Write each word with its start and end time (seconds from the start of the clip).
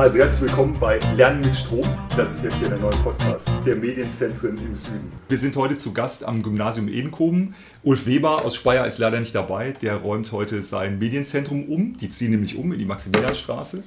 Also 0.00 0.16
herzlich 0.16 0.48
willkommen 0.48 0.74
bei 0.80 0.98
Lernen 1.14 1.42
mit 1.42 1.54
Strom. 1.54 1.86
Das 2.16 2.32
ist 2.32 2.44
jetzt 2.44 2.54
hier 2.54 2.70
der 2.70 2.78
neue 2.78 2.96
Podcast 3.02 3.46
der 3.66 3.76
Medienzentren 3.76 4.56
im 4.56 4.74
Süden. 4.74 5.10
Wir 5.28 5.36
sind 5.36 5.54
heute 5.56 5.76
zu 5.76 5.92
Gast 5.92 6.24
am 6.24 6.42
Gymnasium 6.42 6.88
Edenkoben. 6.88 7.54
Ulf 7.82 8.06
Weber 8.06 8.42
aus 8.42 8.56
Speyer 8.56 8.86
ist 8.86 8.96
leider 8.96 9.20
nicht 9.20 9.34
dabei. 9.34 9.72
Der 9.72 9.96
räumt 9.96 10.32
heute 10.32 10.62
sein 10.62 10.98
Medienzentrum 10.98 11.64
um. 11.64 11.98
Die 11.98 12.08
ziehen 12.08 12.30
nämlich 12.30 12.56
um 12.56 12.72
in 12.72 12.78
die 12.78 12.86
Maximilianstraße. 12.86 13.82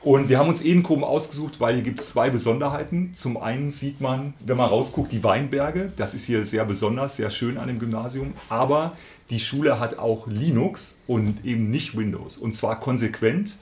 Und 0.00 0.30
wir 0.30 0.38
haben 0.38 0.48
uns 0.48 0.62
Edenkoben 0.62 1.04
ausgesucht, 1.04 1.60
weil 1.60 1.74
hier 1.74 1.84
gibt 1.84 2.00
es 2.00 2.08
zwei 2.08 2.30
Besonderheiten. 2.30 3.12
Zum 3.12 3.36
einen 3.36 3.70
sieht 3.70 4.00
man, 4.00 4.32
wenn 4.40 4.56
man 4.56 4.70
rausguckt, 4.70 5.12
die 5.12 5.22
Weinberge. 5.22 5.92
Das 5.94 6.14
ist 6.14 6.24
hier 6.24 6.46
sehr 6.46 6.64
besonders, 6.64 7.18
sehr 7.18 7.28
schön 7.28 7.58
an 7.58 7.68
dem 7.68 7.78
Gymnasium. 7.78 8.32
Aber 8.48 8.96
die 9.28 9.38
Schule 9.38 9.78
hat 9.78 9.98
auch 9.98 10.26
Linux 10.26 11.00
und 11.06 11.44
eben 11.44 11.68
nicht 11.68 11.98
Windows. 11.98 12.38
Und 12.38 12.54
zwar 12.54 12.80
konsequent 12.80 13.58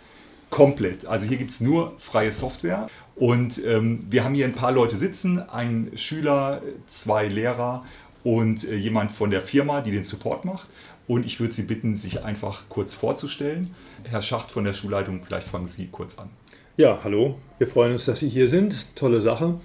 komplett. 0.50 1.06
Also 1.06 1.26
hier 1.26 1.36
gibt 1.36 1.50
es 1.50 1.60
nur 1.60 1.94
freie 1.98 2.32
Software. 2.32 2.88
Und 3.16 3.64
ähm, 3.64 4.00
wir 4.08 4.22
haben 4.24 4.34
hier 4.34 4.46
ein 4.46 4.52
paar 4.52 4.72
Leute 4.72 4.96
sitzen, 4.96 5.40
ein 5.40 5.90
Schüler, 5.96 6.62
zwei 6.86 7.26
Lehrer 7.26 7.84
und 8.22 8.68
äh, 8.68 8.76
jemand 8.76 9.10
von 9.10 9.30
der 9.30 9.42
Firma, 9.42 9.80
die 9.80 9.90
den 9.90 10.04
Support 10.04 10.44
macht. 10.44 10.68
Und 11.08 11.26
ich 11.26 11.40
würde 11.40 11.54
Sie 11.54 11.62
bitten, 11.62 11.96
sich 11.96 12.22
einfach 12.22 12.68
kurz 12.68 12.94
vorzustellen. 12.94 13.74
Herr 14.04 14.22
Schacht 14.22 14.50
von 14.50 14.64
der 14.64 14.72
Schulleitung, 14.72 15.22
vielleicht 15.24 15.48
fangen 15.48 15.66
Sie 15.66 15.88
kurz 15.90 16.18
an. 16.18 16.28
Ja, 16.76 17.00
hallo. 17.02 17.36
Wir 17.56 17.66
freuen 17.66 17.92
uns, 17.92 18.04
dass 18.04 18.20
Sie 18.20 18.28
hier 18.28 18.48
sind. 18.48 18.94
Tolle 18.94 19.20
Sache. 19.20 19.58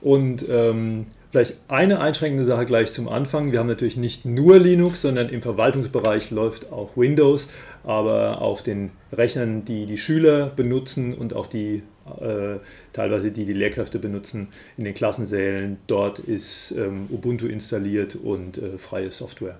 Und 0.00 0.48
ähm, 0.48 1.06
vielleicht 1.30 1.56
eine 1.68 2.00
einschränkende 2.00 2.46
Sache 2.46 2.64
gleich 2.64 2.92
zum 2.92 3.08
Anfang. 3.08 3.52
Wir 3.52 3.58
haben 3.58 3.66
natürlich 3.66 3.96
nicht 3.96 4.24
nur 4.24 4.58
Linux, 4.58 5.02
sondern 5.02 5.28
im 5.28 5.42
Verwaltungsbereich 5.42 6.30
läuft 6.30 6.72
auch 6.72 6.96
Windows. 6.96 7.48
Aber 7.84 8.40
auf 8.40 8.62
den 8.62 8.90
Rechnern, 9.12 9.64
die 9.64 9.86
die 9.86 9.98
Schüler 9.98 10.46
benutzen 10.46 11.14
und 11.14 11.34
auch 11.34 11.46
die 11.46 11.82
äh, 12.20 12.58
teilweise 12.92 13.30
die 13.30 13.44
die 13.46 13.54
Lehrkräfte 13.54 13.98
benutzen 13.98 14.48
in 14.76 14.84
den 14.84 14.94
Klassensälen, 14.94 15.78
dort 15.86 16.18
ist 16.18 16.74
ähm, 16.76 17.08
Ubuntu 17.10 17.46
installiert 17.46 18.14
und 18.16 18.58
äh, 18.58 18.78
freie 18.78 19.10
Software. 19.10 19.56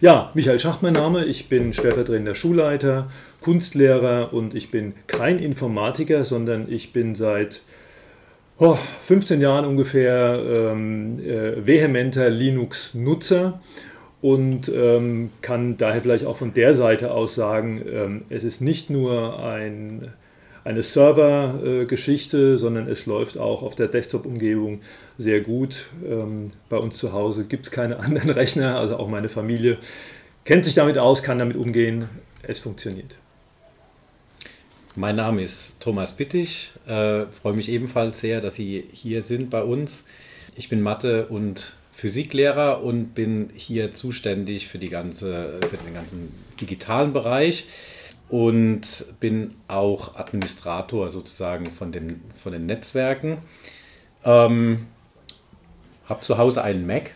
Ja, 0.00 0.30
Michael 0.34 0.58
Schacht 0.58 0.82
mein 0.82 0.94
Name. 0.94 1.24
Ich 1.26 1.48
bin 1.48 1.72
stellvertretender 1.72 2.34
Schulleiter, 2.34 3.10
Kunstlehrer 3.40 4.32
und 4.32 4.54
ich 4.54 4.70
bin 4.70 4.94
kein 5.06 5.38
Informatiker, 5.38 6.24
sondern 6.24 6.70
ich 6.70 6.92
bin 6.92 7.14
seit 7.14 7.62
oh, 8.58 8.78
15 9.06 9.40
Jahren 9.40 9.64
ungefähr 9.64 10.42
ähm, 10.44 11.18
äh, 11.20 11.66
vehementer 11.66 12.30
Linux-Nutzer 12.30 13.60
und 14.22 14.70
ähm, 14.74 15.30
kann 15.42 15.76
daher 15.76 16.00
vielleicht 16.00 16.24
auch 16.24 16.36
von 16.36 16.54
der 16.54 16.74
Seite 16.74 17.12
aus 17.12 17.34
sagen, 17.34 17.82
ähm, 17.92 18.22
es 18.30 18.44
ist 18.44 18.62
nicht 18.62 18.88
nur 18.88 19.38
ein 19.44 20.12
eine 20.64 20.84
Server-Geschichte, 20.84 22.56
sondern 22.56 22.86
es 22.86 23.06
läuft 23.06 23.36
auch 23.36 23.64
auf 23.64 23.74
der 23.74 23.88
Desktop-Umgebung 23.88 24.80
sehr 25.18 25.40
gut. 25.40 25.86
Ähm, 26.08 26.52
bei 26.68 26.76
uns 26.76 26.98
zu 26.98 27.12
Hause 27.12 27.44
gibt 27.44 27.66
es 27.66 27.72
keine 27.72 27.98
anderen 28.00 28.30
Rechner, 28.30 28.78
also 28.78 28.96
auch 28.96 29.08
meine 29.08 29.28
Familie 29.28 29.78
kennt 30.44 30.64
sich 30.64 30.74
damit 30.74 30.98
aus, 30.98 31.22
kann 31.22 31.38
damit 31.38 31.56
umgehen. 31.56 32.08
Es 32.42 32.58
funktioniert. 32.58 33.14
Mein 34.94 35.16
Name 35.16 35.42
ist 35.42 35.80
Thomas 35.80 36.16
Bittig. 36.16 36.72
Äh, 36.86 37.26
freue 37.26 37.54
mich 37.54 37.70
ebenfalls 37.70 38.20
sehr, 38.20 38.40
dass 38.40 38.56
Sie 38.56 38.84
hier 38.92 39.22
sind 39.22 39.48
bei 39.50 39.62
uns. 39.62 40.04
Ich 40.54 40.68
bin 40.68 40.82
Mathe- 40.82 41.26
und 41.26 41.76
Physiklehrer 41.92 42.82
und 42.82 43.14
bin 43.14 43.50
hier 43.54 43.94
zuständig 43.94 44.66
für, 44.66 44.78
die 44.78 44.88
ganze, 44.88 45.60
für 45.68 45.76
den 45.76 45.94
ganzen 45.94 46.34
digitalen 46.60 47.12
Bereich 47.12 47.66
und 48.28 49.04
bin 49.20 49.54
auch 49.68 50.16
Administrator 50.16 51.10
sozusagen 51.10 51.70
von, 51.70 51.92
dem, 51.92 52.22
von 52.34 52.52
den 52.52 52.66
Netzwerken. 52.66 53.38
Ähm, 54.24 54.86
habe 56.06 56.22
zu 56.22 56.38
Hause 56.38 56.64
einen 56.64 56.86
Mac. 56.86 57.14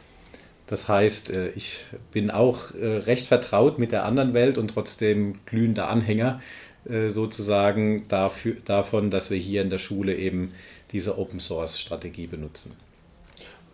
Das 0.66 0.88
heißt, 0.88 1.34
äh, 1.34 1.48
ich 1.50 1.84
bin 2.12 2.30
auch 2.30 2.74
äh, 2.74 2.86
recht 2.86 3.26
vertraut 3.26 3.78
mit 3.78 3.92
der 3.92 4.04
anderen 4.04 4.34
Welt 4.34 4.58
und 4.58 4.68
trotzdem 4.68 5.38
glühender 5.46 5.88
Anhänger 5.88 6.40
äh, 6.88 7.08
sozusagen 7.08 8.06
dafür, 8.08 8.56
davon, 8.64 9.10
dass 9.10 9.30
wir 9.30 9.38
hier 9.38 9.62
in 9.62 9.70
der 9.70 9.78
Schule 9.78 10.14
eben 10.16 10.50
diese 10.92 11.18
Open 11.18 11.40
Source 11.40 11.80
Strategie 11.80 12.26
benutzen. 12.26 12.74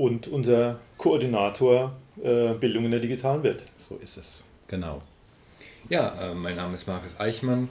Und 0.03 0.27
unser 0.27 0.81
Koordinator 0.99 1.97
Bildung 2.17 2.87
in 2.87 2.91
der 2.91 2.99
digitalen 2.99 3.45
Welt. 3.45 3.63
So 3.79 3.95
ist 4.03 4.17
es, 4.17 4.43
genau. 4.67 4.99
Ja, 5.89 6.33
äh, 6.33 6.35
mein 6.35 6.57
Name 6.57 6.75
ist 6.75 6.89
Markus 6.89 7.21
Eichmann. 7.21 7.69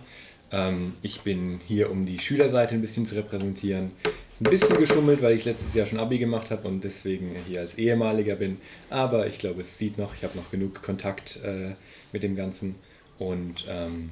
Ähm, 0.50 0.94
ich 1.02 1.24
bin 1.24 1.60
hier, 1.68 1.92
um 1.92 2.06
die 2.06 2.20
Schülerseite 2.20 2.74
ein 2.74 2.80
bisschen 2.80 3.06
zu 3.06 3.16
repräsentieren. 3.16 3.92
Ein 4.40 4.50
bisschen 4.50 4.78
geschummelt, 4.78 5.22
weil 5.22 5.36
ich 5.36 5.44
letztes 5.44 5.74
Jahr 5.74 5.86
schon 5.86 6.00
Abi 6.00 6.20
gemacht 6.20 6.52
habe 6.52 6.70
und 6.70 6.86
deswegen 6.86 7.36
hier 7.50 7.60
als 7.60 7.78
ehemaliger 7.78 8.36
bin. 8.36 8.60
Aber 8.90 9.28
ich 9.28 9.38
glaube, 9.38 9.60
es 9.60 9.78
sieht 9.78 9.98
noch, 9.98 10.16
ich 10.16 10.24
habe 10.24 10.38
noch 10.38 10.50
genug 10.52 10.82
Kontakt 10.82 11.38
äh, 11.44 11.76
mit 12.14 12.24
dem 12.24 12.38
Ganzen. 12.38 12.76
Und 13.20 13.66
ähm, 13.68 14.10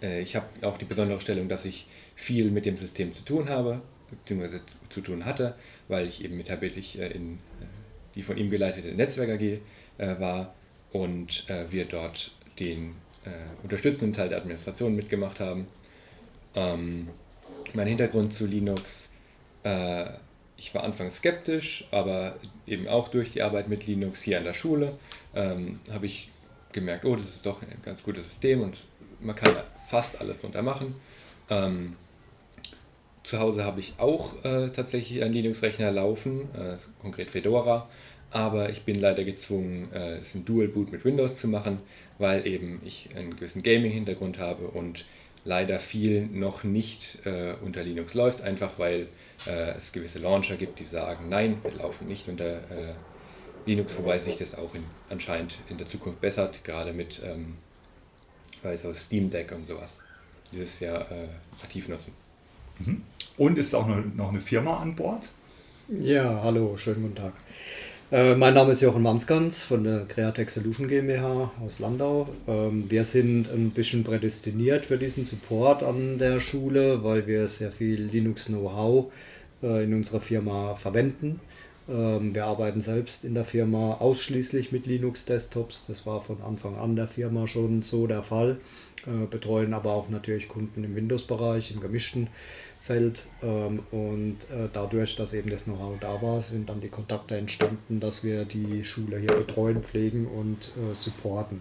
äh, 0.00 0.22
ich 0.22 0.36
habe 0.36 0.46
auch 0.62 0.78
die 0.78 0.84
besondere 0.84 1.20
Stellung, 1.20 1.48
dass 1.48 1.64
ich 1.64 1.88
viel 2.14 2.52
mit 2.52 2.66
dem 2.66 2.76
System 2.76 3.10
zu 3.10 3.24
tun 3.24 3.48
habe, 3.48 3.80
beziehungsweise 4.18 4.60
zu 4.88 5.00
tun 5.00 5.24
hatte, 5.24 5.54
weil 5.88 6.06
ich 6.06 6.24
eben 6.24 6.36
mitarbeitlich 6.36 6.98
äh, 6.98 7.08
in 7.08 7.34
äh, 7.34 7.66
die 8.14 8.22
von 8.22 8.36
ihm 8.36 8.50
geleitete 8.50 8.92
Netzwerk 8.92 9.30
AG 9.30 9.42
äh, 9.42 9.60
war 10.20 10.54
und 10.92 11.46
wir 11.70 11.86
dort 11.86 12.32
den 12.60 12.96
unterstützenden 13.62 14.12
Teil 14.12 14.28
der 14.28 14.36
Administration 14.36 14.94
mitgemacht 14.94 15.40
haben. 15.40 15.66
Ähm, 16.54 17.08
mein 17.72 17.86
Hintergrund 17.86 18.34
zu 18.34 18.44
Linux, 18.44 19.08
ich 20.58 20.74
war 20.74 20.84
anfangs 20.84 21.16
skeptisch, 21.16 21.86
aber 21.90 22.36
eben 22.66 22.88
auch 22.88 23.08
durch 23.08 23.30
die 23.30 23.40
Arbeit 23.40 23.68
mit 23.68 23.86
Linux 23.86 24.20
hier 24.20 24.36
an 24.36 24.44
der 24.44 24.52
Schule 24.52 24.98
ähm, 25.34 25.80
habe 25.90 26.04
ich 26.04 26.28
gemerkt, 26.72 27.06
oh, 27.06 27.16
das 27.16 27.24
ist 27.24 27.46
doch 27.46 27.62
ein 27.62 27.68
ganz 27.82 28.02
gutes 28.02 28.28
System 28.28 28.60
und 28.60 28.86
man 29.20 29.34
kann 29.34 29.56
fast 29.88 30.20
alles 30.20 30.40
drunter 30.40 30.60
machen. 30.60 30.94
Ähm, 31.48 31.96
zu 33.24 33.38
Hause 33.38 33.64
habe 33.64 33.80
ich 33.80 33.94
auch 33.98 34.44
äh, 34.44 34.68
tatsächlich 34.70 35.22
einen 35.22 35.34
Linux-Rechner 35.34 35.90
laufen, 35.90 36.48
äh, 36.54 36.76
konkret 37.00 37.30
Fedora, 37.30 37.88
aber 38.30 38.70
ich 38.70 38.82
bin 38.82 38.98
leider 38.98 39.24
gezwungen, 39.24 39.92
äh, 39.92 40.16
es 40.18 40.34
ein 40.34 40.44
Dual 40.44 40.68
Boot 40.68 40.90
mit 40.90 41.04
Windows 41.04 41.36
zu 41.36 41.48
machen, 41.48 41.78
weil 42.18 42.46
eben 42.46 42.80
ich 42.84 43.10
einen 43.16 43.36
gewissen 43.36 43.62
Gaming-Hintergrund 43.62 44.38
habe 44.38 44.68
und 44.68 45.04
leider 45.44 45.80
viel 45.80 46.26
noch 46.26 46.64
nicht 46.64 47.18
äh, 47.26 47.54
unter 47.62 47.82
Linux 47.82 48.14
läuft, 48.14 48.42
einfach 48.42 48.78
weil 48.78 49.08
äh, 49.46 49.72
es 49.76 49.92
gewisse 49.92 50.18
Launcher 50.18 50.56
gibt, 50.56 50.78
die 50.78 50.84
sagen, 50.84 51.28
nein, 51.28 51.58
wir 51.62 51.72
laufen 51.72 52.08
nicht 52.08 52.28
unter 52.28 52.58
äh, 52.70 52.94
Linux, 53.66 53.96
wobei 53.98 54.18
sich 54.18 54.38
das 54.38 54.54
auch 54.54 54.74
in, 54.74 54.84
anscheinend 55.10 55.58
in 55.68 55.78
der 55.78 55.88
Zukunft 55.88 56.20
bessert, 56.20 56.64
gerade 56.64 56.92
mit 56.92 57.20
ähm, 57.24 57.56
auch 58.64 58.94
Steam 58.94 59.30
Deck 59.30 59.52
und 59.52 59.66
sowas, 59.66 59.98
die 60.52 60.60
das 60.60 60.78
ja 60.80 61.00
äh, 61.02 61.28
aktiv 61.62 61.88
nutzen. 61.88 62.14
Mhm. 62.86 63.02
Und 63.36 63.58
ist 63.58 63.74
auch 63.74 63.86
noch 63.86 64.30
eine 64.30 64.40
Firma 64.40 64.78
an 64.78 64.94
Bord? 64.94 65.30
Ja, 65.88 66.42
hallo, 66.42 66.76
schönen 66.76 67.02
guten 67.02 67.14
Tag. 67.14 67.32
Äh, 68.10 68.34
mein 68.34 68.54
Name 68.54 68.72
ist 68.72 68.82
Jochen 68.82 69.02
Mamsgans 69.02 69.64
von 69.64 69.84
der 69.84 70.04
Createch 70.06 70.50
Solution 70.50 70.86
GmbH 70.86 71.50
aus 71.64 71.78
Landau. 71.78 72.28
Ähm, 72.46 72.90
wir 72.90 73.04
sind 73.04 73.50
ein 73.50 73.70
bisschen 73.70 74.04
prädestiniert 74.04 74.86
für 74.86 74.98
diesen 74.98 75.24
Support 75.24 75.82
an 75.82 76.18
der 76.18 76.40
Schule, 76.40 77.02
weil 77.04 77.26
wir 77.26 77.48
sehr 77.48 77.72
viel 77.72 78.02
Linux-Know-how 78.02 79.12
äh, 79.62 79.84
in 79.84 79.94
unserer 79.94 80.20
Firma 80.20 80.74
verwenden. 80.74 81.40
Ähm, 81.88 82.34
wir 82.34 82.44
arbeiten 82.44 82.80
selbst 82.80 83.24
in 83.24 83.34
der 83.34 83.44
Firma 83.44 83.94
ausschließlich 83.94 84.72
mit 84.72 84.86
Linux-Desktops. 84.86 85.86
Das 85.86 86.04
war 86.04 86.20
von 86.20 86.42
Anfang 86.42 86.76
an 86.76 86.96
der 86.96 87.08
Firma 87.08 87.46
schon 87.46 87.82
so 87.82 88.06
der 88.06 88.22
Fall. 88.22 88.58
Äh, 89.06 89.26
betreuen 89.26 89.74
aber 89.74 89.92
auch 89.92 90.08
natürlich 90.08 90.48
Kunden 90.48 90.84
im 90.84 90.94
Windows-Bereich, 90.94 91.72
im 91.72 91.80
gemischten 91.80 92.28
Feld. 92.82 93.26
Ähm, 93.42 93.80
und 93.92 94.38
äh, 94.50 94.68
dadurch, 94.72 95.14
dass 95.14 95.32
eben 95.32 95.50
das 95.50 95.64
Know-how 95.64 95.98
da 96.00 96.20
war, 96.20 96.40
sind 96.40 96.68
dann 96.68 96.80
die 96.80 96.88
Kontakte 96.88 97.36
entstanden, 97.36 98.00
dass 98.00 98.24
wir 98.24 98.44
die 98.44 98.84
Schule 98.84 99.18
hier 99.18 99.32
betreuen, 99.32 99.82
pflegen 99.82 100.26
und 100.26 100.72
äh, 100.76 100.94
supporten. 100.94 101.60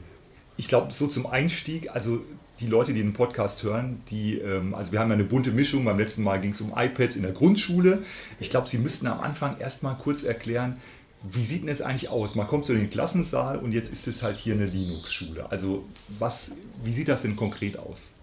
Ich 0.58 0.68
glaube, 0.68 0.92
so 0.92 1.06
zum 1.06 1.28
Einstieg, 1.28 1.92
also 1.92 2.22
die 2.60 2.66
Leute, 2.66 2.94
die 2.94 3.02
den 3.02 3.14
Podcast 3.14 3.62
hören, 3.64 4.02
die, 4.10 4.40
ähm, 4.40 4.74
also 4.74 4.92
wir 4.92 5.00
haben 5.00 5.10
ja 5.10 5.14
eine 5.14 5.24
bunte 5.24 5.52
Mischung. 5.52 5.86
Beim 5.86 6.00
letzten 6.00 6.24
Mal 6.24 6.42
ging 6.42 6.52
es 6.52 6.62
um 6.62 6.74
iPads 6.76 7.16
in 7.16 7.22
der 7.22 7.34
Grundschule. 7.34 8.02
Ich 8.40 8.50
glaube, 8.50 8.68
Sie 8.68 8.80
müssten 8.80 9.06
am 9.06 9.20
Anfang 9.20 9.60
erstmal 9.60 9.98
kurz 9.98 10.24
erklären, 10.24 10.78
wie 11.24 11.44
sieht 11.44 11.62
denn 11.62 11.70
es 11.70 11.84
eigentlich 11.84 12.10
aus? 12.10 12.34
Man 12.34 12.48
kommt 12.48 12.66
zu 12.66 12.74
den 12.74 12.90
Klassensaal 12.90 13.60
und 13.60 13.74
jetzt 13.74 13.92
ist 13.92 14.08
es 14.08 14.24
halt 14.24 14.40
hier 14.40 14.56
eine 14.56 14.66
Linux-Schule. 14.66 15.52
Also 15.52 15.86
was, 16.18 16.54
wie 16.84 16.94
sieht 16.94 17.10
das 17.10 17.22
denn 17.22 17.36
konkret 17.36 17.78
aus? 17.78 18.14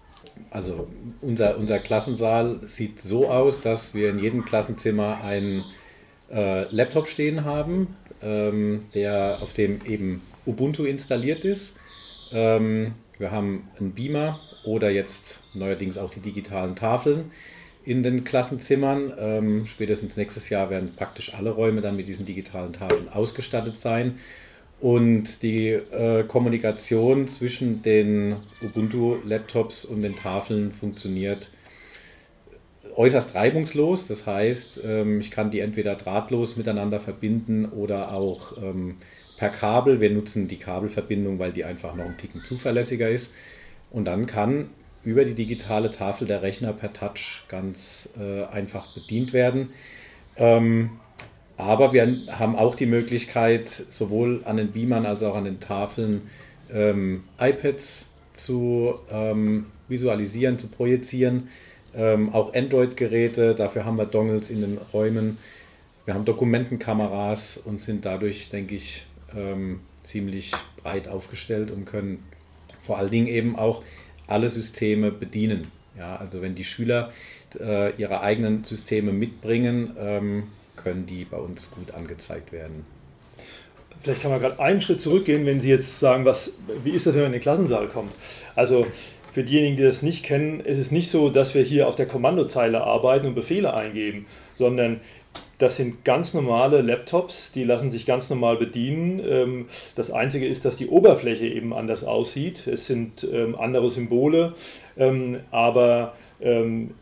Also 0.51 0.89
unser, 1.21 1.57
unser 1.59 1.79
Klassensaal 1.79 2.61
sieht 2.67 3.01
so 3.01 3.29
aus, 3.29 3.61
dass 3.61 3.95
wir 3.95 4.11
in 4.11 4.19
jedem 4.19 4.45
Klassenzimmer 4.45 5.23
einen 5.23 5.65
äh, 6.31 6.65
Laptop 6.75 7.09
stehen 7.09 7.45
haben, 7.45 7.97
ähm, 8.23 8.85
der 8.95 9.39
auf 9.41 9.53
dem 9.53 9.85
eben 9.85 10.23
Ubuntu 10.47 10.85
installiert 10.85 11.45
ist. 11.45 11.77
Ähm, 12.33 12.95
wir 13.19 13.31
haben 13.31 13.69
einen 13.79 13.93
Beamer 13.93 14.41
oder 14.65 14.91
jetzt 14.91 15.43
neuerdings 15.55 15.99
auch 15.99 16.11
die 16.11 16.21
digitalen 16.21 16.77
Tafeln, 16.77 17.31
in 17.85 18.03
den 18.03 18.25
Klassenzimmern. 18.25 19.13
Ähm, 19.19 19.67
spätestens 19.67 20.17
nächstes 20.17 20.51
Jahr 20.51 20.69
werden 20.71 20.93
praktisch 20.95 21.35
alle 21.35 21.51
Räume 21.51 21.81
dann 21.81 21.97
mit 21.97 22.09
diesen 22.09 22.27
digitalen 22.27 22.73
Tafeln 22.73 23.09
ausgestattet 23.09 23.79
sein. 23.79 24.19
Und 24.81 25.43
die 25.43 25.71
äh, 25.71 26.23
Kommunikation 26.25 27.27
zwischen 27.27 27.83
den 27.83 28.37
Ubuntu-Laptops 28.63 29.85
und 29.85 30.03
den 30.03 30.15
Tafeln 30.15 30.71
funktioniert 30.71 31.51
äußerst 32.95 33.35
reibungslos. 33.35 34.07
Das 34.07 34.27
heißt, 34.27 34.83
ähm, 34.85 35.21
ich 35.21 35.31
kann 35.31 35.51
die 35.51 35.61
entweder 35.61 35.95
drahtlos 35.95 36.57
miteinander 36.57 37.01
verbinden 37.01 37.65
oder 37.67 38.13
auch 38.13 38.57
ähm, 38.63 38.97
per 39.37 39.51
Kabel. 39.51 40.01
Wir 40.01 40.11
nutzen 40.11 40.49
die 40.49 40.57
Kabelverbindung, 40.59 41.39
weil 41.39 41.53
die 41.53 41.65
einfach 41.65 41.95
noch 41.95 42.05
ein 42.05 42.17
Ticken 42.17 42.45
zuverlässiger 42.45 43.09
ist. 43.09 43.35
Und 43.91 44.05
dann 44.05 44.27
kann 44.27 44.71
über 45.05 45.25
die 45.25 45.35
digitale 45.35 45.91
Tafel 45.91 46.27
der 46.27 46.43
Rechner 46.43 46.73
per 46.73 46.93
Touch 46.93 47.45
ganz 47.49 48.13
äh, 48.21 48.45
einfach 48.45 48.93
bedient 48.95 49.33
werden. 49.33 49.71
Ähm, 50.37 50.91
aber 51.59 51.93
wir 51.93 52.07
haben 52.31 52.57
auch 52.57 52.77
die 52.77 52.87
Möglichkeit, 52.87 53.69
sowohl 53.91 54.43
an 54.45 54.57
den 54.57 54.71
Beamern 54.71 55.05
als 55.05 55.25
auch 55.25 55.35
an 55.35 55.45
den 55.45 55.59
Tafeln 55.59 56.23
ähm, 56.73 57.25
iPads 57.41 58.13
zu 58.33 58.95
ähm, 59.11 59.67
visualisieren, 59.89 60.59
zu 60.59 60.69
projizieren. 60.69 61.49
Ähm, 61.95 62.33
auch 62.33 62.55
Android-Geräte, 62.55 63.57
dafür 63.57 63.85
haben 63.85 63.99
wir 63.99 64.07
Dongles 64.07 64.51
in 64.51 64.61
den 64.61 64.79
Räumen. 64.93 65.39
Wir 66.05 66.15
haben 66.15 66.25
Dokumentenkameras 66.25 67.59
und 67.59 67.81
sind 67.81 68.05
dadurch, 68.05 68.51
denke 68.51 68.77
ich, 68.77 69.05
ähm, 69.37 69.81
ziemlich 70.05 70.53
breit 70.77 71.09
aufgestellt 71.09 71.73
und 71.73 71.87
können 71.87 72.23
vor 72.83 72.99
allen 72.99 73.11
Dingen 73.11 73.27
eben 73.27 73.57
auch 73.57 73.83
alle 74.29 74.49
Systeme 74.49 75.11
bedienen. 75.11 75.73
Ja, 75.99 76.15
also 76.15 76.41
wenn 76.41 76.55
die 76.55 76.65
Schüler 76.65 77.13
äh, 77.59 77.95
ihre 77.97 78.21
eigenen 78.21 78.63
Systeme 78.63 79.13
mitbringen, 79.13 79.97
ähm, 79.99 80.45
können 80.89 81.07
die 81.07 81.25
bei 81.25 81.37
uns 81.37 81.71
gut 81.71 81.93
angezeigt 81.93 82.51
werden. 82.51 82.87
Vielleicht 84.03 84.23
kann 84.23 84.31
man 84.31 84.41
gerade 84.41 84.59
einen 84.61 84.81
Schritt 84.81 85.01
zurückgehen, 85.01 85.45
wenn 85.45 85.61
Sie 85.61 85.69
jetzt 85.69 85.99
sagen, 85.99 86.25
was, 86.25 86.53
wie 86.85 86.91
ist 86.91 87.07
das, 87.07 87.15
wenn 87.15 87.23
man 87.23 87.27
in 87.27 87.33
den 87.33 87.43
Klassensaal 87.43 87.89
kommt? 87.89 88.13
Also 88.55 88.87
für 89.33 89.43
diejenigen, 89.43 89.77
die 89.77 89.83
das 89.83 90.03
nicht 90.03 90.25
kennen, 90.25 90.61
ist 90.61 90.79
es 90.79 90.91
nicht 90.91 91.11
so, 91.11 91.29
dass 91.29 91.55
wir 91.55 91.63
hier 91.63 91.89
auf 91.89 91.97
der 91.97 92.07
Kommandozeile 92.07 92.83
arbeiten 92.83 93.27
und 93.27 93.35
Befehle 93.35 93.75
eingeben, 93.75 94.27
sondern 94.57 95.01
das 95.59 95.77
sind 95.77 96.05
ganz 96.05 96.35
normale 96.35 96.83
Laptops, 96.83 97.51
die 97.53 97.65
lassen 97.65 97.91
sich 97.91 98.07
ganz 98.07 98.31
normal 98.31 98.57
bedienen. 98.57 99.21
Ähm, 99.29 99.67
das 99.97 100.13
Einzige 100.13 100.47
ist, 100.47 100.65
dass 100.65 100.77
die 100.77 100.87
Oberfläche 100.87 101.47
eben 101.47 101.75
anders 101.75 102.05
aussieht. 102.05 102.67
Es 102.69 102.87
sind 102.87 103.27
ähm, 103.31 103.57
andere 103.57 103.91
Symbole, 103.91 104.55
ähm, 104.97 105.37
aber 105.51 106.15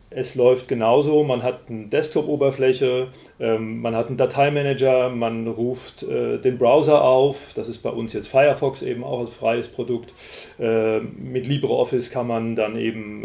es 0.09 0.33
läuft 0.33 0.67
genauso. 0.67 1.23
Man 1.23 1.43
hat 1.43 1.69
eine 1.69 1.85
Desktop-Oberfläche, 1.85 3.05
man 3.37 3.95
hat 3.95 4.07
einen 4.07 4.17
Dateimanager, 4.17 5.09
man 5.09 5.47
ruft 5.47 6.01
äh, 6.01 6.39
den 6.39 6.57
Browser 6.57 7.03
auf. 7.03 7.51
Das 7.53 7.67
ist 7.67 7.83
bei 7.83 7.91
uns 7.91 8.13
jetzt 8.13 8.29
Firefox 8.29 8.81
eben 8.81 9.03
auch 9.03 9.19
als 9.19 9.29
freies 9.29 9.67
Produkt. 9.67 10.15
Mit 10.57 11.45
LibreOffice 11.45 12.09
kann 12.09 12.25
man 12.25 12.55
dann 12.55 12.79
eben 12.79 13.23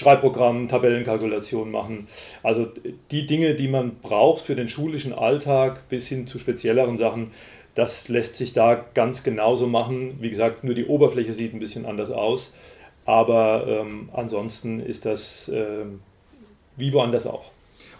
Schreibprogramm, 0.00 0.66
Tabellenkalkulation 0.66 1.70
machen. 1.70 2.08
Also 2.42 2.66
die 3.10 3.26
Dinge, 3.26 3.54
die 3.54 3.68
man 3.68 3.96
braucht 3.96 4.44
für 4.44 4.56
den 4.56 4.66
schulischen 4.66 5.12
Alltag 5.12 5.88
bis 5.90 6.08
hin 6.08 6.26
zu 6.26 6.38
spezielleren 6.38 6.96
Sachen, 6.96 7.32
das 7.74 8.08
lässt 8.08 8.36
sich 8.36 8.54
da 8.54 8.82
ganz 8.94 9.22
genauso 9.22 9.66
machen. 9.66 10.16
Wie 10.20 10.30
gesagt, 10.30 10.64
nur 10.64 10.74
die 10.74 10.86
Oberfläche 10.86 11.34
sieht 11.34 11.54
ein 11.54 11.60
bisschen 11.60 11.84
anders 11.84 12.10
aus. 12.10 12.52
Aber 13.04 13.66
ähm, 13.66 14.08
ansonsten 14.12 14.80
ist 14.80 15.04
das 15.04 15.48
äh, 15.48 15.84
wie 16.76 16.92
woanders 16.92 17.26
auch. 17.26 17.52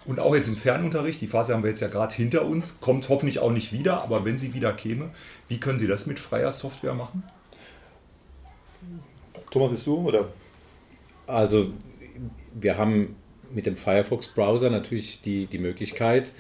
Und 0.07 0.21
auch 0.21 0.35
jetzt 0.35 0.49
im 0.49 0.57
Fernunterricht, 0.57 1.21
die 1.21 1.27
Phase 1.27 1.53
haben 1.53 1.63
wir 1.63 1.71
jetzt 1.71 1.81
ja 1.81 1.89
gerade 1.89 2.15
hinter 2.15 2.47
uns, 2.47 2.81
kommt 2.81 3.11
hoffentlich 3.11 3.39
auch 3.41 3.53
nicht 3.53 3.73
wieder, 3.73 4.03
aber 4.03 4.25
wenn 4.25 4.39
sie 4.39 4.55
wieder 4.55 4.73
käme, 4.73 5.11
wie 5.49 5.61
können 5.61 5.79
Sie 5.79 5.87
das 5.87 6.07
mit 6.07 6.19
freier 6.19 6.53
Software 6.53 6.95
machen? 6.95 7.23
Thomas, 9.51 9.73
bist 9.73 9.87
du 9.87 9.97
oder? 9.97 10.29
Also 11.27 11.73
wir 12.55 12.79
haben 12.79 13.17
mit 13.53 13.67
dem 13.67 13.77
Firefox-Browser 13.77 14.71
natürlich 14.71 15.23
die, 15.23 15.47
die 15.47 15.59
Möglichkeit, 15.59 16.33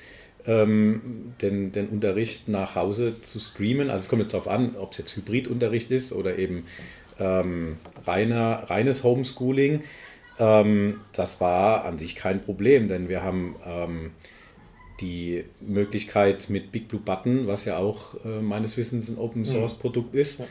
ähm, 0.46 1.34
den, 1.42 1.72
den 1.72 1.88
Unterricht 1.88 2.48
nach 2.48 2.74
Hause 2.74 3.20
zu 3.20 3.40
streamen. 3.40 3.90
Also 3.90 4.00
es 4.00 4.08
kommt 4.08 4.22
jetzt 4.22 4.34
darauf 4.34 4.48
an, 4.48 4.76
ob 4.76 4.92
es 4.92 4.98
jetzt 4.98 5.16
Hybridunterricht 5.16 5.90
ist 5.90 6.12
oder 6.12 6.38
eben 6.38 6.64
ähm, 7.18 7.76
reiner, 8.06 8.70
reines 8.70 9.04
Homeschooling. 9.04 9.82
Ähm, 10.38 11.00
das 11.12 11.40
war 11.40 11.84
an 11.84 11.98
sich 11.98 12.16
kein 12.16 12.40
Problem, 12.40 12.88
denn 12.88 13.08
wir 13.08 13.22
haben 13.22 13.56
ähm, 13.66 14.12
die 15.00 15.44
Möglichkeit 15.60 16.50
mit 16.50 16.72
Big 16.72 16.88
Blue 16.88 17.00
Button, 17.00 17.46
was 17.46 17.64
ja 17.64 17.78
auch 17.78 18.14
äh, 18.24 18.40
meines 18.40 18.76
Wissens 18.76 19.08
ein 19.08 19.18
Open 19.18 19.46
Source 19.46 19.74
Produkt 19.74 20.14
ist, 20.14 20.42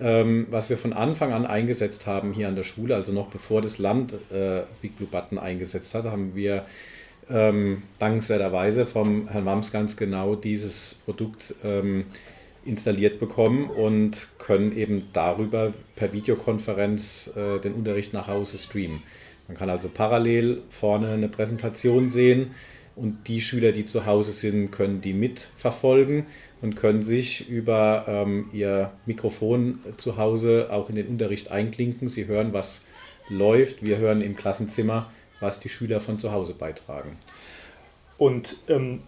ähm, 0.00 0.46
was 0.50 0.70
wir 0.70 0.78
von 0.78 0.92
Anfang 0.92 1.32
an 1.32 1.46
eingesetzt 1.46 2.06
haben 2.06 2.32
hier 2.32 2.48
an 2.48 2.56
der 2.56 2.64
Schule, 2.64 2.94
also 2.94 3.12
noch 3.12 3.28
bevor 3.28 3.60
das 3.60 3.78
Land 3.78 4.14
äh, 4.30 4.62
Big 4.80 4.96
Blue 4.96 5.08
Button 5.08 5.38
eingesetzt 5.38 5.94
hat, 5.94 6.04
haben 6.04 6.34
wir 6.34 6.64
ähm, 7.30 7.82
dankenswerterweise 7.98 8.86
vom 8.86 9.28
Herrn 9.28 9.44
Wams 9.44 9.70
ganz 9.70 9.96
genau 9.96 10.34
dieses 10.34 11.00
Produkt 11.04 11.54
ähm, 11.62 12.06
installiert 12.64 13.20
bekommen 13.20 13.70
und 13.70 14.28
können 14.38 14.76
eben 14.76 15.08
darüber 15.12 15.72
per 15.96 16.12
Videokonferenz 16.12 17.32
äh, 17.36 17.58
den 17.60 17.74
Unterricht 17.74 18.12
nach 18.12 18.28
Hause 18.28 18.58
streamen. 18.58 19.02
Man 19.46 19.56
kann 19.56 19.70
also 19.70 19.88
parallel 19.88 20.62
vorne 20.68 21.08
eine 21.08 21.28
Präsentation 21.28 22.10
sehen, 22.10 22.50
und 22.98 23.28
die 23.28 23.40
Schüler, 23.40 23.72
die 23.72 23.84
zu 23.84 24.06
Hause 24.06 24.32
sind, 24.32 24.70
können 24.70 25.00
die 25.00 25.12
mitverfolgen 25.12 26.26
und 26.60 26.74
können 26.74 27.04
sich 27.04 27.48
über 27.48 28.04
ähm, 28.08 28.50
ihr 28.52 28.90
Mikrofon 29.06 29.78
zu 29.96 30.16
Hause 30.16 30.68
auch 30.70 30.88
in 30.88 30.96
den 30.96 31.06
Unterricht 31.06 31.50
einklinken. 31.50 32.08
Sie 32.08 32.26
hören, 32.26 32.52
was 32.52 32.84
läuft. 33.28 33.84
Wir 33.84 33.98
hören 33.98 34.20
im 34.20 34.36
Klassenzimmer, 34.36 35.10
was 35.40 35.60
die 35.60 35.68
Schüler 35.68 36.00
von 36.00 36.18
zu 36.18 36.32
Hause 36.32 36.54
beitragen. 36.54 37.16
Und 38.16 38.56
ähm, 38.68 39.02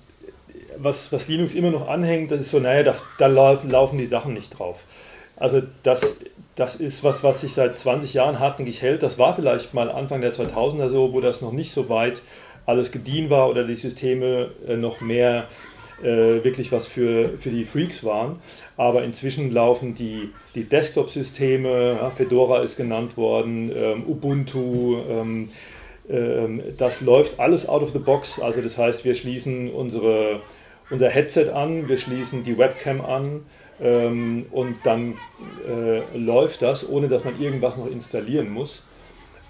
was, 0.79 1.11
was 1.11 1.27
Linux 1.27 1.55
immer 1.55 1.71
noch 1.71 1.89
anhängt, 1.89 2.31
das 2.31 2.41
ist 2.41 2.51
so, 2.53 2.61
naja, 2.61 2.85
da, 2.85 2.97
da 3.19 3.27
laufen 3.27 3.99
die 3.99 4.07
Sachen 4.07 4.35
nicht 4.35 4.59
drauf. 4.59 4.85
Also 5.37 5.63
das, 5.83 6.15
das 6.55 6.77
ist 6.77 7.03
was, 7.03 7.25
was 7.25 7.41
sich 7.41 7.55
seit 7.55 7.79
20 7.79 8.15
Jahren 8.15 8.39
hartnäckig 8.39 8.83
hält. 8.83 9.03
Das 9.03 9.19
war 9.19 9.35
vielleicht 9.35 9.75
mal 9.75 9.91
Anfang 9.91 10.21
der 10.21 10.33
2000er 10.33 10.91
so, 10.91 11.13
wo 11.13 11.21
das 11.21 11.41
noch 11.41 11.53
nicht 11.53 11.73
so 11.73 11.89
weit 11.89 12.23
alles 12.71 12.93
gediehen 12.93 13.29
war 13.29 13.51
oder 13.51 13.65
die 13.65 13.75
Systeme 13.75 14.51
äh, 14.67 14.77
noch 14.77 15.01
mehr 15.01 15.49
äh, 16.03 16.43
wirklich 16.45 16.73
was 16.73 16.87
für, 16.87 17.37
für 17.37 17.51
die 17.51 17.65
Freaks 17.65 18.05
waren. 18.05 18.41
Aber 18.77 19.05
inzwischen 19.05 19.51
laufen 19.51 19.95
die, 19.95 20.31
die 20.55 20.65
Desktop-Systeme, 20.65 21.99
ja, 22.01 22.11
Fedora 22.11 22.61
ist 22.61 22.77
genannt 22.77 23.17
worden, 23.17 23.71
ähm, 23.75 24.05
Ubuntu, 24.09 24.97
ähm, 25.11 25.49
ähm, 26.09 26.63
das 26.79 27.01
läuft 27.03 27.39
alles 27.39 27.69
out 27.69 27.83
of 27.83 27.93
the 27.93 27.99
box. 27.99 28.41
Also 28.41 28.63
das 28.63 28.79
heißt, 28.79 29.05
wir 29.05 29.15
schließen 29.15 29.71
unsere, 29.71 30.41
unser 30.91 31.09
Headset 31.09 31.51
an, 31.51 31.89
wir 31.89 31.99
schließen 31.99 32.45
die 32.45 32.57
Webcam 32.57 33.01
an 33.01 33.45
ähm, 33.81 34.47
und 34.51 34.77
dann 34.85 35.17
äh, 35.69 36.01
läuft 36.17 36.63
das, 36.63 36.89
ohne 36.89 37.09
dass 37.09 37.25
man 37.25 37.41
irgendwas 37.41 37.77
noch 37.77 37.91
installieren 37.91 38.51
muss. 38.51 38.85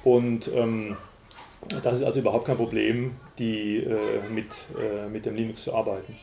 Und 0.03 0.51
ähm, 0.55 0.97
das 1.69 1.99
ist 1.99 2.03
also 2.03 2.21
überhaupt 2.21 2.47
kein 2.47 2.57
Problem, 2.57 3.13
die, 3.39 3.79
äh, 3.79 3.99
mit, 4.33 4.47
äh, 4.79 5.09
mit 5.09 5.27
dem 5.27 5.35
Linux 5.35 5.65
zu 5.65 5.75
arbeiten. 5.75 6.17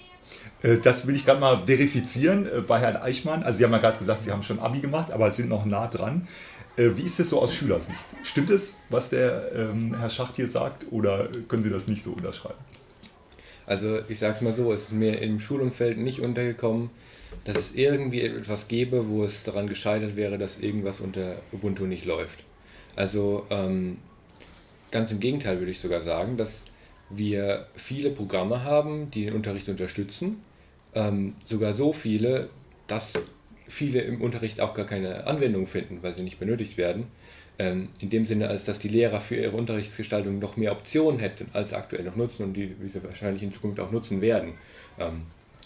Äh, 0.61 0.77
das 0.77 1.07
will 1.07 1.15
ich 1.15 1.25
gerade 1.25 1.39
mal 1.39 1.65
verifizieren 1.65 2.47
äh, 2.47 2.61
bei 2.61 2.79
Herrn 2.79 2.97
Eichmann. 2.97 3.43
Also 3.43 3.59
Sie 3.59 3.63
haben 3.63 3.71
ja 3.71 3.77
gerade 3.77 3.97
gesagt, 3.97 4.23
Sie 4.23 4.31
haben 4.31 4.43
schon 4.43 4.59
Abi 4.59 4.79
gemacht, 4.79 5.11
aber 5.11 5.31
sind 5.31 5.49
noch 5.49 5.65
nah 5.65 5.87
dran. 5.87 6.27
Äh, 6.75 6.91
wie 6.95 7.03
ist 7.03 7.19
das 7.19 7.29
so 7.29 7.41
aus 7.41 7.53
Schülersicht? 7.53 8.05
Stimmt 8.23 8.49
es, 8.49 8.75
was 8.89 9.09
der 9.09 9.51
ähm, 9.53 9.95
Herr 9.99 10.09
Schacht 10.09 10.35
hier 10.35 10.47
sagt, 10.47 10.87
oder 10.91 11.29
können 11.47 11.63
Sie 11.63 11.69
das 11.69 11.87
nicht 11.87 12.03
so 12.03 12.11
unterschreiben? 12.11 12.59
Also 13.65 13.99
ich 14.07 14.19
sage 14.19 14.35
es 14.35 14.41
mal 14.41 14.53
so, 14.53 14.71
es 14.71 14.83
ist 14.83 14.93
mir 14.93 15.21
im 15.21 15.39
Schulumfeld 15.39 15.97
nicht 15.97 16.21
untergekommen, 16.21 16.89
dass 17.43 17.57
es 17.57 17.75
irgendwie 17.75 18.21
etwas 18.21 18.67
gäbe, 18.69 19.09
wo 19.09 19.25
es 19.25 19.43
daran 19.43 19.67
gescheitert 19.67 20.15
wäre, 20.15 20.37
dass 20.37 20.57
irgendwas 20.57 21.01
unter 21.01 21.37
Ubuntu 21.51 21.85
nicht 21.85 22.05
läuft. 22.05 22.43
Also 22.95 23.45
ähm, 23.49 23.97
Ganz 24.91 25.11
im 25.11 25.19
Gegenteil 25.19 25.59
würde 25.59 25.71
ich 25.71 25.79
sogar 25.79 26.01
sagen, 26.01 26.37
dass 26.37 26.65
wir 27.09 27.67
viele 27.75 28.09
Programme 28.09 28.63
haben, 28.63 29.11
die 29.11 29.25
den 29.25 29.33
Unterricht 29.33 29.69
unterstützen. 29.69 30.41
Ähm, 30.93 31.35
sogar 31.45 31.73
so 31.73 31.93
viele, 31.93 32.49
dass 32.87 33.13
viele 33.67 34.01
im 34.01 34.21
Unterricht 34.21 34.61
auch 34.61 34.73
gar 34.73 34.85
keine 34.85 35.27
Anwendung 35.27 35.67
finden, 35.67 35.99
weil 36.01 36.13
sie 36.13 36.23
nicht 36.23 36.39
benötigt 36.39 36.77
werden. 36.77 37.07
Ähm, 37.59 37.89
in 37.99 38.09
dem 38.09 38.25
Sinne, 38.25 38.49
als 38.49 38.65
dass 38.65 38.79
die 38.79 38.87
Lehrer 38.87 39.19
für 39.19 39.35
ihre 39.35 39.55
Unterrichtsgestaltung 39.57 40.39
noch 40.39 40.57
mehr 40.57 40.71
Optionen 40.71 41.19
hätten, 41.19 41.47
als 41.53 41.69
sie 41.69 41.77
aktuell 41.77 42.03
noch 42.03 42.15
nutzen 42.15 42.43
und 42.45 42.53
die, 42.53 42.75
wie 42.79 42.87
sie 42.87 43.03
wahrscheinlich 43.03 43.43
in 43.43 43.51
Zukunft 43.51 43.79
auch 43.79 43.91
nutzen 43.91 44.21
werden. 44.21 44.53
Ähm, 44.99 45.23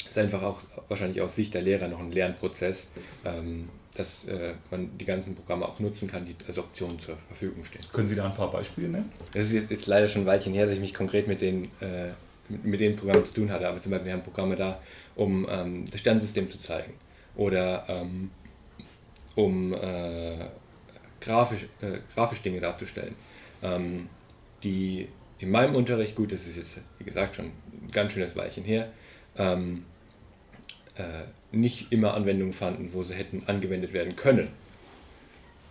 ist 0.07 0.17
einfach 0.17 0.41
auch 0.41 0.61
wahrscheinlich 0.87 1.21
aus 1.21 1.35
Sicht 1.35 1.53
der 1.53 1.61
Lehrer 1.61 1.87
noch 1.87 1.99
ein 1.99 2.11
Lernprozess, 2.11 2.87
ähm, 3.25 3.69
dass 3.95 4.25
äh, 4.25 4.53
man 4.69 4.97
die 4.97 5.05
ganzen 5.05 5.35
Programme 5.35 5.65
auch 5.65 5.79
nutzen 5.79 6.09
kann, 6.09 6.25
die 6.25 6.35
als 6.47 6.57
Option 6.57 6.97
zur 6.99 7.17
Verfügung 7.27 7.65
stehen. 7.65 7.81
Können 7.91 8.07
Sie 8.07 8.15
da 8.15 8.25
ein 8.25 8.35
paar 8.35 8.49
Beispiele 8.49 8.87
nennen? 8.87 9.11
Es 9.33 9.51
ist 9.51 9.69
jetzt 9.69 9.87
leider 9.87 10.07
schon 10.07 10.23
ein 10.23 10.27
Weilchen 10.27 10.53
her, 10.53 10.65
dass 10.65 10.75
ich 10.75 10.81
mich 10.81 10.93
konkret 10.93 11.27
mit 11.27 11.41
den, 11.41 11.65
äh, 11.81 12.11
mit, 12.47 12.65
mit, 12.65 12.79
den 12.79 12.95
Programmen 12.95 13.25
zu 13.25 13.33
tun 13.33 13.51
hatte, 13.51 13.67
aber 13.67 13.81
zum 13.81 13.91
Beispiel 13.91 14.07
wir 14.07 14.13
haben 14.13 14.23
Programme 14.23 14.55
da, 14.55 14.81
um 15.15 15.45
ähm, 15.49 15.85
das 15.91 15.99
Sternsystem 15.99 16.49
zu 16.49 16.57
zeigen 16.57 16.93
oder 17.35 17.85
ähm, 17.89 18.31
um 19.35 19.73
äh, 19.73 20.45
grafisch, 21.19 21.67
äh, 21.81 21.99
grafisch 22.13 22.41
Dinge 22.41 22.61
darzustellen, 22.61 23.15
ähm, 23.61 24.09
die 24.63 25.07
in 25.39 25.49
meinem 25.49 25.75
Unterricht, 25.75 26.15
gut, 26.15 26.31
das 26.31 26.47
ist 26.47 26.55
jetzt 26.55 26.79
wie 26.99 27.03
gesagt 27.03 27.35
schon 27.35 27.45
ein 27.45 27.91
ganz 27.91 28.13
schönes 28.13 28.35
Weilchen 28.35 28.63
her, 28.63 28.91
ähm, 29.37 29.83
äh, 29.83 29.90
nicht 31.51 31.91
immer 31.91 32.13
Anwendungen 32.13 32.53
fanden, 32.53 32.89
wo 32.93 33.03
sie 33.03 33.13
hätten 33.13 33.43
angewendet 33.47 33.93
werden 33.93 34.15
können. 34.15 34.47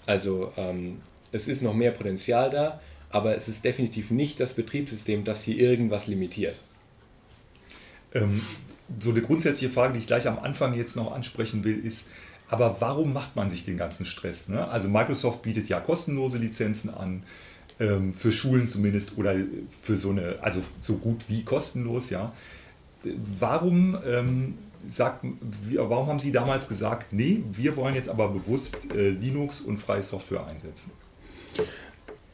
Also 0.07 0.53
ähm, 0.57 0.99
es 1.33 1.49
ist 1.49 1.63
noch 1.63 1.75
mehr 1.75 1.93
Potenzial 1.93 2.51
da, 2.51 2.81
aber 3.11 3.37
es 3.37 3.49
ist 3.49 3.65
definitiv 3.65 4.11
nicht 4.11 4.41
das 4.41 4.53
Betriebssystem, 4.53 5.25
das 5.25 5.43
hier 5.43 5.57
irgendwas 5.57 6.07
limitiert. 6.07 6.57
Ähm, 8.15 8.43
so 8.99 9.11
eine 9.11 9.23
grundsätzliche 9.23 9.73
Frage, 9.73 9.95
die 9.95 10.01
ich 10.01 10.07
gleich 10.07 10.27
am 10.27 10.39
Anfang 10.39 10.75
jetzt 10.75 10.97
noch 10.97 11.13
ansprechen 11.13 11.65
will, 11.65 11.79
ist, 11.79 12.09
aber 12.49 12.81
warum 12.81 13.13
macht 13.13 13.37
man 13.37 13.49
sich 13.49 13.65
den 13.65 13.77
ganzen 13.77 14.05
Stress? 14.05 14.49
Ne? 14.49 14.67
Also 14.69 14.89
Microsoft 14.89 15.43
bietet 15.43 15.69
ja 15.69 15.79
kostenlose 15.79 16.39
Lizenzen 16.39 16.91
an, 16.91 17.23
ähm, 17.79 18.13
für 18.13 18.33
Schulen 18.33 18.67
zumindest, 18.67 19.17
oder 19.17 19.37
für 19.81 19.97
so 19.97 20.11
eine, 20.11 20.39
also 20.43 20.61
so 20.81 20.97
gut 20.97 21.29
wie 21.29 21.45
kostenlos, 21.45 22.11
ja. 22.11 22.33
Warum 23.39 23.97
ähm, 24.05 24.59
sagt, 24.87 25.25
warum 25.75 26.07
haben 26.07 26.19
Sie 26.19 26.33
damals 26.33 26.69
gesagt, 26.69 27.13
nee, 27.13 27.43
wir 27.53 27.77
wollen 27.77 27.95
jetzt 27.95 28.09
aber 28.09 28.29
bewusst 28.29 28.77
äh, 28.95 29.11
Linux 29.11 29.61
und 29.61 29.79
freie 29.79 30.03
Software 30.03 30.47
einsetzen? 30.47 30.93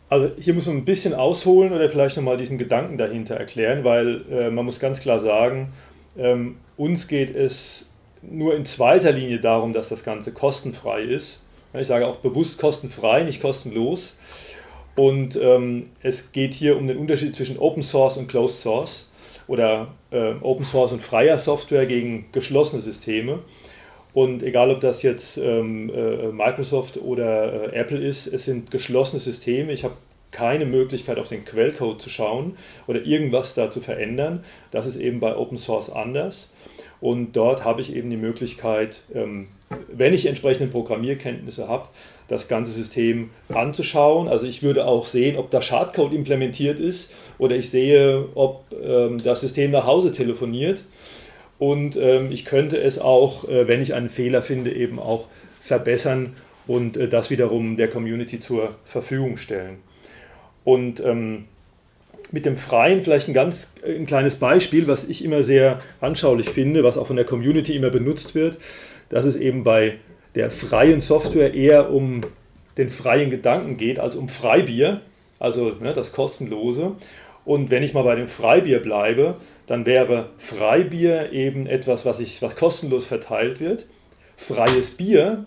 Also 0.08 0.30
hier 0.38 0.54
muss 0.54 0.66
man 0.66 0.76
ein 0.76 0.84
bisschen 0.84 1.14
ausholen 1.14 1.72
oder 1.72 1.88
vielleicht 1.90 2.16
nochmal 2.16 2.36
diesen 2.36 2.58
Gedanken 2.58 2.96
dahinter 2.96 3.36
erklären, 3.36 3.82
weil 3.82 4.24
äh, 4.30 4.50
man 4.50 4.64
muss 4.64 4.78
ganz 4.78 5.00
klar 5.00 5.18
sagen, 5.18 5.72
ähm, 6.16 6.56
uns 6.76 7.08
geht 7.08 7.34
es 7.34 7.88
nur 8.22 8.54
in 8.54 8.64
zweiter 8.64 9.12
Linie 9.12 9.40
darum, 9.40 9.72
dass 9.72 9.88
das 9.88 10.04
Ganze 10.04 10.32
kostenfrei 10.32 11.02
ist. 11.02 11.42
Ich 11.74 11.88
sage 11.88 12.06
auch 12.06 12.16
bewusst 12.16 12.58
kostenfrei, 12.58 13.22
nicht 13.22 13.42
kostenlos. 13.42 14.16
Und 14.94 15.36
ähm, 15.36 15.84
es 16.00 16.32
geht 16.32 16.54
hier 16.54 16.78
um 16.78 16.86
den 16.86 16.96
Unterschied 16.96 17.34
zwischen 17.34 17.58
Open 17.58 17.82
Source 17.82 18.16
und 18.16 18.28
Closed 18.28 18.60
Source 18.60 19.06
oder 19.46 19.88
äh, 20.10 20.34
Open 20.40 20.64
Source 20.64 20.92
und 20.92 21.02
freier 21.02 21.38
Software 21.38 21.86
gegen 21.86 22.26
geschlossene 22.32 22.82
Systeme. 22.82 23.40
Und 24.12 24.42
egal, 24.42 24.70
ob 24.70 24.80
das 24.80 25.02
jetzt 25.02 25.36
ähm, 25.36 25.90
äh, 25.90 26.28
Microsoft 26.28 26.96
oder 26.96 27.72
äh, 27.72 27.76
Apple 27.76 27.98
ist, 27.98 28.26
es 28.26 28.44
sind 28.44 28.70
geschlossene 28.70 29.20
Systeme. 29.20 29.72
Ich 29.72 29.84
habe 29.84 29.94
keine 30.30 30.64
Möglichkeit, 30.64 31.18
auf 31.18 31.28
den 31.28 31.44
Quellcode 31.44 32.00
zu 32.00 32.08
schauen 32.08 32.56
oder 32.86 33.02
irgendwas 33.04 33.54
da 33.54 33.70
zu 33.70 33.80
verändern. 33.80 34.44
Das 34.70 34.86
ist 34.86 34.96
eben 34.96 35.20
bei 35.20 35.36
Open 35.36 35.58
Source 35.58 35.90
anders. 35.90 36.50
Und 37.00 37.36
dort 37.36 37.64
habe 37.64 37.82
ich 37.82 37.94
eben 37.94 38.10
die 38.10 38.16
Möglichkeit, 38.16 39.02
ähm, 39.14 39.48
wenn 39.92 40.14
ich 40.14 40.26
entsprechende 40.26 40.70
Programmierkenntnisse 40.70 41.68
habe, 41.68 41.88
das 42.28 42.48
ganze 42.48 42.72
System 42.72 43.30
anzuschauen. 43.48 44.28
Also 44.28 44.46
ich 44.46 44.62
würde 44.62 44.86
auch 44.86 45.06
sehen, 45.06 45.36
ob 45.36 45.50
da 45.50 45.62
Schadcode 45.62 46.12
implementiert 46.12 46.80
ist 46.80 47.12
oder 47.38 47.56
ich 47.56 47.70
sehe, 47.70 48.26
ob 48.34 48.64
ähm, 48.82 49.22
das 49.22 49.40
System 49.40 49.70
nach 49.70 49.86
Hause 49.86 50.12
telefoniert. 50.12 50.82
Und 51.58 51.96
ähm, 51.96 52.30
ich 52.30 52.44
könnte 52.44 52.78
es 52.78 52.98
auch, 52.98 53.48
äh, 53.48 53.66
wenn 53.68 53.80
ich 53.80 53.94
einen 53.94 54.08
Fehler 54.08 54.42
finde, 54.42 54.72
eben 54.72 54.98
auch 54.98 55.26
verbessern 55.60 56.34
und 56.66 56.96
äh, 56.96 57.08
das 57.08 57.30
wiederum 57.30 57.76
der 57.76 57.88
Community 57.88 58.40
zur 58.40 58.74
Verfügung 58.84 59.36
stellen. 59.36 59.78
Und 60.64 61.00
ähm, 61.00 61.44
mit 62.32 62.44
dem 62.44 62.56
Freien 62.56 63.02
vielleicht 63.04 63.28
ein 63.28 63.34
ganz 63.34 63.70
äh, 63.82 63.94
ein 63.94 64.06
kleines 64.06 64.36
Beispiel, 64.36 64.88
was 64.88 65.04
ich 65.04 65.24
immer 65.24 65.42
sehr 65.42 65.80
anschaulich 66.00 66.50
finde, 66.50 66.84
was 66.84 66.98
auch 66.98 67.06
von 67.06 67.16
der 67.16 67.24
Community 67.24 67.76
immer 67.76 67.90
benutzt 67.90 68.34
wird, 68.34 68.58
dass 69.08 69.24
es 69.24 69.36
eben 69.36 69.64
bei 69.64 69.94
der 70.36 70.50
freien 70.50 71.00
Software 71.00 71.54
eher 71.54 71.90
um 71.90 72.22
den 72.76 72.90
freien 72.90 73.30
Gedanken 73.30 73.76
geht 73.78 73.98
als 73.98 74.16
um 74.16 74.28
Freibier, 74.28 75.00
also 75.38 75.72
ne, 75.80 75.94
das 75.94 76.12
kostenlose. 76.12 76.92
Und 77.44 77.70
wenn 77.70 77.82
ich 77.82 77.94
mal 77.94 78.02
bei 78.02 78.14
dem 78.14 78.28
Freibier 78.28 78.80
bleibe, 78.80 79.36
dann 79.66 79.86
wäre 79.86 80.30
Freibier 80.36 81.32
eben 81.32 81.66
etwas, 81.66 82.04
was, 82.04 82.20
ich, 82.20 82.42
was 82.42 82.54
kostenlos 82.54 83.06
verteilt 83.06 83.60
wird. 83.60 83.86
Freies 84.36 84.90
Bier 84.90 85.46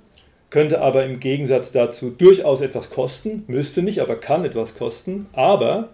könnte 0.50 0.81
aber 0.81 1.05
im 1.05 1.19
Gegensatz 1.19 1.72
dazu 1.72 2.10
durchaus 2.10 2.62
etwas 2.62 2.89
kosten, 2.89 3.43
müsste 3.48 3.84
nicht, 3.84 4.00
aber 4.00 4.15
kann 4.15 4.43
etwas 4.43 4.75
kosten. 4.75 5.27
Aber 5.34 5.89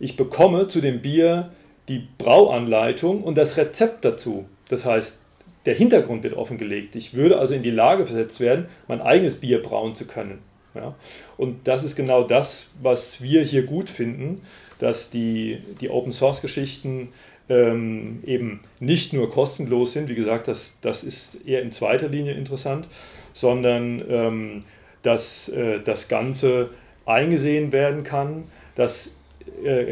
ich 0.00 0.16
bekomme 0.16 0.66
zu 0.66 0.80
dem 0.80 1.00
Bier 1.00 1.50
die 1.88 2.08
Brauanleitung 2.18 3.22
und 3.22 3.38
das 3.38 3.56
Rezept 3.56 4.04
dazu. 4.04 4.46
Das 4.68 4.84
heißt, 4.84 5.18
der 5.66 5.74
Hintergrund 5.74 6.22
wird 6.22 6.34
offengelegt. 6.34 6.96
Ich 6.96 7.14
würde 7.14 7.38
also 7.38 7.54
in 7.54 7.62
die 7.62 7.70
Lage 7.70 8.06
versetzt 8.06 8.40
werden, 8.40 8.66
mein 8.88 9.00
eigenes 9.00 9.36
Bier 9.36 9.62
brauen 9.62 9.94
zu 9.94 10.06
können. 10.06 10.38
Ja? 10.74 10.94
Und 11.36 11.66
das 11.66 11.84
ist 11.84 11.96
genau 11.96 12.24
das, 12.24 12.68
was 12.82 13.22
wir 13.22 13.42
hier 13.42 13.64
gut 13.64 13.88
finden, 13.88 14.42
dass 14.78 15.10
die, 15.10 15.58
die 15.80 15.88
Open 15.88 16.12
Source 16.12 16.42
Geschichten 16.42 17.08
ähm, 17.48 18.22
eben 18.24 18.60
nicht 18.80 19.12
nur 19.12 19.30
kostenlos 19.30 19.92
sind, 19.92 20.08
wie 20.08 20.14
gesagt, 20.14 20.48
das, 20.48 20.76
das 20.80 21.04
ist 21.04 21.38
eher 21.46 21.62
in 21.62 21.72
zweiter 21.72 22.08
Linie 22.08 22.34
interessant, 22.34 22.88
sondern 23.32 24.02
ähm, 24.08 24.60
dass 25.02 25.48
äh, 25.50 25.80
das 25.80 26.08
Ganze 26.08 26.70
eingesehen 27.06 27.72
werden 27.72 28.02
kann, 28.02 28.44
dass 28.74 29.10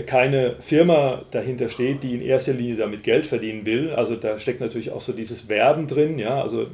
keine 0.07 0.57
Firma 0.61 1.23
dahinter 1.31 1.69
steht, 1.69 2.03
die 2.03 2.15
in 2.15 2.23
erster 2.23 2.53
Linie 2.53 2.77
damit 2.77 3.03
Geld 3.03 3.27
verdienen 3.27 3.67
will. 3.67 3.91
Also 3.91 4.17
da 4.17 4.39
steckt 4.39 4.61
natürlich 4.61 4.91
auch 4.91 5.01
so 5.01 5.13
dieses 5.13 5.49
Werben 5.49 5.87
drin. 5.87 6.19
Ja? 6.19 6.43
Also 6.43 6.67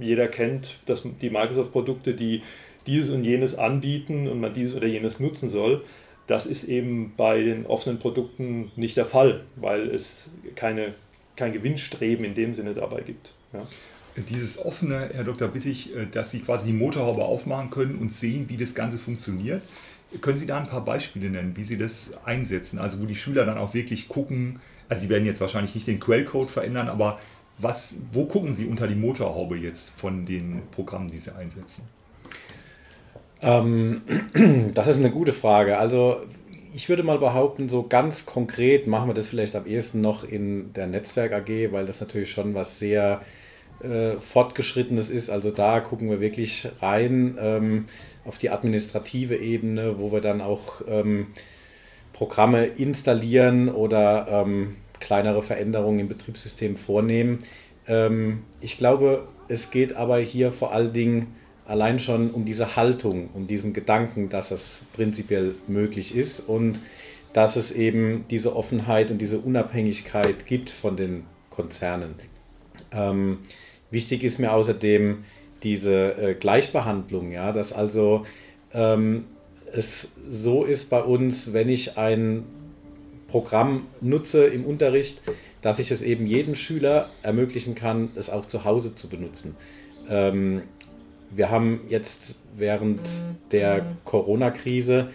jeder 0.00 0.28
kennt 0.28 0.78
das, 0.86 1.02
die 1.20 1.30
Microsoft-Produkte, 1.30 2.14
die 2.14 2.42
dieses 2.86 3.10
und 3.10 3.24
jenes 3.24 3.56
anbieten 3.56 4.28
und 4.28 4.40
man 4.40 4.54
dieses 4.54 4.74
oder 4.74 4.86
jenes 4.86 5.18
nutzen 5.18 5.48
soll. 5.48 5.82
Das 6.26 6.46
ist 6.46 6.64
eben 6.64 7.14
bei 7.16 7.42
den 7.42 7.66
offenen 7.66 7.98
Produkten 7.98 8.70
nicht 8.76 8.96
der 8.96 9.06
Fall, 9.06 9.44
weil 9.56 9.88
es 9.90 10.30
keine, 10.54 10.94
kein 11.36 11.52
Gewinnstreben 11.52 12.24
in 12.24 12.34
dem 12.34 12.54
Sinne 12.54 12.74
dabei 12.74 13.02
gibt. 13.02 13.32
Ja. 13.52 13.66
Dieses 14.28 14.64
offene, 14.64 15.10
Herr 15.12 15.24
Dr. 15.24 15.48
Bittig, 15.48 15.94
äh, 15.94 16.06
dass 16.06 16.30
Sie 16.30 16.40
quasi 16.40 16.68
die 16.68 16.72
Motorhaube 16.72 17.24
aufmachen 17.24 17.70
können 17.70 17.96
und 17.96 18.12
sehen, 18.12 18.46
wie 18.48 18.56
das 18.56 18.74
Ganze 18.74 18.98
funktioniert, 18.98 19.62
können 20.20 20.38
Sie 20.38 20.46
da 20.46 20.58
ein 20.58 20.66
paar 20.66 20.84
Beispiele 20.84 21.30
nennen, 21.30 21.56
wie 21.56 21.62
Sie 21.62 21.78
das 21.78 22.12
einsetzen? 22.24 22.78
Also 22.78 23.00
wo 23.00 23.06
die 23.06 23.16
Schüler 23.16 23.44
dann 23.44 23.58
auch 23.58 23.74
wirklich 23.74 24.08
gucken, 24.08 24.60
also 24.88 25.02
Sie 25.02 25.08
werden 25.08 25.26
jetzt 25.26 25.40
wahrscheinlich 25.40 25.74
nicht 25.74 25.86
den 25.86 26.00
Quellcode 26.00 26.50
verändern, 26.50 26.88
aber 26.88 27.18
was, 27.58 27.98
wo 28.12 28.26
gucken 28.26 28.52
Sie 28.52 28.66
unter 28.66 28.86
die 28.86 28.94
Motorhaube 28.94 29.56
jetzt 29.56 29.90
von 29.98 30.26
den 30.26 30.62
Programmen, 30.70 31.08
die 31.08 31.18
Sie 31.18 31.34
einsetzen? 31.34 31.84
Ähm, 33.40 34.02
das 34.74 34.88
ist 34.88 34.98
eine 34.98 35.10
gute 35.10 35.32
Frage. 35.32 35.78
Also 35.78 36.20
ich 36.74 36.88
würde 36.88 37.02
mal 37.02 37.18
behaupten, 37.18 37.68
so 37.68 37.86
ganz 37.86 38.26
konkret 38.26 38.86
machen 38.86 39.08
wir 39.08 39.14
das 39.14 39.28
vielleicht 39.28 39.56
am 39.56 39.66
ehesten 39.66 40.02
noch 40.02 40.24
in 40.24 40.72
der 40.74 40.86
Netzwerk 40.86 41.32
AG, 41.32 41.72
weil 41.72 41.86
das 41.86 42.00
natürlich 42.00 42.30
schon 42.30 42.54
was 42.54 42.78
sehr 42.78 43.22
äh, 43.82 44.16
Fortgeschrittenes 44.16 45.08
ist. 45.08 45.30
Also 45.30 45.50
da 45.50 45.80
gucken 45.80 46.10
wir 46.10 46.20
wirklich 46.20 46.68
rein 46.80 47.38
ähm, 47.40 47.84
auf 48.26 48.38
die 48.38 48.50
administrative 48.50 49.36
Ebene, 49.36 49.98
wo 49.98 50.12
wir 50.12 50.20
dann 50.20 50.40
auch 50.40 50.82
ähm, 50.88 51.28
Programme 52.12 52.66
installieren 52.66 53.68
oder 53.68 54.26
ähm, 54.28 54.76
kleinere 55.00 55.42
Veränderungen 55.42 56.00
im 56.00 56.08
Betriebssystem 56.08 56.76
vornehmen. 56.76 57.40
Ähm, 57.86 58.42
ich 58.60 58.78
glaube, 58.78 59.28
es 59.48 59.70
geht 59.70 59.94
aber 59.94 60.18
hier 60.18 60.52
vor 60.52 60.72
allen 60.72 60.92
Dingen 60.92 61.34
allein 61.66 61.98
schon 61.98 62.30
um 62.30 62.44
diese 62.44 62.76
Haltung, 62.76 63.30
um 63.34 63.46
diesen 63.46 63.72
Gedanken, 63.72 64.28
dass 64.28 64.50
es 64.50 64.86
prinzipiell 64.94 65.54
möglich 65.66 66.14
ist 66.16 66.40
und 66.40 66.80
dass 67.32 67.56
es 67.56 67.72
eben 67.72 68.24
diese 68.30 68.56
Offenheit 68.56 69.10
und 69.10 69.18
diese 69.18 69.38
Unabhängigkeit 69.38 70.46
gibt 70.46 70.70
von 70.70 70.96
den 70.96 71.24
Konzernen. 71.50 72.14
Ähm, 72.92 73.38
Wichtig 73.90 74.24
ist 74.24 74.38
mir 74.38 74.52
außerdem 74.52 75.24
diese 75.62 76.12
äh, 76.12 76.34
Gleichbehandlung, 76.34 77.32
ja, 77.32 77.52
dass 77.52 77.72
also 77.72 78.24
ähm, 78.72 79.24
es 79.72 80.12
so 80.28 80.64
ist 80.64 80.90
bei 80.90 81.02
uns, 81.02 81.52
wenn 81.52 81.68
ich 81.68 81.98
ein 81.98 82.44
Programm 83.28 83.86
nutze 84.00 84.46
im 84.46 84.64
Unterricht, 84.64 85.22
dass 85.60 85.78
ich 85.78 85.90
es 85.90 86.02
eben 86.02 86.26
jedem 86.26 86.54
Schüler 86.54 87.10
ermöglichen 87.22 87.74
kann, 87.74 88.10
es 88.14 88.30
auch 88.30 88.46
zu 88.46 88.64
Hause 88.64 88.94
zu 88.94 89.08
benutzen. 89.08 89.56
Ähm, 90.08 90.62
wir 91.30 91.50
haben 91.50 91.80
jetzt 91.88 92.36
während 92.56 93.00
der 93.50 93.84
Corona-Krise 94.04 95.08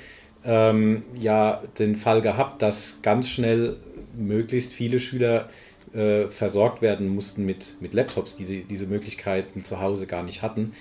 ähm, 0.43 1.03
ja 1.19 1.63
den 1.79 1.95
Fall 1.95 2.21
gehabt, 2.21 2.62
dass 2.62 3.00
ganz 3.01 3.29
schnell 3.29 3.77
möglichst 4.17 4.74
viele 4.74 5.00
Schüler 5.00 5.50
äh, 5.93 6.27
versorgt 6.27 6.81
werden 6.81 7.07
mussten 7.10 7.45
mit, 7.45 7.81
mit 7.81 7.93
Laptops, 7.93 8.38
die, 8.38 8.45
die 8.45 8.63
diese 8.63 8.88
Möglichkeiten 8.88 9.63
zu 9.63 9.81
Hause 9.81 10.07
gar 10.07 10.24
nicht 10.24 10.41
hatten. 10.41 10.74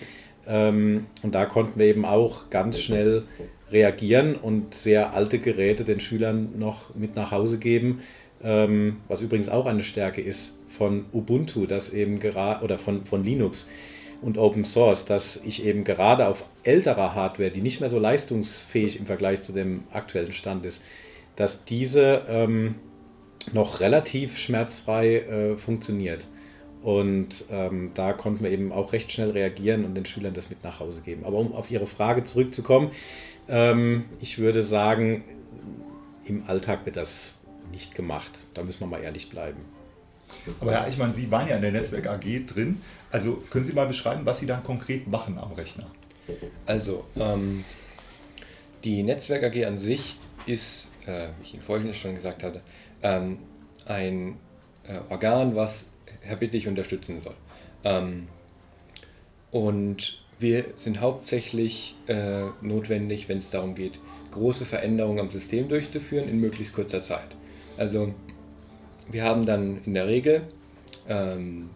Ähm, 0.47 1.07
und 1.23 1.35
da 1.35 1.47
konnten 1.47 1.79
wir 1.79 1.87
eben 1.87 2.05
auch 2.05 2.50
ganz 2.50 2.81
schnell 2.81 3.25
reagieren 3.71 4.35
und 4.35 4.75
sehr 4.75 5.14
alte 5.14 5.38
Geräte 5.38 5.85
den 5.85 6.00
Schülern 6.00 6.59
noch 6.59 6.95
mit 6.95 7.17
nach 7.17 7.31
Hause 7.31 7.59
geben, 7.59 8.00
ähm, 8.43 8.97
was 9.09 9.21
übrigens 9.21 9.49
auch 9.49 9.67
eine 9.67 9.83
Stärke 9.83 10.21
ist 10.21 10.59
von 10.69 11.05
Ubuntu, 11.12 11.67
das 11.67 11.93
eben 11.93 12.21
gerade 12.21 12.64
oder 12.64 12.79
von, 12.79 13.05
von 13.05 13.23
Linux 13.23 13.69
und 14.23 14.38
Open 14.38 14.64
Source, 14.64 15.05
dass 15.05 15.43
ich 15.45 15.64
eben 15.64 15.85
gerade 15.85 16.26
auf 16.26 16.45
älterer 16.62 17.14
Hardware, 17.14 17.50
die 17.50 17.62
nicht 17.62 17.81
mehr 17.81 17.88
so 17.88 17.99
leistungsfähig 17.99 18.99
im 18.99 19.07
Vergleich 19.07 19.43
zu 19.43 19.52
dem 19.52 19.85
aktuellen 19.93 20.33
Stand 20.33 20.67
ist, 20.67 20.85
dass 21.37 21.64
diese 21.64 22.23
ähm, 22.29 22.76
noch 23.53 23.81
relativ 23.81 24.39
schmerzfrei 24.39 25.17
äh, 25.21 25.57
funktioniert. 25.57 26.27
Und 26.83 27.45
ähm, 27.51 27.91
da 27.95 28.13
konnten 28.13 28.43
wir 28.43 28.51
eben 28.51 28.73
auch 28.73 28.93
recht 28.93 29.13
schnell 29.13 29.31
reagieren 29.31 29.85
und 29.85 29.95
den 29.95 30.07
Schülern 30.07 30.33
das 30.33 30.49
mit 30.49 30.65
nach 30.65 30.81
Hause 30.81 31.03
geben. 31.03 31.25
Aber 31.25 31.37
um 31.37 31.53
auf 31.53 31.71
Ihre 31.71 31.87
Frage 31.87 32.25
zurückzukommen, 32.25 32.91
ähm, 33.49 34.05
ich 34.21 34.39
würde 34.39 34.63
sagen, 34.63 35.25
im 36.25 36.45
Alltag 36.47 36.87
wird 36.87 36.97
das 36.97 37.39
nicht 37.73 37.95
gemacht. 37.95 38.33
Da 38.55 38.63
müssen 38.63 38.81
wir 38.81 38.87
mal 38.87 39.03
ehrlich 39.03 39.29
bleiben. 39.29 39.61
Aber 40.61 40.73
ja, 40.73 40.87
ich 40.89 40.97
meine, 40.97 41.13
Sie 41.13 41.31
waren 41.31 41.49
ja 41.49 41.57
in 41.57 41.63
der 41.63 41.73
Netzwerk 41.73 42.07
AG 42.07 42.47
drin. 42.47 42.81
Also 43.11 43.43
können 43.51 43.65
Sie 43.65 43.73
mal 43.73 43.87
beschreiben, 43.87 44.23
was 44.25 44.41
Sie 44.41 44.47
dann 44.47 44.63
konkret 44.63 45.07
machen 45.07 45.39
am 45.39 45.53
Rechner? 45.53 45.87
Also, 46.65 47.05
ähm, 47.17 47.65
die 48.85 49.03
Netzwerk 49.03 49.43
AG 49.43 49.65
an 49.67 49.79
sich 49.79 50.17
ist, 50.47 50.93
äh, 51.07 51.29
wie 51.39 51.45
ich 51.45 51.55
Ihnen 51.55 51.63
vorhin 51.63 51.93
schon 51.95 52.15
gesagt 52.15 52.43
hatte, 52.43 52.63
ähm, 53.02 53.38
ein 53.87 54.37
äh, 54.87 54.99
Organ, 55.09 55.57
was 55.57 55.87
Herr 56.21 56.37
Bittig 56.37 56.69
unterstützen 56.69 57.21
soll. 57.23 57.35
Ähm, 57.85 58.28
und 59.50 60.23
wir 60.38 60.64
sind 60.76 61.00
hauptsächlich 61.00 61.97
äh, 62.07 62.45
notwendig, 62.62 63.28
wenn 63.28 63.38
es 63.38 63.50
darum 63.50 63.75
geht, 63.75 63.99
große 64.30 64.64
Veränderungen 64.64 65.19
am 65.19 65.30
System 65.30 65.69
durchzuführen 65.69 66.28
in 66.28 66.40
möglichst 66.40 66.75
kurzer 66.75 67.02
Zeit. 67.02 67.28
Also 67.76 68.14
wir 69.11 69.25
haben 69.25 69.45
dann 69.45 69.80
in 69.85 69.95
der 69.95 70.07
Regel 70.07 70.42
ähm, 71.09 71.71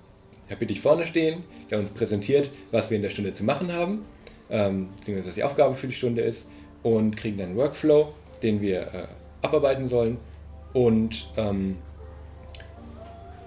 Herr 0.49 0.57
Bittig 0.57 0.81
vorne 0.81 1.07
stehen, 1.07 1.43
der 1.71 1.79
uns 1.79 1.91
präsentiert, 1.91 2.51
was 2.71 2.91
wir 2.91 2.97
in 2.97 3.03
der 3.03 3.11
Stunde 3.11 3.33
zu 3.33 3.45
machen 3.45 3.73
haben, 3.73 4.05
ähm, 4.51 4.89
beziehungsweise 4.97 5.29
was 5.29 5.35
die 5.35 5.45
Aufgabe 5.45 5.75
für 5.75 5.87
die 5.87 5.95
Stunde 5.95 6.23
ist, 6.23 6.47
und 6.83 7.17
kriegen 7.17 7.39
dann 7.39 7.49
einen 7.49 7.57
Workflow, 7.57 8.13
den 8.43 8.61
wir 8.61 8.83
äh, 8.83 9.07
abarbeiten 9.43 9.89
sollen. 9.89 10.19
Und 10.75 11.29
ähm, 11.39 11.77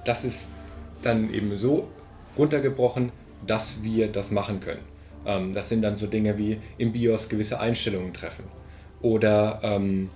das 0.06 0.24
ist 0.24 0.50
dann 1.04 1.32
eben 1.32 1.56
so 1.58 1.88
runtergebrochen, 2.38 3.12
dass 3.46 3.84
wir 3.84 4.08
das 4.08 4.32
machen 4.32 4.60
können. 4.60 4.82
Ähm, 5.26 5.52
das 5.52 5.70
sind 5.70 5.84
dann 5.84 5.98
so 5.98 6.08
Dinge 6.08 6.38
wie 6.38 6.60
im 6.80 6.94
BIOS 6.94 7.30
gewisse 7.30 7.60
Einstellungen 7.60 8.14
treffen 8.14 8.46
oder 9.02 9.60
ähm, 9.62 10.10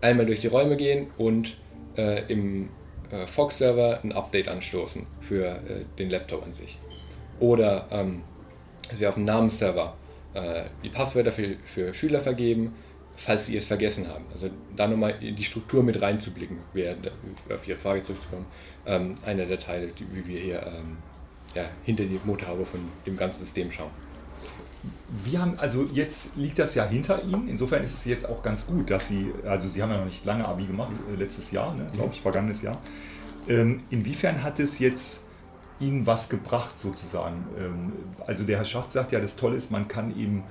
einmal 0.00 0.26
durch 0.26 0.40
die 0.40 0.48
Räume 0.48 0.76
gehen 0.76 1.06
und 1.16 1.56
äh, 1.96 2.30
im 2.30 2.68
äh, 3.10 3.26
Fox-Server 3.26 4.00
ein 4.02 4.12
Update 4.12 4.48
anstoßen 4.48 5.06
für 5.20 5.46
äh, 5.46 5.84
den 5.98 6.10
Laptop 6.10 6.42
an 6.42 6.52
sich. 6.52 6.78
Oder 7.40 7.86
ähm, 7.90 8.22
wir 8.98 9.08
auf 9.08 9.14
dem 9.14 9.24
Namensserver 9.24 9.94
äh, 10.34 10.64
die 10.82 10.88
Passwörter 10.90 11.32
für, 11.32 11.56
für 11.64 11.94
Schüler 11.94 12.20
vergeben, 12.20 12.74
falls 13.16 13.46
sie 13.46 13.56
es 13.56 13.66
vergessen 13.66 14.08
haben. 14.08 14.24
Also 14.32 14.50
da 14.76 14.88
nochmal 14.88 15.14
in 15.20 15.36
die 15.36 15.44
Struktur 15.44 15.82
mit 15.82 16.00
reinzublicken, 16.00 16.58
wäre, 16.72 16.96
auf 17.52 17.66
Ihre 17.66 17.78
Frage 17.78 18.02
zurückzukommen, 18.02 18.46
ähm, 18.86 19.14
einer 19.24 19.46
der 19.46 19.58
Teile, 19.58 19.88
die, 19.88 20.06
wie 20.12 20.26
wir 20.26 20.40
hier 20.40 20.62
ähm, 20.66 20.96
ja, 21.54 21.64
hinter 21.84 22.04
die 22.04 22.20
Motorhaube 22.24 22.66
von 22.66 22.80
dem 23.06 23.16
ganzen 23.16 23.44
System 23.44 23.70
schauen. 23.70 23.90
Wir 25.24 25.40
haben, 25.40 25.58
also 25.58 25.86
jetzt 25.92 26.36
liegt 26.36 26.58
das 26.58 26.74
ja 26.74 26.84
hinter 26.84 27.22
Ihnen. 27.22 27.46
Insofern 27.48 27.84
ist 27.84 27.94
es 27.94 28.04
jetzt 28.04 28.28
auch 28.28 28.42
ganz 28.42 28.66
gut, 28.66 28.90
dass 28.90 29.08
Sie, 29.08 29.30
also 29.44 29.68
Sie 29.68 29.82
haben 29.82 29.90
ja 29.90 29.98
noch 29.98 30.06
nicht 30.06 30.24
lange 30.24 30.46
Abi 30.46 30.66
gemacht, 30.66 30.92
äh, 31.12 31.16
letztes 31.16 31.52
Jahr, 31.52 31.74
ne, 31.74 31.88
glaube 31.92 32.10
ich, 32.12 32.20
vergangenes 32.20 32.62
Jahr. 32.62 32.78
Ähm, 33.48 33.82
inwiefern 33.90 34.42
hat 34.42 34.58
es 34.58 34.78
jetzt 34.78 35.24
Ihnen 35.78 36.06
was 36.06 36.28
gebracht 36.28 36.78
sozusagen? 36.78 37.44
Ähm, 37.58 37.92
also 38.26 38.44
der 38.44 38.58
Herr 38.58 38.64
Schacht 38.64 38.90
sagt 38.90 39.12
ja, 39.12 39.20
das 39.20 39.36
Tolle 39.36 39.56
ist, 39.56 39.70
man 39.70 39.86
kann 39.86 40.16
eben 40.18 40.44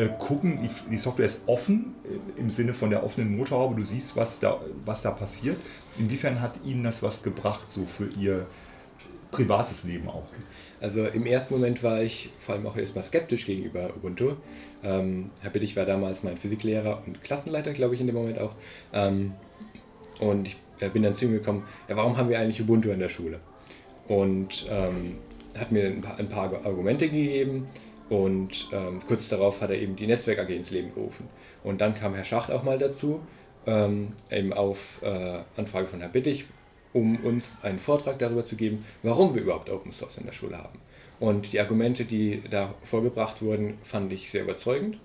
äh, 0.00 0.08
gucken, 0.18 0.58
die, 0.62 0.70
die, 0.90 0.96
Software 0.96 1.26
ist 1.26 1.42
offen, 1.46 1.94
äh, 2.04 2.40
im 2.40 2.48
Sinne 2.48 2.72
von 2.72 2.90
der 2.90 3.04
offenen 3.04 3.36
Motorhaube, 3.36 3.76
du 3.76 3.84
siehst, 3.84 4.16
was 4.16 4.40
da, 4.40 4.60
was 4.84 5.02
da 5.02 5.10
passiert. 5.10 5.56
Inwiefern 5.98 6.40
hat 6.40 6.54
Ihnen 6.64 6.84
das 6.84 7.02
was 7.02 7.22
gebracht, 7.22 7.70
so 7.70 7.84
für 7.84 8.08
Ihr 8.18 8.46
privates 9.30 9.84
Leben 9.84 10.08
auch? 10.08 10.26
Also 10.80 11.04
im 11.04 11.26
ersten 11.26 11.54
Moment 11.54 11.82
war 11.82 12.02
ich 12.02 12.30
vor 12.38 12.54
allem 12.54 12.66
auch 12.66 12.76
erstmal 12.76 13.04
skeptisch 13.04 13.46
gegenüber 13.46 13.94
Ubuntu. 13.94 14.32
Ähm, 14.82 15.30
Herr 15.42 15.50
Bittig 15.50 15.76
war 15.76 15.84
damals 15.84 16.22
mein 16.22 16.38
Physiklehrer 16.38 17.02
und 17.06 17.22
Klassenleiter, 17.22 17.72
glaube 17.72 17.94
ich, 17.94 18.00
in 18.00 18.06
dem 18.06 18.16
Moment 18.16 18.38
auch. 18.38 18.54
Ähm, 18.92 19.34
und 20.20 20.48
ich 20.48 20.56
bin 20.92 21.02
dann 21.02 21.14
zu 21.14 21.26
ihm 21.26 21.32
gekommen, 21.32 21.64
ja, 21.88 21.96
warum 21.96 22.16
haben 22.16 22.30
wir 22.30 22.38
eigentlich 22.38 22.60
Ubuntu 22.60 22.88
in 22.88 23.00
der 23.00 23.10
Schule? 23.10 23.40
Und 24.08 24.66
ähm, 24.70 25.18
hat 25.58 25.70
mir 25.70 25.84
ein 25.84 26.00
paar, 26.00 26.18
ein 26.18 26.28
paar, 26.28 26.64
Argumente 26.64 27.08
gegeben 27.08 27.66
und 28.10 28.68
ähm, 28.72 29.00
kurz 29.06 29.28
darauf 29.28 29.62
hat 29.62 29.70
er 29.70 29.78
eben 29.78 29.94
die 29.94 30.08
Netzwerk 30.08 30.40
AG 30.40 30.50
ins 30.50 30.72
Leben 30.72 30.92
gerufen. 30.92 31.28
Und 31.62 31.80
dann 31.80 31.94
kam 31.94 32.14
Herr 32.14 32.24
Schacht 32.24 32.50
auch 32.50 32.64
mal 32.64 32.76
dazu, 32.76 33.20
ähm, 33.66 34.12
eben 34.30 34.52
auf 34.52 35.00
äh, 35.02 35.42
Anfrage 35.56 35.86
von 35.86 36.00
Herrn 36.00 36.10
Bittig, 36.10 36.46
um 36.92 37.24
uns 37.24 37.56
einen 37.62 37.78
Vortrag 37.78 38.18
darüber 38.18 38.44
zu 38.44 38.56
geben, 38.56 38.84
warum 39.04 39.34
wir 39.34 39.42
überhaupt 39.42 39.70
Open 39.70 39.92
Source 39.92 40.18
in 40.18 40.26
der 40.26 40.32
Schule 40.32 40.58
haben. 40.58 40.80
Und 41.20 41.52
die 41.52 41.60
Argumente, 41.60 42.04
die 42.04 42.42
da 42.50 42.74
vorgebracht 42.82 43.42
wurden, 43.42 43.78
fand 43.82 44.12
ich 44.12 44.28
sehr 44.30 44.42
überzeugend 44.42 44.98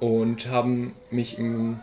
und 0.00 0.48
haben 0.48 0.96
mich 1.12 1.38
in, 1.38 1.78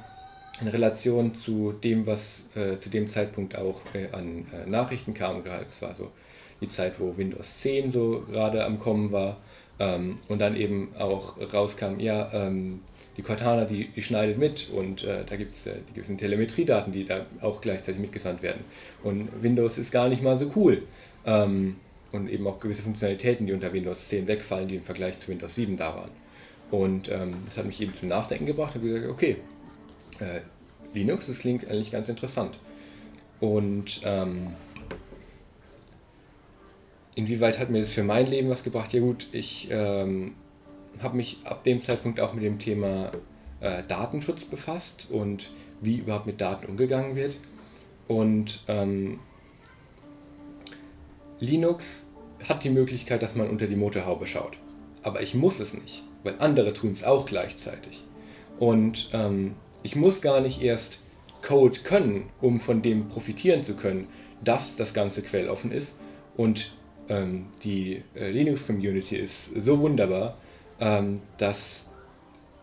in 0.59 0.67
Relation 0.67 1.33
zu 1.33 1.71
dem, 1.71 2.05
was 2.07 2.43
äh, 2.55 2.77
zu 2.77 2.89
dem 2.89 3.07
Zeitpunkt 3.07 3.57
auch 3.57 3.79
äh, 3.93 4.09
an 4.11 4.47
äh, 4.51 4.69
Nachrichten 4.69 5.13
kam, 5.13 5.43
es 5.65 5.81
war 5.81 5.95
so 5.95 6.11
die 6.59 6.67
Zeit, 6.67 6.99
wo 6.99 7.15
Windows 7.15 7.61
10 7.61 7.89
so 7.89 8.25
gerade 8.29 8.65
am 8.65 8.79
Kommen 8.79 9.13
war 9.13 9.37
ähm, 9.79 10.17
und 10.27 10.39
dann 10.39 10.55
eben 10.55 10.95
auch 10.97 11.35
rauskam, 11.53 11.99
ja, 11.99 12.31
ähm, 12.33 12.81
die 13.17 13.23
Cortana, 13.23 13.65
die, 13.65 13.87
die 13.89 14.01
schneidet 14.01 14.37
mit 14.37 14.69
und 14.69 15.03
äh, 15.03 15.23
da 15.27 15.35
gibt 15.35 15.51
es 15.51 15.65
äh, 15.65 15.73
die 15.89 15.93
gewissen 15.93 16.17
Telemetriedaten, 16.17 16.93
die 16.93 17.03
da 17.03 17.25
auch 17.41 17.61
gleichzeitig 17.61 17.99
mitgesandt 17.99 18.43
werden. 18.43 18.63
Und 19.03 19.29
Windows 19.41 19.77
ist 19.77 19.91
gar 19.91 20.07
nicht 20.07 20.21
mal 20.21 20.35
so 20.37 20.51
cool. 20.55 20.83
Ähm, 21.25 21.77
und 22.11 22.29
eben 22.29 22.47
auch 22.47 22.59
gewisse 22.59 22.83
Funktionalitäten, 22.83 23.47
die 23.47 23.53
unter 23.53 23.73
Windows 23.73 24.07
10 24.07 24.27
wegfallen, 24.27 24.67
die 24.67 24.75
im 24.75 24.81
Vergleich 24.81 25.19
zu 25.19 25.27
Windows 25.29 25.55
7 25.55 25.75
da 25.75 25.95
waren. 25.95 26.11
Und 26.71 27.09
ähm, 27.09 27.31
das 27.45 27.57
hat 27.57 27.65
mich 27.65 27.81
eben 27.81 27.93
zum 27.93 28.09
Nachdenken 28.09 28.45
gebracht 28.45 28.75
und 28.75 28.83
gesagt, 28.83 29.07
okay, 29.07 29.37
äh, 30.19 30.39
Linux, 30.93 31.27
das 31.27 31.39
klingt 31.39 31.67
eigentlich 31.69 31.91
ganz 31.91 32.09
interessant. 32.09 32.59
Und 33.39 34.01
ähm, 34.03 34.47
inwieweit 37.17 37.57
hat 37.57 37.69
mir 37.69 37.81
das 37.81 37.91
für 37.91 38.03
mein 38.03 38.27
Leben 38.27 38.49
was 38.49 38.63
gebracht? 38.63 38.93
Ja 38.93 38.99
gut, 38.99 39.27
ich 39.31 39.67
ähm, 39.71 40.35
habe 41.01 41.17
mich 41.17 41.37
ab 41.43 41.63
dem 41.63 41.81
Zeitpunkt 41.81 42.19
auch 42.19 42.33
mit 42.33 42.43
dem 42.43 42.59
Thema 42.59 43.11
äh, 43.59 43.81
Datenschutz 43.87 44.45
befasst 44.45 45.07
und 45.09 45.51
wie 45.81 45.97
überhaupt 45.97 46.27
mit 46.27 46.39
Daten 46.39 46.67
umgegangen 46.67 47.15
wird. 47.15 47.37
Und 48.07 48.63
ähm, 48.67 49.19
Linux 51.39 52.05
hat 52.47 52.63
die 52.63 52.69
Möglichkeit, 52.69 53.21
dass 53.23 53.35
man 53.35 53.49
unter 53.49 53.65
die 53.65 53.75
Motorhaube 53.75 54.27
schaut. 54.27 54.57
Aber 55.01 55.21
ich 55.21 55.33
muss 55.33 55.59
es 55.59 55.73
nicht, 55.73 56.03
weil 56.23 56.35
andere 56.39 56.73
tun 56.73 56.91
es 56.91 57.03
auch 57.03 57.25
gleichzeitig. 57.25 58.03
Und 58.59 59.09
ähm, 59.13 59.55
ich 59.81 59.95
muss 59.95 60.21
gar 60.21 60.39
nicht 60.39 60.61
erst 60.61 60.99
Code 61.41 61.79
können, 61.79 62.29
um 62.41 62.59
von 62.59 62.81
dem 62.81 63.07
profitieren 63.09 63.63
zu 63.63 63.75
können, 63.75 64.07
dass 64.43 64.75
das 64.75 64.93
Ganze 64.93 65.23
quelloffen 65.23 65.71
ist. 65.71 65.97
Und 66.35 66.73
ähm, 67.09 67.47
die 67.63 68.03
äh, 68.15 68.31
Linux-Community 68.31 69.17
ist 69.17 69.59
so 69.59 69.79
wunderbar, 69.79 70.37
ähm, 70.79 71.21
dass 71.37 71.85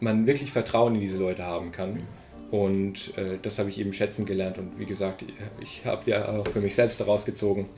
man 0.00 0.26
wirklich 0.26 0.52
Vertrauen 0.52 0.94
in 0.94 1.00
diese 1.00 1.16
Leute 1.16 1.44
haben 1.44 1.72
kann. 1.72 2.02
Und 2.50 3.16
äh, 3.18 3.38
das 3.42 3.58
habe 3.58 3.70
ich 3.70 3.78
eben 3.78 3.92
schätzen 3.92 4.26
gelernt. 4.26 4.58
Und 4.58 4.78
wie 4.78 4.86
gesagt, 4.86 5.24
ich 5.60 5.84
habe 5.84 6.08
ja 6.10 6.28
auch 6.28 6.46
für 6.46 6.60
mich 6.60 6.74
selbst 6.74 7.00
daraus 7.00 7.24
gezogen, 7.24 7.68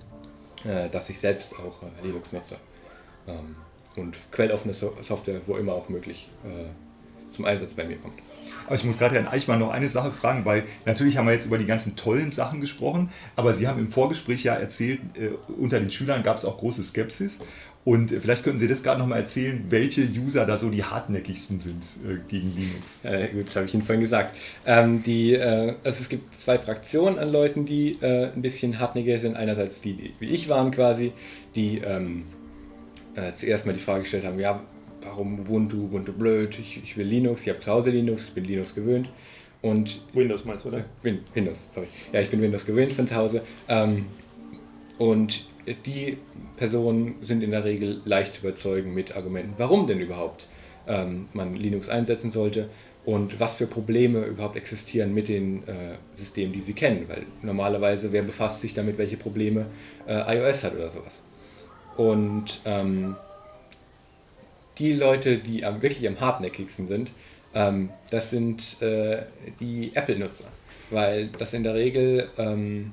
äh, 0.64 0.88
dass 0.90 1.08
ich 1.08 1.18
selbst 1.18 1.54
auch 1.54 1.82
äh, 1.82 2.06
Linux 2.06 2.32
nutze. 2.32 2.56
Ähm, 3.26 3.56
und 3.96 4.16
quelloffene 4.30 4.74
so 4.74 4.94
Software, 5.00 5.40
wo 5.46 5.56
immer 5.56 5.72
auch 5.72 5.88
möglich, 5.88 6.28
äh, 6.44 7.32
zum 7.32 7.46
Einsatz 7.46 7.74
bei 7.74 7.84
mir 7.84 7.96
kommt. 7.96 8.18
Aber 8.66 8.74
ich 8.76 8.84
muss 8.84 8.98
gerade 8.98 9.14
Herrn 9.14 9.28
Eichmann 9.28 9.58
noch 9.58 9.70
eine 9.70 9.88
Sache 9.88 10.12
fragen, 10.12 10.44
weil 10.44 10.64
natürlich 10.84 11.16
haben 11.16 11.26
wir 11.26 11.32
jetzt 11.32 11.46
über 11.46 11.58
die 11.58 11.66
ganzen 11.66 11.96
tollen 11.96 12.30
Sachen 12.30 12.60
gesprochen, 12.60 13.10
aber 13.36 13.54
Sie 13.54 13.68
haben 13.68 13.78
im 13.78 13.90
Vorgespräch 13.90 14.44
ja 14.44 14.54
erzählt, 14.54 15.00
äh, 15.14 15.30
unter 15.58 15.80
den 15.80 15.90
Schülern 15.90 16.22
gab 16.22 16.38
es 16.38 16.44
auch 16.44 16.58
große 16.58 16.82
Skepsis. 16.84 17.40
Und 17.86 18.10
vielleicht 18.10 18.42
könnten 18.42 18.58
Sie 18.58 18.66
das 18.66 18.82
gerade 18.82 18.98
noch 18.98 19.06
mal 19.06 19.18
erzählen, 19.18 19.64
welche 19.68 20.02
User 20.02 20.44
da 20.44 20.58
so 20.58 20.70
die 20.70 20.82
hartnäckigsten 20.82 21.60
sind 21.60 21.84
äh, 22.04 22.16
gegen 22.26 22.52
Linux. 22.56 23.04
Äh, 23.04 23.28
gut, 23.28 23.46
das 23.46 23.54
habe 23.54 23.66
ich 23.66 23.74
Ihnen 23.74 23.84
vorhin 23.84 24.00
gesagt. 24.00 24.36
Ähm, 24.66 25.04
die, 25.04 25.34
äh, 25.34 25.76
also 25.84 26.00
es 26.00 26.08
gibt 26.08 26.34
zwei 26.34 26.58
Fraktionen 26.58 27.16
an 27.16 27.30
Leuten, 27.30 27.64
die 27.64 27.96
äh, 28.00 28.32
ein 28.32 28.42
bisschen 28.42 28.80
hartnäckiger 28.80 29.20
sind. 29.20 29.36
Einerseits 29.36 29.82
die, 29.82 29.92
die 29.92 30.14
wie 30.18 30.26
ich 30.26 30.48
waren 30.48 30.72
quasi, 30.72 31.12
die 31.54 31.78
ähm, 31.78 32.24
äh, 33.14 33.32
zuerst 33.36 33.66
mal 33.66 33.72
die 33.72 33.78
Frage 33.78 34.00
gestellt 34.00 34.24
haben, 34.24 34.40
ja, 34.40 34.60
warum 35.06 35.40
Ubuntu, 35.40 35.84
Ubuntu 35.84 36.12
blöd, 36.12 36.58
ich, 36.58 36.82
ich 36.82 36.96
will 36.96 37.06
Linux, 37.06 37.42
ich 37.42 37.48
habe 37.48 37.58
zu 37.58 37.70
Hause 37.70 37.90
Linux, 37.90 38.30
bin 38.30 38.44
Linux 38.44 38.74
gewöhnt. 38.74 39.08
Und 39.62 40.00
Windows 40.12 40.44
meinst 40.44 40.64
du, 40.64 40.68
oder? 40.68 40.84
Win 41.02 41.20
Windows, 41.34 41.70
sorry. 41.74 41.88
Ja, 42.12 42.20
ich 42.20 42.30
bin 42.30 42.40
Windows 42.40 42.66
gewöhnt 42.66 42.92
von 42.92 43.06
zu 43.06 43.16
Hause. 43.16 43.42
Ähm, 43.68 44.06
und 44.98 45.46
die 45.84 46.18
Personen 46.56 47.16
sind 47.22 47.42
in 47.42 47.50
der 47.50 47.64
Regel 47.64 48.00
leicht 48.04 48.34
zu 48.34 48.40
überzeugen 48.40 48.94
mit 48.94 49.16
Argumenten, 49.16 49.54
warum 49.56 49.86
denn 49.86 50.00
überhaupt 50.00 50.48
ähm, 50.86 51.28
man 51.32 51.56
Linux 51.56 51.88
einsetzen 51.88 52.30
sollte 52.30 52.68
und 53.04 53.40
was 53.40 53.56
für 53.56 53.66
Probleme 53.66 54.24
überhaupt 54.24 54.56
existieren 54.56 55.14
mit 55.14 55.28
den 55.28 55.66
äh, 55.66 55.96
Systemen, 56.14 56.52
die 56.52 56.60
sie 56.60 56.74
kennen. 56.74 57.08
Weil 57.08 57.24
normalerweise, 57.42 58.12
wer 58.12 58.22
befasst 58.22 58.60
sich 58.60 58.74
damit, 58.74 58.98
welche 58.98 59.16
Probleme 59.16 59.66
äh, 60.06 60.36
iOS 60.36 60.64
hat 60.64 60.74
oder 60.74 60.90
sowas. 60.90 61.22
Und 61.96 62.60
ähm, 62.64 63.16
die 64.78 64.92
Leute, 64.92 65.38
die 65.38 65.64
am, 65.64 65.82
wirklich 65.82 66.06
am 66.06 66.20
hartnäckigsten 66.20 66.88
sind, 66.88 67.10
ähm, 67.54 67.90
das 68.10 68.30
sind 68.30 68.80
äh, 68.82 69.22
die 69.60 69.92
Apple-Nutzer. 69.94 70.46
Weil 70.90 71.28
das 71.38 71.52
in 71.54 71.62
der 71.62 71.74
Regel 71.74 72.28
ähm, 72.38 72.92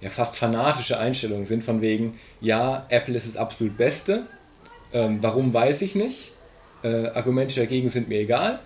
ja, 0.00 0.10
fast 0.10 0.36
fanatische 0.36 0.98
Einstellungen 0.98 1.44
sind 1.44 1.64
von 1.64 1.80
wegen, 1.80 2.18
ja, 2.40 2.86
Apple 2.88 3.16
ist 3.16 3.26
das 3.26 3.36
absolut 3.36 3.76
Beste. 3.76 4.26
Ähm, 4.92 5.18
warum 5.20 5.52
weiß 5.52 5.82
ich 5.82 5.94
nicht. 5.94 6.32
Äh, 6.82 7.08
Argumente 7.08 7.58
dagegen 7.58 7.88
sind 7.88 8.08
mir 8.08 8.20
egal. 8.20 8.60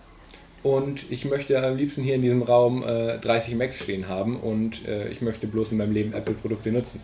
Und 0.63 1.11
ich 1.11 1.25
möchte 1.25 1.61
am 1.61 1.77
liebsten 1.77 2.03
hier 2.03 2.15
in 2.15 2.23
diesem 2.23 2.43
Raum 2.43 2.85
äh, 2.85 3.19
30 3.19 3.57
Macs 3.57 3.83
stehen 3.83 4.07
haben 4.07 4.39
und 4.39 4.87
äh, 4.87 5.09
ich 5.09 5.21
möchte 5.21 5.49
bloß 5.49 5.73
in 5.73 5.79
meinem 5.79 5.93
Leben 5.93 6.13
Apple-Produkte 6.13 6.71
nutzen. 6.71 7.01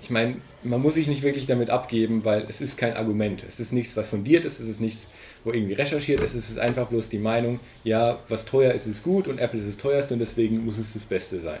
Ich 0.00 0.10
meine, 0.10 0.36
man 0.62 0.80
muss 0.80 0.94
sich 0.94 1.06
nicht 1.06 1.22
wirklich 1.22 1.46
damit 1.46 1.70
abgeben, 1.70 2.24
weil 2.24 2.44
es 2.48 2.60
ist 2.60 2.76
kein 2.76 2.94
Argument. 2.94 3.44
Es 3.46 3.60
ist 3.60 3.72
nichts, 3.72 3.96
was 3.96 4.08
fundiert 4.08 4.44
ist, 4.44 4.60
es 4.60 4.68
ist 4.68 4.80
nichts, 4.80 5.06
wo 5.44 5.52
irgendwie 5.52 5.74
recherchiert 5.74 6.20
ist, 6.20 6.34
es 6.34 6.50
ist 6.50 6.58
einfach 6.58 6.88
bloß 6.88 7.08
die 7.08 7.18
Meinung, 7.18 7.60
ja, 7.84 8.18
was 8.28 8.44
teuer 8.44 8.72
ist, 8.72 8.86
ist 8.86 9.02
gut 9.02 9.28
und 9.28 9.38
Apple 9.38 9.60
ist 9.60 9.68
das 9.68 9.76
teuerste 9.76 10.14
und 10.14 10.20
deswegen 10.20 10.64
muss 10.64 10.78
es 10.78 10.92
das 10.92 11.04
Beste 11.04 11.40
sein. 11.40 11.60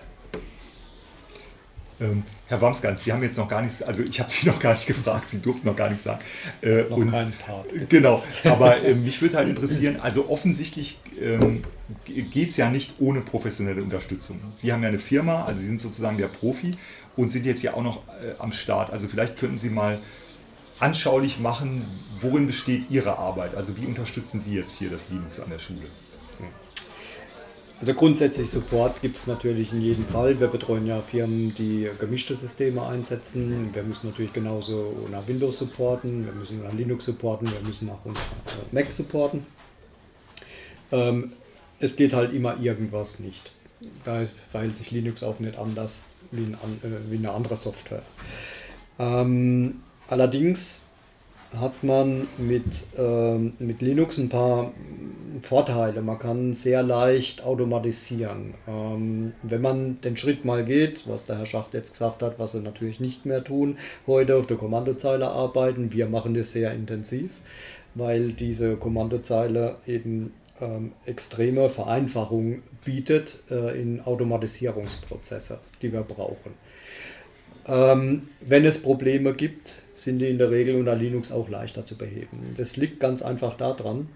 Ähm, 2.00 2.22
Herr 2.46 2.60
Wamsgans, 2.60 3.02
Sie 3.02 3.12
haben 3.12 3.22
jetzt 3.22 3.36
noch 3.36 3.48
gar 3.48 3.60
nichts, 3.60 3.82
also 3.82 4.02
ich 4.02 4.20
habe 4.20 4.30
Sie 4.30 4.46
noch 4.48 4.58
gar 4.58 4.74
nicht 4.74 4.86
gefragt, 4.86 5.28
Sie 5.28 5.40
durften 5.40 5.66
noch 5.66 5.74
gar 5.74 5.88
nichts 5.88 6.04
sagen. 6.04 6.20
Äh, 6.62 6.82
Noch 6.82 6.96
und, 6.96 7.10
keinen 7.10 7.32
Part. 7.32 7.66
Genau, 7.88 8.22
aber 8.44 8.84
äh, 8.84 8.94
mich 8.94 9.20
würde 9.20 9.36
halt 9.36 9.48
interessieren, 9.48 9.98
also 10.00 10.28
offensichtlich 10.28 10.98
ähm, 11.20 11.64
geht 12.06 12.50
es 12.50 12.56
ja 12.56 12.70
nicht 12.70 12.94
ohne 13.00 13.20
professionelle 13.20 13.82
Unterstützung. 13.82 14.40
Sie 14.52 14.72
haben 14.72 14.82
ja 14.82 14.88
eine 14.88 15.00
Firma, 15.00 15.44
also 15.44 15.60
Sie 15.60 15.66
sind 15.68 15.80
sozusagen 15.80 16.18
der 16.18 16.28
Profi 16.28 16.72
und 17.18 17.28
sind 17.28 17.44
jetzt 17.44 17.62
ja 17.62 17.74
auch 17.74 17.82
noch 17.82 17.96
äh, 18.22 18.34
am 18.38 18.52
Start. 18.52 18.90
Also 18.90 19.08
vielleicht 19.08 19.36
könnten 19.36 19.58
Sie 19.58 19.70
mal 19.70 19.98
anschaulich 20.78 21.40
machen, 21.40 21.84
worin 22.20 22.46
besteht 22.46 22.90
Ihre 22.90 23.18
Arbeit? 23.18 23.56
Also 23.56 23.76
wie 23.76 23.84
unterstützen 23.86 24.38
Sie 24.38 24.54
jetzt 24.54 24.78
hier 24.78 24.88
das 24.88 25.10
Linux 25.10 25.40
an 25.40 25.50
der 25.50 25.58
Schule? 25.58 25.86
Also 27.80 27.94
grundsätzlich 27.94 28.50
Support 28.50 29.02
gibt 29.02 29.16
es 29.16 29.26
natürlich 29.28 29.72
in 29.72 29.80
jedem 29.80 30.04
Fall. 30.04 30.38
Wir 30.40 30.48
betreuen 30.48 30.86
ja 30.86 31.00
Firmen, 31.00 31.54
die 31.54 31.88
gemischte 31.98 32.36
Systeme 32.36 32.84
einsetzen. 32.84 33.70
Wir 33.72 33.82
müssen 33.82 34.08
natürlich 34.08 34.32
genauso 34.32 35.08
nach 35.10 35.26
Windows 35.26 35.58
supporten, 35.58 36.24
wir 36.24 36.32
müssen 36.32 36.62
nach 36.62 36.72
Linux 36.72 37.04
supporten, 37.04 37.48
wir 37.50 37.60
müssen 37.66 37.88
unter 37.88 38.20
äh, 38.20 38.74
Mac 38.74 38.90
supporten. 38.92 39.46
Ähm, 40.92 41.32
es 41.80 41.96
geht 41.96 42.14
halt 42.14 42.32
immer 42.32 42.60
irgendwas 42.60 43.18
nicht. 43.18 43.52
Da 44.04 44.24
verhält 44.50 44.76
sich 44.76 44.90
Linux 44.90 45.22
auch 45.22 45.38
nicht 45.38 45.56
anders 45.56 46.04
wie, 46.30 46.44
ein, 46.44 46.54
äh, 46.82 47.10
wie 47.10 47.16
eine 47.16 47.32
andere 47.32 47.56
Software. 47.56 48.02
Ähm, 48.98 49.80
allerdings 50.08 50.82
hat 51.56 51.82
man 51.82 52.28
mit, 52.36 52.64
ähm, 52.98 53.54
mit 53.58 53.80
Linux 53.80 54.18
ein 54.18 54.28
paar 54.28 54.72
Vorteile. 55.42 56.02
Man 56.02 56.18
kann 56.18 56.52
sehr 56.52 56.82
leicht 56.82 57.42
automatisieren. 57.44 58.54
Ähm, 58.66 59.32
wenn 59.42 59.60
man 59.60 60.00
den 60.00 60.16
Schritt 60.16 60.44
mal 60.44 60.64
geht, 60.64 61.08
was 61.08 61.24
der 61.24 61.38
Herr 61.38 61.46
Schacht 61.46 61.74
jetzt 61.74 61.92
gesagt 61.92 62.22
hat, 62.22 62.38
was 62.38 62.52
sie 62.52 62.60
natürlich 62.60 63.00
nicht 63.00 63.24
mehr 63.24 63.44
tun, 63.44 63.78
heute 64.06 64.36
auf 64.36 64.46
der 64.46 64.56
Kommandozeile 64.56 65.28
arbeiten. 65.28 65.92
Wir 65.92 66.06
machen 66.06 66.34
das 66.34 66.52
sehr 66.52 66.72
intensiv, 66.72 67.40
weil 67.94 68.32
diese 68.32 68.76
Kommandozeile 68.76 69.76
eben 69.86 70.32
ähm, 70.60 70.92
extreme 71.06 71.70
Vereinfachung 71.70 72.62
bietet 72.84 73.42
äh, 73.50 73.80
in 73.80 74.00
Automatisierungsprozesse, 74.00 75.58
die 75.82 75.92
wir 75.92 76.02
brauchen. 76.02 76.54
Ähm, 77.66 78.28
wenn 78.40 78.64
es 78.64 78.80
Probleme 78.80 79.34
gibt, 79.34 79.82
sind 79.94 80.20
die 80.20 80.28
in 80.28 80.38
der 80.38 80.50
Regel 80.50 80.76
unter 80.76 80.94
Linux 80.94 81.30
auch 81.30 81.48
leichter 81.48 81.84
zu 81.84 81.98
beheben. 81.98 82.54
Das 82.56 82.76
liegt 82.76 82.98
ganz 83.00 83.20
einfach 83.22 83.54
daran, 83.54 84.08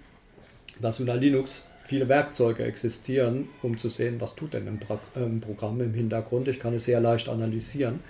dass 0.81 1.00
unter 1.00 1.16
Linux 1.16 1.66
viele 1.85 2.09
Werkzeuge 2.09 2.64
existieren, 2.64 3.48
um 3.62 3.78
zu 3.78 3.88
sehen, 3.88 4.20
was 4.20 4.35
tut 4.35 4.55
denn 4.55 4.68
ein, 4.68 4.78
Pro 4.78 4.98
ein 5.14 5.40
Programm 5.40 5.81
im 5.81 5.92
Hintergrund. 5.92 6.48
Ich 6.48 6.59
kann 6.59 6.74
es 6.74 6.85
sehr 6.85 7.00
leicht 7.00 7.28
analysieren, 7.28 8.00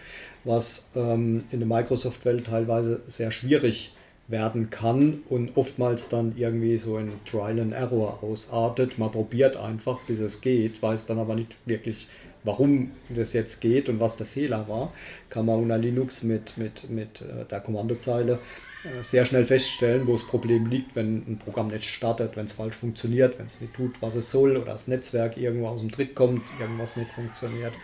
was 0.44 0.86
ähm, 0.94 1.44
in 1.50 1.60
der 1.60 1.68
Microsoft-Welt 1.68 2.46
teilweise 2.46 3.02
sehr 3.06 3.30
schwierig 3.30 3.94
werden 4.28 4.70
kann 4.70 5.22
und 5.28 5.56
oftmals 5.56 6.08
dann 6.08 6.34
irgendwie 6.36 6.78
so 6.78 6.96
ein 6.96 7.12
Trial 7.24 7.60
and 7.60 7.72
Error 7.72 8.22
ausartet. 8.22 8.98
Man 8.98 9.10
probiert 9.10 9.56
einfach, 9.56 10.00
bis 10.06 10.20
es 10.20 10.40
geht, 10.40 10.82
weiß 10.82 11.06
dann 11.06 11.18
aber 11.18 11.34
nicht 11.34 11.56
wirklich, 11.66 12.08
warum 12.44 12.92
das 13.08 13.32
jetzt 13.32 13.60
geht 13.60 13.88
und 13.88 14.00
was 14.00 14.16
der 14.16 14.26
Fehler 14.26 14.68
war, 14.68 14.92
kann 15.28 15.46
man 15.46 15.60
unter 15.60 15.78
Linux 15.78 16.22
mit, 16.22 16.56
mit, 16.56 16.90
mit 16.90 17.20
äh, 17.20 17.44
der 17.44 17.60
Kommandozeile 17.60 18.38
äh, 18.84 19.02
sehr 19.02 19.24
schnell 19.24 19.44
feststellen, 19.44 20.06
wo 20.06 20.12
das 20.12 20.26
Problem 20.26 20.66
liegt, 20.66 20.96
wenn 20.96 21.18
ein 21.28 21.38
Programm 21.38 21.68
nicht 21.68 21.84
startet, 21.84 22.36
wenn 22.36 22.46
es 22.46 22.52
falsch 22.52 22.74
funktioniert, 22.74 23.38
wenn 23.38 23.46
es 23.46 23.60
nicht 23.60 23.74
tut, 23.74 24.00
was 24.00 24.14
es 24.14 24.30
soll 24.30 24.56
oder 24.56 24.72
das 24.72 24.88
Netzwerk 24.88 25.36
irgendwo 25.36 25.68
aus 25.68 25.80
dem 25.80 25.90
Tritt 25.90 26.14
kommt, 26.14 26.42
irgendwas 26.58 26.96
nicht 26.96 27.12
funktioniert. 27.12 27.74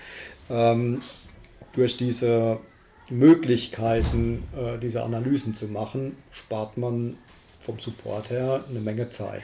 Ähm, 0.51 1.01
durch 1.73 1.97
diese 1.97 2.59
Möglichkeiten, 3.11 4.45
äh, 4.57 4.79
diese 4.79 5.03
Analysen 5.03 5.55
zu 5.55 5.67
machen, 5.67 6.17
spart 6.31 6.77
man 6.77 7.17
vom 7.61 7.79
Support 7.79 8.31
her 8.31 8.65
eine 8.69 8.81
Menge 8.81 9.09
Zeit. 9.11 9.43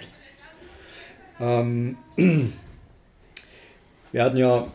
Ähm, 1.41 1.97
wir 4.13 4.25
hatten 4.25 4.37
ja 4.37 4.69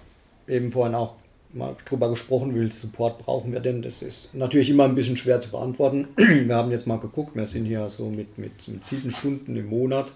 eben 0.47 0.71
vorhin 0.71 0.95
auch 0.95 1.15
mal 1.53 1.75
drüber 1.85 2.09
gesprochen, 2.09 2.53
wie 2.53 2.59
viel 2.59 2.71
Support 2.71 3.19
brauchen 3.19 3.51
wir 3.51 3.59
denn? 3.59 3.81
Das 3.81 4.01
ist 4.01 4.33
natürlich 4.35 4.69
immer 4.69 4.85
ein 4.85 4.95
bisschen 4.95 5.17
schwer 5.17 5.41
zu 5.41 5.49
beantworten. 5.49 6.07
Wir 6.15 6.55
haben 6.55 6.69
jetzt 6.71 6.85
mal 6.85 6.99
geguckt, 6.99 7.35
wir 7.35 7.47
sind 7.47 7.65
hier 7.65 7.89
so 7.89 8.07
mit, 8.09 8.37
mit, 8.37 8.67
mit 8.67 8.85
sieben 8.85 9.09
Stunden 9.09 9.55
im 9.55 9.67
Monat 9.67 10.11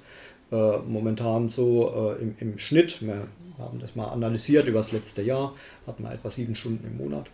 äh, 0.51 0.77
momentan 0.87 1.49
so 1.49 2.15
äh, 2.15 2.21
im, 2.21 2.35
im 2.39 2.59
Schnitt. 2.59 3.01
Wir 3.01 3.27
haben 3.57 3.79
das 3.79 3.95
mal 3.95 4.09
analysiert 4.09 4.67
über 4.67 4.79
das 4.79 4.91
letzte 4.91 5.23
Jahr, 5.23 5.53
hatten 5.87 6.03
wir 6.03 6.11
etwa 6.11 6.29
sieben 6.29 6.55
Stunden 6.55 6.85
im 6.85 6.97
Monat. 6.97 7.31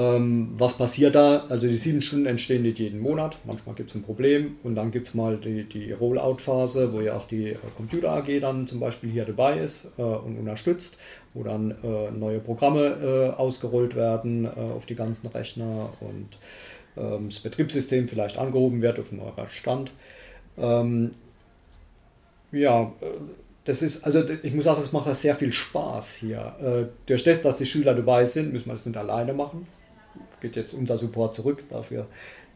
Ähm, 0.00 0.52
was 0.56 0.78
passiert 0.78 1.14
da? 1.14 1.44
Also 1.50 1.68
die 1.68 1.76
sieben 1.76 2.00
Stunden 2.00 2.24
entstehen 2.24 2.62
nicht 2.62 2.78
jeden 2.78 3.00
Monat. 3.00 3.36
Manchmal 3.44 3.74
gibt 3.74 3.90
es 3.90 3.96
ein 3.96 4.02
Problem 4.02 4.56
und 4.62 4.74
dann 4.74 4.90
gibt 4.92 5.06
es 5.06 5.12
mal 5.12 5.36
die, 5.36 5.64
die 5.64 5.92
Rollout-Phase, 5.92 6.94
wo 6.94 7.02
ja 7.02 7.16
auch 7.18 7.26
die 7.26 7.50
äh, 7.50 7.56
Computer 7.76 8.12
AG 8.12 8.40
dann 8.40 8.66
zum 8.66 8.80
Beispiel 8.80 9.10
hier 9.10 9.26
dabei 9.26 9.58
ist 9.58 9.92
äh, 9.98 10.02
und 10.02 10.38
unterstützt, 10.38 10.96
wo 11.34 11.42
dann 11.42 11.72
äh, 11.82 12.10
neue 12.12 12.38
Programme 12.38 13.34
äh, 13.34 13.38
ausgerollt 13.38 13.94
werden 13.94 14.46
äh, 14.46 14.48
auf 14.48 14.86
die 14.86 14.94
ganzen 14.94 15.26
Rechner 15.26 15.92
und 16.00 16.38
ähm, 16.96 17.28
das 17.28 17.40
Betriebssystem 17.40 18.08
vielleicht 18.08 18.38
angehoben 18.38 18.80
wird 18.80 18.98
auf 18.98 19.12
neueren 19.12 19.48
Stand. 19.48 19.92
Ähm, 20.56 21.10
ja, 22.52 22.94
äh, 23.02 23.06
das 23.64 23.82
ist, 23.82 24.02
also 24.06 24.22
ich 24.42 24.54
muss 24.54 24.64
sagen, 24.64 24.80
es 24.80 24.92
macht 24.92 25.14
sehr 25.14 25.36
viel 25.36 25.52
Spaß 25.52 26.16
hier. 26.16 26.88
Durch 27.04 27.22
das, 27.22 27.42
dass 27.42 27.58
die 27.58 27.66
Schüler 27.66 27.94
dabei 27.94 28.24
sind, 28.24 28.52
müssen 28.54 28.66
wir 28.66 28.72
das 28.72 28.86
nicht 28.86 28.96
alleine 28.96 29.34
machen. 29.34 29.66
Geht 30.40 30.56
jetzt 30.56 30.74
unser 30.74 30.98
Support 30.98 31.34
zurück, 31.34 31.64
dafür 31.70 32.06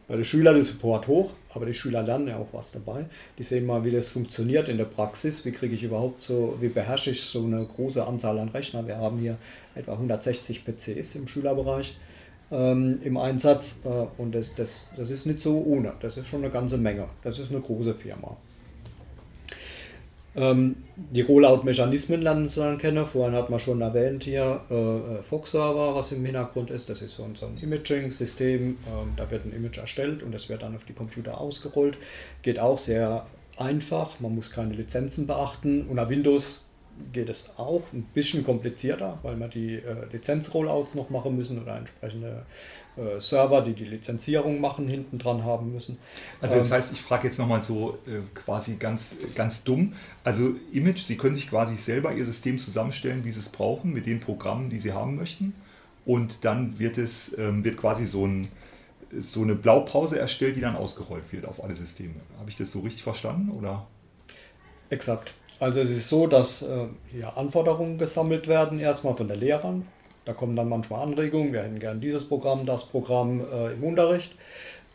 bei 0.07 0.15
den 0.15 0.25
Schülern 0.25 0.53
der 0.53 0.63
Support 0.63 1.07
hoch, 1.07 1.31
aber 1.49 1.65
die 1.65 1.73
Schüler 1.73 2.03
lernen 2.03 2.27
ja 2.27 2.37
auch 2.37 2.49
was 2.51 2.71
dabei. 2.71 3.05
Die 3.39 3.43
sehen 3.43 3.65
mal, 3.65 3.83
wie 3.83 3.91
das 3.91 4.09
funktioniert 4.09 4.69
in 4.69 4.77
der 4.77 4.85
Praxis. 4.85 5.45
Wie 5.45 5.51
kriege 5.51 5.73
ich 5.73 5.83
überhaupt 5.83 6.21
so, 6.21 6.57
wie 6.59 6.67
beherrsche 6.67 7.11
ich 7.11 7.23
so 7.23 7.43
eine 7.43 7.65
große 7.65 8.05
Anzahl 8.05 8.37
an 8.37 8.49
Rechnern? 8.49 8.87
Wir 8.87 8.97
haben 8.97 9.17
hier 9.17 9.37
etwa 9.73 9.93
160 9.93 10.63
PCs 10.63 11.15
im 11.15 11.27
Schülerbereich 11.27 11.97
ähm, 12.51 12.99
im 13.03 13.17
Einsatz 13.17 13.79
äh, 13.83 14.21
und 14.21 14.35
das, 14.35 14.53
das, 14.53 14.89
das 14.95 15.09
ist 15.09 15.25
nicht 15.25 15.41
so 15.41 15.63
ohne. 15.65 15.93
Das 15.99 16.17
ist 16.17 16.27
schon 16.27 16.43
eine 16.43 16.51
ganze 16.51 16.77
Menge. 16.77 17.07
Das 17.23 17.39
ist 17.39 17.51
eine 17.51 17.61
große 17.61 17.95
Firma. 17.95 18.37
Ähm, 20.35 20.75
die 20.95 21.21
Rollout-Mechanismen 21.21 22.21
lernen 22.21 22.49
sie 22.49 22.59
dann 22.59 22.77
kennen. 22.77 23.05
Vorhin 23.05 23.35
hat 23.35 23.49
man 23.49 23.59
schon 23.59 23.81
erwähnt 23.81 24.23
hier 24.23 24.61
äh, 24.69 25.21
Fox-Server, 25.23 25.95
was 25.95 26.11
im 26.11 26.25
Hintergrund 26.25 26.69
ist. 26.71 26.89
Das 26.89 27.01
ist 27.01 27.15
so 27.15 27.23
ein, 27.23 27.35
so 27.35 27.45
ein 27.45 27.57
Imaging-System. 27.61 28.61
Ähm, 28.61 28.77
da 29.15 29.29
wird 29.31 29.45
ein 29.45 29.53
Image 29.53 29.77
erstellt 29.77 30.23
und 30.23 30.33
das 30.33 30.49
wird 30.49 30.63
dann 30.63 30.75
auf 30.75 30.83
die 30.83 30.93
Computer 30.93 31.39
ausgerollt. 31.39 31.97
Geht 32.41 32.59
auch 32.59 32.77
sehr 32.77 33.25
einfach. 33.57 34.19
Man 34.19 34.35
muss 34.35 34.51
keine 34.51 34.73
Lizenzen 34.73 35.27
beachten. 35.27 35.87
Unter 35.87 36.09
Windows 36.09 36.65
geht 37.11 37.29
es 37.29 37.49
auch 37.57 37.83
ein 37.93 38.03
bisschen 38.13 38.43
komplizierter, 38.43 39.19
weil 39.23 39.35
wir 39.37 39.47
die 39.47 39.75
äh, 39.75 40.05
Lizenz-Rollouts 40.11 40.95
noch 40.95 41.09
machen 41.09 41.35
müssen 41.35 41.61
oder 41.61 41.77
entsprechende 41.77 42.45
äh, 42.97 43.19
Server, 43.19 43.61
die 43.61 43.73
die 43.73 43.85
Lizenzierung 43.85 44.61
machen, 44.61 44.87
hinten 44.87 45.17
dran 45.17 45.43
haben 45.43 45.73
müssen. 45.73 45.97
Also 46.39 46.55
das 46.55 46.67
ähm, 46.67 46.73
heißt, 46.73 46.93
ich 46.93 47.01
frage 47.01 47.27
jetzt 47.27 47.37
nochmal 47.37 47.63
so 47.63 47.97
äh, 48.07 48.21
quasi 48.33 48.75
ganz, 48.75 49.17
ganz 49.35 49.63
dumm. 49.63 49.93
Also 50.23 50.51
Image, 50.71 50.99
Sie 50.99 51.17
können 51.17 51.35
sich 51.35 51.49
quasi 51.49 51.75
selber 51.75 52.13
Ihr 52.13 52.25
System 52.25 52.57
zusammenstellen, 52.57 53.25
wie 53.25 53.31
Sie 53.31 53.39
es 53.39 53.49
brauchen, 53.49 53.91
mit 53.91 54.05
den 54.05 54.19
Programmen, 54.19 54.69
die 54.69 54.79
Sie 54.79 54.93
haben 54.93 55.15
möchten. 55.15 55.53
Und 56.05 56.45
dann 56.45 56.79
wird 56.79 56.97
es 56.97 57.37
ähm, 57.37 57.63
wird 57.63 57.77
quasi 57.77 58.05
so, 58.05 58.25
ein, 58.25 58.47
so 59.17 59.41
eine 59.41 59.55
Blaupause 59.55 60.19
erstellt, 60.19 60.55
die 60.55 60.61
dann 60.61 60.75
ausgerollt 60.75 61.31
wird 61.31 61.45
auf 61.45 61.63
alle 61.63 61.75
Systeme. 61.75 62.15
Habe 62.37 62.49
ich 62.49 62.57
das 62.57 62.71
so 62.71 62.79
richtig 62.81 63.03
verstanden? 63.03 63.51
Oder? 63.51 63.87
Exakt. 64.89 65.33
Also 65.59 65.79
es 65.79 65.91
ist 65.91 66.09
so, 66.09 66.27
dass 66.27 66.63
äh, 66.63 66.87
hier 67.11 67.37
Anforderungen 67.37 67.97
gesammelt 67.97 68.47
werden, 68.47 68.79
erstmal 68.79 69.15
von 69.15 69.27
den 69.27 69.39
Lehrern. 69.39 69.87
Da 70.25 70.33
kommen 70.33 70.55
dann 70.55 70.67
manchmal 70.67 71.03
Anregungen, 71.03 71.53
wir 71.53 71.61
hätten 71.61 71.79
gern 71.79 72.01
dieses 72.01 72.27
Programm, 72.27 72.65
das 72.65 72.83
Programm 72.85 73.41
äh, 73.41 73.73
im 73.73 73.83
Unterricht. 73.83 74.31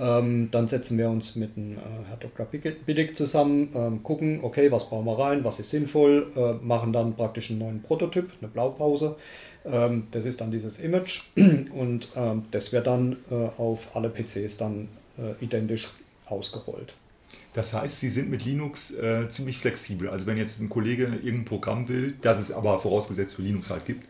Ähm, 0.00 0.48
dann 0.50 0.66
setzen 0.66 0.96
wir 0.98 1.10
uns 1.10 1.36
mit 1.36 1.56
dem 1.56 1.72
äh, 1.74 1.80
Herr 2.08 2.16
Dr. 2.16 2.46
Biddick 2.46 3.16
zusammen, 3.16 3.70
ähm, 3.74 4.02
gucken, 4.02 4.40
okay, 4.42 4.72
was 4.72 4.88
brauchen 4.88 5.04
wir 5.04 5.18
rein, 5.18 5.44
was 5.44 5.60
ist 5.60 5.70
sinnvoll, 5.70 6.32
äh, 6.34 6.52
machen 6.64 6.92
dann 6.92 7.14
praktisch 7.14 7.50
einen 7.50 7.58
neuen 7.58 7.82
Prototyp, 7.82 8.30
eine 8.40 8.48
Blaupause. 8.48 9.16
Ähm, 9.64 10.08
das 10.10 10.24
ist 10.24 10.40
dann 10.40 10.50
dieses 10.50 10.78
Image 10.78 11.20
und 11.36 12.08
ähm, 12.16 12.44
das 12.50 12.72
wird 12.72 12.86
dann 12.86 13.18
äh, 13.30 13.60
auf 13.60 13.94
alle 13.94 14.08
PCs 14.08 14.56
dann 14.56 14.88
äh, 15.18 15.44
identisch 15.44 15.90
ausgerollt. 16.26 16.94
Das 17.52 17.74
heißt, 17.74 18.00
Sie 18.00 18.08
sind 18.08 18.30
mit 18.30 18.44
Linux 18.44 18.92
äh, 18.92 19.28
ziemlich 19.28 19.58
flexibel. 19.58 20.08
Also 20.08 20.26
wenn 20.26 20.36
jetzt 20.36 20.60
ein 20.60 20.68
Kollege 20.68 21.04
irgendein 21.04 21.44
Programm 21.44 21.88
will, 21.88 22.14
das 22.20 22.40
es 22.40 22.52
aber 22.52 22.78
vorausgesetzt 22.78 23.34
für 23.34 23.42
Linux 23.42 23.70
halt 23.70 23.86
gibt, 23.86 24.06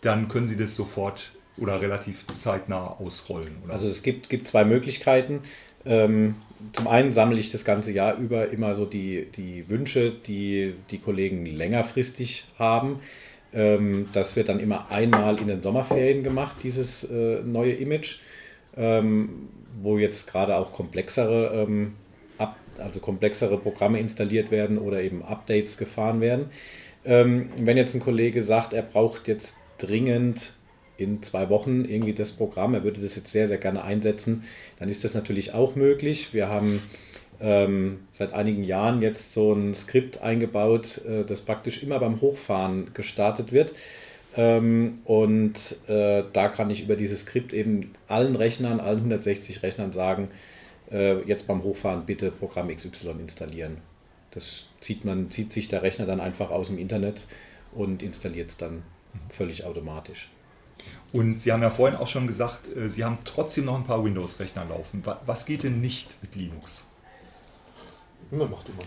dann 0.00 0.28
können 0.28 0.46
Sie 0.46 0.56
das 0.56 0.76
sofort 0.76 1.32
oder 1.56 1.80
relativ 1.80 2.26
zeitnah 2.28 2.86
ausrollen. 2.98 3.56
Oder? 3.64 3.74
Also 3.74 3.88
es 3.88 4.02
gibt, 4.02 4.28
gibt 4.28 4.46
zwei 4.46 4.64
Möglichkeiten. 4.64 5.40
Ähm, 5.84 6.36
zum 6.72 6.88
einen 6.88 7.12
sammle 7.12 7.38
ich 7.38 7.50
das 7.50 7.64
ganze 7.64 7.92
Jahr 7.92 8.16
über 8.16 8.50
immer 8.50 8.74
so 8.74 8.86
die, 8.86 9.26
die 9.36 9.68
Wünsche, 9.68 10.12
die 10.12 10.74
die 10.90 10.98
Kollegen 10.98 11.46
längerfristig 11.46 12.46
haben. 12.58 13.00
Ähm, 13.52 14.08
das 14.12 14.36
wird 14.36 14.48
dann 14.48 14.60
immer 14.60 14.90
einmal 14.90 15.38
in 15.38 15.48
den 15.48 15.62
Sommerferien 15.62 16.22
gemacht, 16.22 16.56
dieses 16.62 17.04
äh, 17.04 17.42
neue 17.44 17.72
Image, 17.72 18.18
ähm, 18.76 19.48
wo 19.82 19.98
jetzt 19.98 20.30
gerade 20.30 20.56
auch 20.56 20.72
komplexere 20.72 21.64
ähm, 21.66 21.94
also 22.78 23.00
komplexere 23.00 23.58
Programme 23.58 23.98
installiert 23.98 24.50
werden 24.50 24.78
oder 24.78 25.02
eben 25.02 25.22
Updates 25.22 25.76
gefahren 25.76 26.20
werden. 26.20 26.46
Ähm, 27.04 27.50
wenn 27.58 27.76
jetzt 27.76 27.94
ein 27.94 28.00
Kollege 28.00 28.42
sagt, 28.42 28.72
er 28.72 28.82
braucht 28.82 29.28
jetzt 29.28 29.56
dringend 29.78 30.54
in 30.96 31.22
zwei 31.22 31.50
Wochen 31.50 31.84
irgendwie 31.84 32.14
das 32.14 32.32
Programm, 32.32 32.74
er 32.74 32.84
würde 32.84 33.00
das 33.00 33.16
jetzt 33.16 33.32
sehr, 33.32 33.46
sehr 33.46 33.58
gerne 33.58 33.82
einsetzen, 33.82 34.44
dann 34.78 34.88
ist 34.88 35.04
das 35.04 35.14
natürlich 35.14 35.52
auch 35.52 35.74
möglich. 35.74 36.32
Wir 36.32 36.48
haben 36.48 36.80
ähm, 37.40 38.00
seit 38.10 38.32
einigen 38.32 38.62
Jahren 38.64 39.02
jetzt 39.02 39.32
so 39.32 39.52
ein 39.52 39.74
Skript 39.74 40.22
eingebaut, 40.22 41.00
äh, 41.06 41.24
das 41.24 41.42
praktisch 41.42 41.82
immer 41.82 41.98
beim 41.98 42.20
Hochfahren 42.20 42.92
gestartet 42.94 43.52
wird. 43.52 43.74
Ähm, 44.36 45.00
und 45.04 45.76
äh, 45.88 46.24
da 46.32 46.48
kann 46.48 46.70
ich 46.70 46.82
über 46.82 46.96
dieses 46.96 47.20
Skript 47.20 47.52
eben 47.52 47.92
allen 48.08 48.36
Rechnern, 48.36 48.80
allen 48.80 48.98
160 48.98 49.62
Rechnern 49.62 49.92
sagen, 49.92 50.28
äh, 50.94 51.20
jetzt 51.22 51.46
beim 51.46 51.62
Hochfahren 51.62 52.06
bitte 52.06 52.30
Programm 52.30 52.74
XY 52.74 53.10
installieren. 53.20 53.78
Das 54.30 54.66
zieht, 54.80 55.04
man, 55.04 55.30
zieht 55.30 55.52
sich 55.52 55.68
der 55.68 55.82
Rechner 55.82 56.06
dann 56.06 56.20
einfach 56.20 56.50
aus 56.50 56.68
dem 56.68 56.78
Internet 56.78 57.26
und 57.72 58.02
installiert 58.02 58.50
es 58.50 58.56
dann 58.56 58.82
völlig 59.28 59.64
automatisch. 59.64 60.30
Und 61.12 61.38
Sie 61.38 61.52
haben 61.52 61.62
ja 61.62 61.70
vorhin 61.70 61.98
auch 61.98 62.06
schon 62.06 62.26
gesagt, 62.26 62.68
äh, 62.74 62.88
Sie 62.88 63.04
haben 63.04 63.18
trotzdem 63.24 63.66
noch 63.66 63.76
ein 63.76 63.84
paar 63.84 64.04
Windows-Rechner 64.04 64.64
laufen. 64.64 65.02
Was 65.26 65.46
geht 65.46 65.62
denn 65.64 65.80
nicht 65.80 66.16
mit 66.22 66.36
Linux? 66.36 66.86
Immer 68.30 68.46
macht 68.46 68.68
immer. 68.68 68.82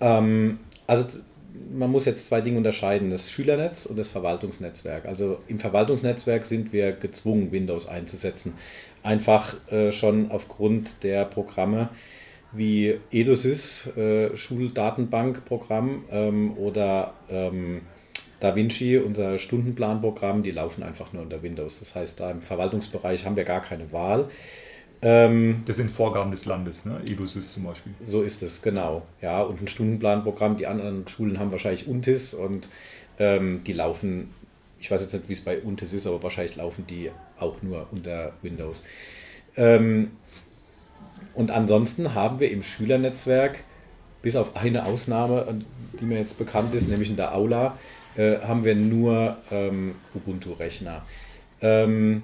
Ähm, 0.00 0.60
also 0.86 1.20
man 1.72 1.90
muss 1.90 2.04
jetzt 2.04 2.26
zwei 2.26 2.40
Dinge 2.40 2.58
unterscheiden, 2.58 3.10
das 3.10 3.30
Schülernetz 3.30 3.86
und 3.86 3.96
das 3.96 4.08
Verwaltungsnetzwerk. 4.08 5.06
Also 5.06 5.40
im 5.48 5.58
Verwaltungsnetzwerk 5.58 6.46
sind 6.46 6.72
wir 6.72 6.92
gezwungen, 6.92 7.52
Windows 7.52 7.86
einzusetzen. 7.88 8.54
Einfach 9.02 9.56
äh, 9.70 9.92
schon 9.92 10.30
aufgrund 10.30 11.02
der 11.02 11.24
Programme 11.24 11.88
wie 12.52 12.98
EduSys, 13.10 13.86
äh, 13.96 14.36
Schuldatenbankprogramm 14.36 16.04
ähm, 16.10 16.56
oder 16.56 17.14
ähm, 17.30 17.82
DaVinci, 18.40 18.98
unser 18.98 19.38
Stundenplanprogramm, 19.38 20.42
die 20.42 20.50
laufen 20.50 20.82
einfach 20.82 21.12
nur 21.12 21.22
unter 21.22 21.42
Windows. 21.42 21.78
Das 21.78 21.94
heißt, 21.94 22.20
da 22.20 22.30
im 22.30 22.42
Verwaltungsbereich 22.42 23.24
haben 23.24 23.36
wir 23.36 23.44
gar 23.44 23.60
keine 23.60 23.92
Wahl. 23.92 24.28
Ähm, 25.02 25.62
das 25.66 25.76
sind 25.76 25.90
Vorgaben 25.90 26.30
des 26.30 26.44
Landes, 26.44 26.84
ne? 26.84 27.00
EduSys 27.06 27.52
zum 27.52 27.64
Beispiel. 27.64 27.92
So 28.04 28.22
ist 28.22 28.42
es, 28.42 28.60
genau. 28.60 29.02
Ja, 29.22 29.42
und 29.42 29.62
ein 29.62 29.68
Stundenplanprogramm, 29.68 30.56
die 30.56 30.66
anderen 30.66 31.06
Schulen 31.08 31.38
haben 31.38 31.52
wahrscheinlich 31.52 31.88
UNTIS 31.88 32.34
und 32.34 32.68
ähm, 33.18 33.62
die 33.64 33.72
laufen, 33.72 34.30
ich 34.80 34.90
weiß 34.90 35.02
jetzt 35.02 35.12
nicht, 35.12 35.28
wie 35.28 35.34
es 35.34 35.42
bei 35.42 35.60
UNTIS 35.60 35.92
ist, 35.92 36.06
aber 36.06 36.22
wahrscheinlich 36.22 36.56
laufen 36.56 36.86
die 36.88 37.10
auch 37.38 37.62
nur 37.62 37.86
unter 37.90 38.32
Windows. 38.42 38.84
Ähm, 39.56 40.12
und 41.34 41.50
ansonsten 41.50 42.14
haben 42.14 42.40
wir 42.40 42.50
im 42.50 42.62
Schülernetzwerk, 42.62 43.64
bis 44.22 44.36
auf 44.36 44.56
eine 44.56 44.86
Ausnahme, 44.86 45.58
die 46.00 46.04
mir 46.04 46.18
jetzt 46.18 46.38
bekannt 46.38 46.74
ist, 46.74 46.88
nämlich 46.88 47.10
in 47.10 47.16
der 47.16 47.34
Aula, 47.34 47.78
äh, 48.16 48.38
haben 48.38 48.64
wir 48.64 48.74
nur 48.74 49.36
ähm, 49.50 49.94
Ubuntu-Rechner. 50.14 51.02
Ähm, 51.60 52.22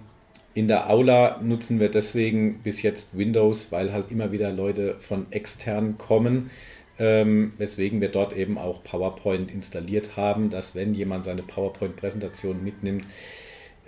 in 0.55 0.69
der 0.69 0.89
Aula 0.89 1.39
nutzen 1.43 1.81
wir 1.81 1.91
deswegen 1.91 2.61
bis 2.63 2.83
jetzt 2.83 3.17
Windows, 3.17 3.73
weil 3.73 3.93
halt 3.93 4.11
immer 4.11 4.33
wieder 4.33 4.51
Leute 4.53 4.97
von 5.01 5.27
extern 5.31 5.99
kommen, 5.99 6.51
ähm, 6.99 7.53
weswegen 7.59 8.01
wir 8.01 8.09
dort 8.09 8.35
eben 8.35 8.59
auch 8.59 8.83
PowerPoint 8.83 9.51
installiert 9.51 10.17
haben, 10.17 10.51
dass 10.51 10.75
wenn 10.75 10.95
jemand 10.95 11.25
seine 11.25 11.43
PowerPoint-Präsentation 11.43 12.63
mitnimmt, 12.63 13.07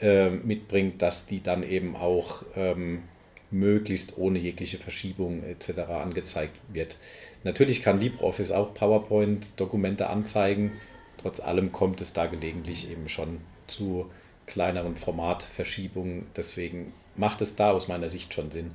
äh, 0.01 0.31
mitbringt, 0.31 1.03
dass 1.03 1.27
die 1.27 1.43
dann 1.43 1.63
eben 1.63 1.97
auch 1.97 2.45
ähm, 2.57 3.03
möglichst 3.51 4.19
ohne 4.19 4.39
jegliche 4.39 4.79
Verschiebung 4.79 5.43
etc. 5.43 5.81
angezeigt 5.89 6.57
wird. 6.73 6.99
Natürlich 7.45 7.83
kann 7.83 8.01
LibreOffice 8.01 8.53
auch 8.53 8.75
PowerPoint-Dokumente 8.75 10.09
anzeigen, 10.09 10.73
trotz 11.17 11.41
allem 11.41 11.73
kommt 11.73 12.01
es 12.01 12.13
da 12.13 12.27
gelegentlich 12.27 12.91
eben 12.91 13.09
schon 13.09 13.39
zu 13.67 14.11
kleineren 14.47 14.97
Formatverschiebungen. 14.97 16.27
Deswegen 16.37 16.93
macht 17.17 17.41
es 17.41 17.57
da 17.57 17.71
aus 17.71 17.89
meiner 17.89 18.09
Sicht 18.09 18.35
schon 18.35 18.51
Sinn. 18.51 18.73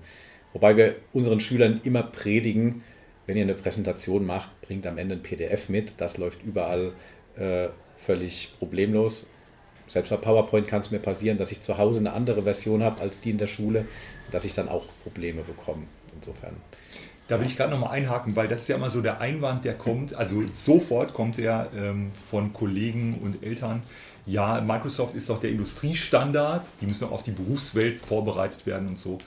Wobei 0.53 0.77
wir 0.77 0.95
unseren 1.13 1.39
Schülern 1.39 1.81
immer 1.83 2.03
predigen, 2.03 2.83
wenn 3.25 3.37
ihr 3.37 3.43
eine 3.43 3.53
Präsentation 3.53 4.25
macht, 4.25 4.49
bringt 4.61 4.85
am 4.87 4.97
Ende 4.97 5.15
ein 5.15 5.23
PDF 5.23 5.69
mit. 5.69 5.93
Das 5.97 6.17
läuft 6.17 6.43
überall 6.43 6.93
äh, 7.35 7.69
völlig 7.97 8.53
problemlos. 8.59 9.29
Selbst 9.87 10.09
bei 10.09 10.17
PowerPoint 10.17 10.67
kann 10.67 10.81
es 10.81 10.91
mir 10.91 10.99
passieren, 10.99 11.37
dass 11.37 11.51
ich 11.51 11.61
zu 11.61 11.77
Hause 11.77 11.99
eine 11.99 12.13
andere 12.13 12.43
Version 12.43 12.83
habe 12.83 13.01
als 13.01 13.21
die 13.21 13.31
in 13.31 13.37
der 13.37 13.47
Schule, 13.47 13.85
dass 14.31 14.45
ich 14.45 14.53
dann 14.53 14.69
auch 14.69 14.85
Probleme 15.03 15.43
bekomme. 15.43 15.83
Insofern. 16.15 16.55
Da 17.27 17.39
will 17.39 17.45
ich 17.45 17.55
gerade 17.55 17.71
nochmal 17.71 17.91
einhaken, 17.91 18.35
weil 18.35 18.47
das 18.47 18.61
ist 18.61 18.67
ja 18.67 18.75
immer 18.75 18.89
so 18.89 19.01
der 19.01 19.21
Einwand, 19.21 19.65
der 19.65 19.73
kommt. 19.75 20.13
Also 20.13 20.43
sofort 20.53 21.13
kommt 21.13 21.39
er 21.39 21.69
ähm, 21.75 22.11
von 22.11 22.53
Kollegen 22.53 23.19
und 23.23 23.43
Eltern 23.43 23.83
ja, 24.25 24.61
Microsoft 24.61 25.15
ist 25.15 25.29
doch 25.29 25.39
der 25.39 25.49
Industriestandard, 25.49 26.67
die 26.79 26.87
müssen 26.87 27.05
auch 27.05 27.11
auf 27.11 27.23
die 27.23 27.31
Berufswelt 27.31 27.99
vorbereitet 27.99 28.65
werden 28.65 28.87
und 28.87 28.99
so. 28.99 29.17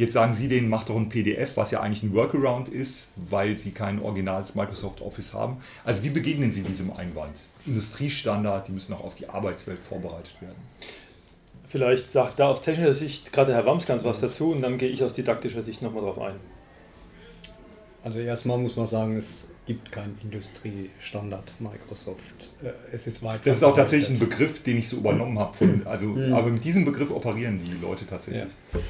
Jetzt 0.00 0.14
sagen 0.14 0.32
Sie 0.32 0.48
denen, 0.48 0.70
macht 0.70 0.88
doch 0.88 0.96
ein 0.96 1.10
PDF, 1.10 1.58
was 1.58 1.72
ja 1.72 1.82
eigentlich 1.82 2.02
ein 2.02 2.14
Workaround 2.14 2.68
ist, 2.68 3.12
weil 3.16 3.58
Sie 3.58 3.72
kein 3.72 4.00
originales 4.00 4.54
Microsoft 4.54 5.02
Office 5.02 5.34
haben. 5.34 5.58
Also 5.84 6.02
wie 6.02 6.08
begegnen 6.08 6.50
Sie 6.50 6.62
diesem 6.62 6.90
Einwand? 6.90 7.38
Industriestandard, 7.66 8.68
die 8.68 8.72
müssen 8.72 8.94
auch 8.94 9.04
auf 9.04 9.14
die 9.14 9.28
Arbeitswelt 9.28 9.78
vorbereitet 9.78 10.40
werden. 10.40 10.56
Vielleicht 11.68 12.12
sagt 12.12 12.40
da 12.40 12.48
aus 12.48 12.62
technischer 12.62 12.94
Sicht 12.94 13.30
gerade 13.30 13.52
Herr 13.52 13.66
Wamsgans 13.66 14.02
was 14.02 14.20
dazu 14.20 14.52
und 14.52 14.62
dann 14.62 14.78
gehe 14.78 14.88
ich 14.88 15.04
aus 15.04 15.12
didaktischer 15.12 15.60
Sicht 15.60 15.82
nochmal 15.82 16.02
drauf 16.04 16.18
ein. 16.18 16.36
Also 18.02 18.20
erstmal 18.20 18.56
muss 18.56 18.76
man 18.76 18.86
sagen, 18.86 19.18
es 19.18 19.50
gibt 19.66 19.92
keinen 19.92 20.18
Industriestandard 20.22 21.52
Microsoft. 21.58 22.52
Äh, 22.62 22.70
es 22.90 23.06
ist 23.06 23.22
weit. 23.22 23.44
Das 23.44 23.58
ist 23.58 23.62
auch 23.64 23.76
tatsächlich 23.76 24.08
ein 24.08 24.18
Begriff, 24.18 24.62
den 24.62 24.78
ich 24.78 24.88
so 24.88 24.96
übernommen 24.96 25.38
habe. 25.38 25.52
Von, 25.52 25.86
also, 25.86 26.06
mhm. 26.06 26.32
Aber 26.32 26.48
mit 26.48 26.64
diesem 26.64 26.86
Begriff 26.86 27.10
operieren 27.10 27.60
die 27.62 27.74
Leute 27.84 28.06
tatsächlich. 28.06 28.54
Ja. 28.72 28.80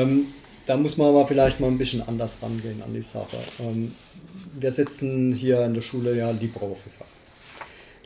Ähm, 0.00 0.28
da 0.66 0.76
muss 0.76 0.96
man 0.96 1.08
aber 1.08 1.26
vielleicht 1.26 1.60
mal 1.60 1.68
ein 1.68 1.78
bisschen 1.78 2.06
anders 2.06 2.38
rangehen 2.42 2.82
an 2.82 2.92
die 2.92 3.02
Sache. 3.02 3.38
Ähm, 3.60 3.92
wir 4.58 4.72
setzen 4.72 5.32
hier 5.32 5.64
in 5.64 5.74
der 5.74 5.80
Schule 5.80 6.16
ja 6.16 6.30
LibreOffice 6.30 7.02
an. 7.02 7.08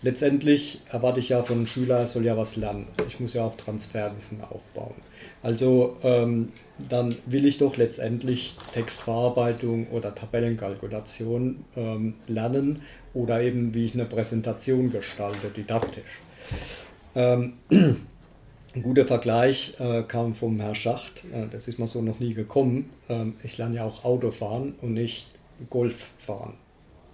letztendlich 0.03 0.81
erwarte 0.91 1.21
ich 1.21 1.31
ja 1.31 1.43
von 1.43 1.59
einem 1.59 1.67
Schüler, 1.67 1.99
er 2.01 2.07
soll 2.07 2.25
ja 2.25 2.37
was 2.37 2.57
lernen. 2.57 2.87
Ich 3.07 3.21
muss 3.21 3.35
ja 3.35 3.45
auch 3.45 3.57
Transferwissen 3.57 4.43
aufbauen. 4.43 4.95
Also 5.43 5.97
ähm, 6.03 6.53
dann 6.89 7.17
will 7.27 7.47
ich 7.47 7.59
doch 7.59 7.77
letztendlich 7.77 8.57
Textverarbeitung 8.73 9.89
oder 9.89 10.15
Tabellenkalkulation 10.15 11.65
ähm, 11.77 12.15
lernen 12.27 12.83
oder 13.15 13.41
eben 13.43 13.75
wie 13.75 13.87
ich 13.87 13.95
eine 13.95 14.05
Präsentation 14.05 14.91
gestalte, 14.91 15.49
didaktisch. 15.49 16.21
Ähm, 17.15 17.55
ein 18.75 18.83
guter 18.83 19.07
Vergleich 19.07 19.75
äh, 19.81 20.03
kam 20.03 20.35
vom 20.35 20.61
Herrn 20.61 20.75
Schacht, 20.75 21.25
äh, 21.33 21.49
das 21.51 21.69
ist 21.69 21.79
mir 21.79 21.87
so 21.87 22.03
noch 22.03 22.21
nie 22.21 22.35
gekommen. 22.35 22.91
Ähm, 23.09 23.35
ich 23.43 23.59
lerne 23.59 23.77
ja 23.77 23.85
auch 23.85 24.05
Autofahren 24.05 24.75
und 24.81 24.95
nicht 24.95 25.27
Golf 25.69 26.11
fahren. 26.19 26.55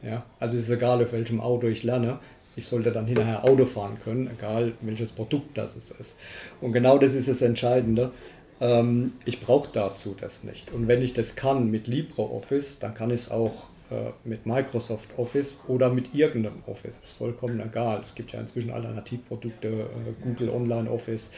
Ja? 0.02 0.24
Also 0.38 0.56
es 0.56 0.64
ist 0.64 0.70
egal, 0.70 1.02
auf 1.02 1.12
welchem 1.12 1.40
Auto 1.40 1.66
ich 1.66 1.82
lerne, 1.82 2.18
ich 2.56 2.66
sollte 2.66 2.92
dann 2.92 3.06
hinterher 3.06 3.44
Auto 3.44 3.66
fahren 3.66 3.98
können, 4.02 4.30
egal 4.30 4.72
welches 4.80 5.12
Produkt 5.12 5.56
das 5.58 5.76
ist. 5.76 6.16
Und 6.60 6.72
genau 6.72 6.98
das 6.98 7.14
ist 7.14 7.28
das 7.28 7.42
Entscheidende. 7.42 8.12
Ähm, 8.60 9.12
ich 9.24 9.40
brauche 9.40 9.68
dazu 9.72 10.16
das 10.18 10.44
nicht. 10.44 10.72
Und 10.72 10.88
wenn 10.88 11.02
ich 11.02 11.14
das 11.14 11.36
kann 11.36 11.70
mit 11.70 11.86
LibreOffice, 11.86 12.78
dann 12.78 12.94
kann 12.94 13.10
ich 13.10 13.22
es 13.22 13.30
auch 13.30 13.64
äh, 13.90 14.10
mit 14.24 14.46
Microsoft 14.46 15.10
Office 15.16 15.62
oder 15.68 15.90
mit 15.90 16.14
irgendeinem 16.14 16.62
Office. 16.66 16.98
Ist 17.02 17.12
vollkommen 17.12 17.60
egal. 17.60 18.02
Es 18.04 18.14
gibt 18.14 18.32
ja 18.32 18.40
inzwischen 18.40 18.70
Alternativprodukte, 18.70 19.68
äh, 19.68 20.24
Google 20.24 20.50
Online 20.50 20.90
Office, 20.90 21.30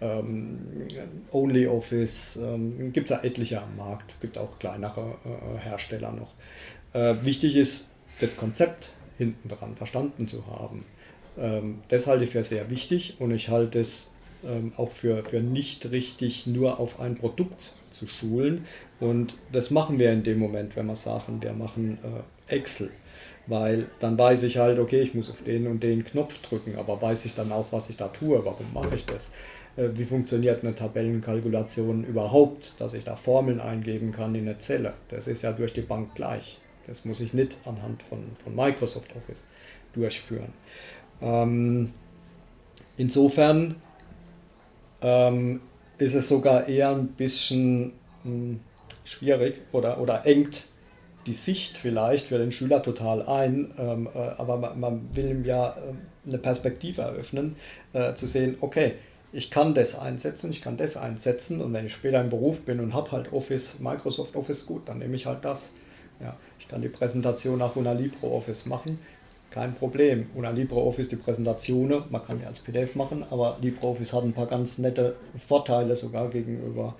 ähm, 0.00 0.58
Only 1.30 1.66
Office, 1.66 2.36
ähm, 2.42 2.92
gibt 2.92 3.10
es 3.10 3.16
ja 3.16 3.24
etliche 3.24 3.62
am 3.62 3.76
Markt, 3.76 4.20
gibt 4.20 4.38
auch 4.38 4.58
kleinere 4.58 5.16
äh, 5.24 5.58
Hersteller 5.58 6.12
noch. 6.12 6.34
Äh, 6.92 7.24
wichtig 7.24 7.56
ist, 7.56 7.88
das 8.20 8.36
Konzept 8.36 8.92
hinten 9.18 9.48
dran 9.48 9.76
verstanden 9.76 10.28
zu 10.28 10.46
haben. 10.46 10.84
Ähm, 11.38 11.82
das 11.88 12.06
halte 12.06 12.24
ich 12.24 12.30
für 12.30 12.44
sehr 12.44 12.70
wichtig 12.70 13.16
und 13.18 13.30
ich 13.30 13.48
halte 13.48 13.78
es 13.78 14.11
ähm, 14.44 14.72
auch 14.76 14.92
für, 14.92 15.22
für 15.22 15.40
nicht 15.40 15.90
richtig 15.90 16.46
nur 16.46 16.80
auf 16.80 17.00
ein 17.00 17.16
Produkt 17.16 17.76
zu 17.90 18.06
schulen. 18.06 18.66
Und 19.00 19.36
das 19.50 19.70
machen 19.70 19.98
wir 19.98 20.12
in 20.12 20.22
dem 20.22 20.38
Moment, 20.38 20.76
wenn 20.76 20.86
wir 20.86 20.96
sagen, 20.96 21.42
wir 21.42 21.52
machen 21.52 21.98
äh, 22.02 22.54
Excel. 22.54 22.90
Weil 23.46 23.86
dann 23.98 24.16
weiß 24.16 24.44
ich 24.44 24.58
halt, 24.58 24.78
okay, 24.78 25.00
ich 25.00 25.14
muss 25.14 25.28
auf 25.28 25.42
den 25.42 25.66
und 25.66 25.82
den 25.82 26.04
Knopf 26.04 26.40
drücken, 26.42 26.76
aber 26.76 27.02
weiß 27.02 27.24
ich 27.24 27.34
dann 27.34 27.50
auch, 27.50 27.66
was 27.72 27.90
ich 27.90 27.96
da 27.96 28.08
tue, 28.08 28.44
warum 28.44 28.66
mache 28.72 28.94
ich 28.94 29.04
das? 29.04 29.32
Äh, 29.76 29.88
wie 29.94 30.04
funktioniert 30.04 30.62
eine 30.62 30.74
Tabellenkalkulation 30.74 32.04
überhaupt, 32.04 32.80
dass 32.80 32.94
ich 32.94 33.04
da 33.04 33.16
Formeln 33.16 33.60
eingeben 33.60 34.12
kann 34.12 34.34
in 34.34 34.48
eine 34.48 34.58
Zelle? 34.58 34.94
Das 35.08 35.26
ist 35.26 35.42
ja 35.42 35.52
durch 35.52 35.72
die 35.72 35.80
Bank 35.82 36.14
gleich. 36.14 36.58
Das 36.86 37.04
muss 37.04 37.20
ich 37.20 37.32
nicht 37.32 37.58
anhand 37.64 38.02
von, 38.02 38.18
von 38.42 38.54
Microsoft 38.54 39.14
Office 39.16 39.44
durchführen. 39.92 40.52
Ähm, 41.20 41.92
insofern 42.96 43.76
ähm, 45.02 45.60
ist 45.98 46.14
es 46.14 46.28
sogar 46.28 46.68
eher 46.68 46.90
ein 46.90 47.08
bisschen 47.08 47.92
mh, 48.24 48.24
hm, 48.24 48.60
schwierig 49.04 49.60
oder, 49.72 50.00
oder 50.00 50.26
engt 50.26 50.66
die 51.26 51.34
Sicht 51.34 51.78
vielleicht 51.78 52.28
für 52.28 52.38
den 52.38 52.50
Schüler 52.52 52.82
total 52.82 53.22
ein, 53.22 53.72
ähm, 53.78 54.08
äh, 54.12 54.18
aber 54.18 54.56
man, 54.56 54.80
man, 54.80 55.08
will 55.14 55.30
ihm 55.30 55.44
ja 55.44 55.70
äh, 55.70 56.28
eine 56.28 56.38
Perspektive 56.38 57.02
eröffnen, 57.02 57.56
äh, 57.92 58.14
zu 58.14 58.26
sehen, 58.26 58.56
okay, 58.60 58.94
ich 59.32 59.50
kann 59.50 59.74
das 59.74 59.98
einsetzen, 59.98 60.50
ich 60.50 60.60
kann 60.60 60.76
das 60.76 60.96
einsetzen. 60.96 61.60
Und 61.60 61.72
wenn 61.72 61.86
ich 61.86 61.92
später 61.92 62.20
im 62.20 62.28
Beruf 62.28 62.62
bin 62.62 62.80
und 62.80 62.92
habe 62.92 63.12
halt 63.12 63.32
Office, 63.32 63.78
Microsoft 63.80 64.36
Office, 64.36 64.66
gut, 64.66 64.88
dann 64.88 64.98
nehme 64.98 65.16
ich 65.16 65.26
halt 65.26 65.44
das. 65.44 65.72
Ja, 66.20 66.36
ich 66.58 66.68
kann 66.68 66.82
die 66.82 66.88
Präsentation 66.88 67.58
nach 67.58 67.74
Una 67.74 67.92
LibreOffice 67.92 68.66
machen, 68.66 68.98
kein 69.52 69.74
Problem. 69.74 70.30
Una 70.34 70.50
LibreOffice 70.50 71.08
die 71.08 71.16
Präsentationen, 71.16 72.02
man 72.10 72.24
kann 72.24 72.38
die 72.38 72.46
als 72.46 72.60
PDF 72.60 72.94
machen, 72.94 73.24
aber 73.30 73.58
LibreOffice 73.60 74.12
hat 74.12 74.24
ein 74.24 74.32
paar 74.32 74.46
ganz 74.46 74.78
nette 74.78 75.16
Vorteile 75.46 75.94
sogar 75.94 76.28
gegenüber 76.28 76.94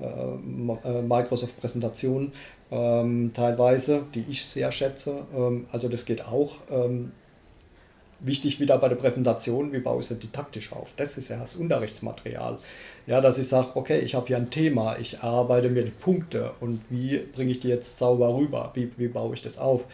äh, 0.00 0.04
äh 0.04 1.02
Microsoft 1.02 1.58
Präsentationen 1.60 2.32
ähm, 2.70 3.32
teilweise, 3.34 4.02
die 4.14 4.24
ich 4.28 4.44
sehr 4.44 4.70
schätze. 4.72 5.26
Ähm, 5.34 5.66
also 5.72 5.88
das 5.88 6.04
geht 6.04 6.24
auch. 6.24 6.56
Ähm, 6.70 7.12
wichtig 8.20 8.58
wieder 8.58 8.78
bei 8.78 8.88
der 8.88 8.96
Präsentation, 8.96 9.72
wie 9.72 9.80
baue 9.80 10.00
ich 10.00 10.06
sie 10.06 10.16
didaktisch 10.16 10.72
auf? 10.72 10.94
Das 10.96 11.18
ist 11.18 11.28
ja 11.28 11.38
das 11.38 11.56
Unterrichtsmaterial. 11.56 12.58
Ja, 13.06 13.20
dass 13.20 13.38
ich 13.38 13.48
sage, 13.48 13.68
okay, 13.74 13.98
ich 13.98 14.14
habe 14.14 14.26
hier 14.26 14.38
ein 14.38 14.50
Thema, 14.50 14.98
ich 14.98 15.20
arbeite 15.20 15.68
mir 15.68 15.84
die 15.84 15.90
Punkte 15.90 16.52
und 16.60 16.80
wie 16.88 17.18
bringe 17.18 17.50
ich 17.50 17.60
die 17.60 17.68
jetzt 17.68 17.98
sauber 17.98 18.34
rüber? 18.34 18.70
Wie, 18.74 18.90
wie 18.96 19.08
baue 19.08 19.34
ich 19.34 19.42
das 19.42 19.58
auf? 19.58 19.84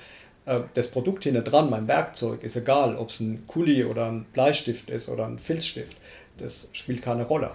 Äh, 0.46 0.60
das 0.74 0.88
Produkt 0.88 1.24
hinten 1.24 1.44
dran, 1.44 1.70
mein 1.70 1.88
Werkzeug, 1.88 2.42
ist 2.42 2.56
egal, 2.56 2.96
ob 2.96 3.10
es 3.10 3.20
ein 3.20 3.46
Kuli 3.46 3.84
oder 3.84 4.06
ein 4.10 4.24
Bleistift 4.32 4.90
ist 4.90 5.08
oder 5.08 5.26
ein 5.26 5.38
Filzstift. 5.38 5.96
Das 6.38 6.68
spielt 6.72 7.02
keine 7.02 7.24
Rolle. 7.24 7.50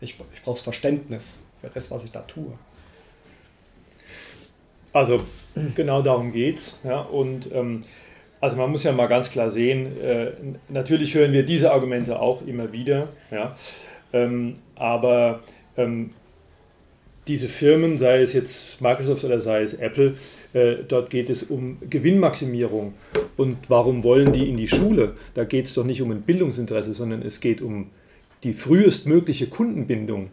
Ich, 0.00 0.16
ich 0.34 0.42
brauche 0.42 0.62
Verständnis 0.62 1.40
für 1.60 1.68
das, 1.68 1.90
was 1.90 2.04
ich 2.04 2.10
da 2.10 2.20
tue. 2.20 2.52
Also 4.92 5.22
genau 5.74 6.02
darum 6.02 6.32
geht 6.32 6.58
es. 6.58 6.78
Ja, 6.84 7.00
und 7.00 7.52
ähm, 7.52 7.82
also 8.40 8.56
man 8.56 8.70
muss 8.70 8.84
ja 8.84 8.92
mal 8.92 9.06
ganz 9.06 9.30
klar 9.30 9.50
sehen, 9.50 10.00
äh, 10.00 10.32
natürlich 10.68 11.14
hören 11.14 11.32
wir 11.32 11.44
diese 11.44 11.70
Argumente 11.72 12.18
auch 12.18 12.42
immer 12.46 12.72
wieder. 12.72 13.08
Ja, 13.30 13.56
ähm, 14.12 14.54
aber 14.76 15.40
ähm, 15.76 16.12
diese 17.28 17.48
Firmen, 17.48 17.98
sei 17.98 18.22
es 18.22 18.32
jetzt 18.32 18.80
Microsoft 18.80 19.24
oder 19.24 19.40
sei 19.40 19.62
es 19.62 19.74
Apple, 19.74 20.14
äh, 20.52 20.76
dort 20.86 21.10
geht 21.10 21.30
es 21.30 21.42
um 21.42 21.78
Gewinnmaximierung. 21.88 22.94
Und 23.36 23.58
warum 23.68 24.02
wollen 24.02 24.32
die 24.32 24.48
in 24.48 24.56
die 24.56 24.68
Schule? 24.68 25.14
Da 25.34 25.44
geht 25.44 25.66
es 25.66 25.74
doch 25.74 25.84
nicht 25.84 26.02
um 26.02 26.10
ein 26.10 26.22
Bildungsinteresse, 26.22 26.92
sondern 26.92 27.22
es 27.22 27.40
geht 27.40 27.60
um 27.60 27.90
die 28.42 28.54
frühestmögliche 28.54 29.46
Kundenbindung, 29.48 30.30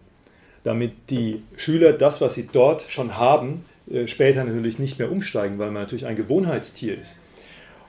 damit 0.63 0.91
die 1.09 1.43
Schüler 1.55 1.93
das, 1.93 2.21
was 2.21 2.33
sie 2.33 2.47
dort 2.51 2.85
schon 2.89 3.17
haben, 3.17 3.65
äh, 3.91 4.07
später 4.07 4.43
natürlich 4.43 4.79
nicht 4.79 4.97
mehr 4.97 5.11
umsteigen, 5.11 5.59
weil 5.59 5.71
man 5.71 5.83
natürlich 5.83 6.05
ein 6.05 6.15
Gewohnheitstier 6.15 6.99
ist. 6.99 7.15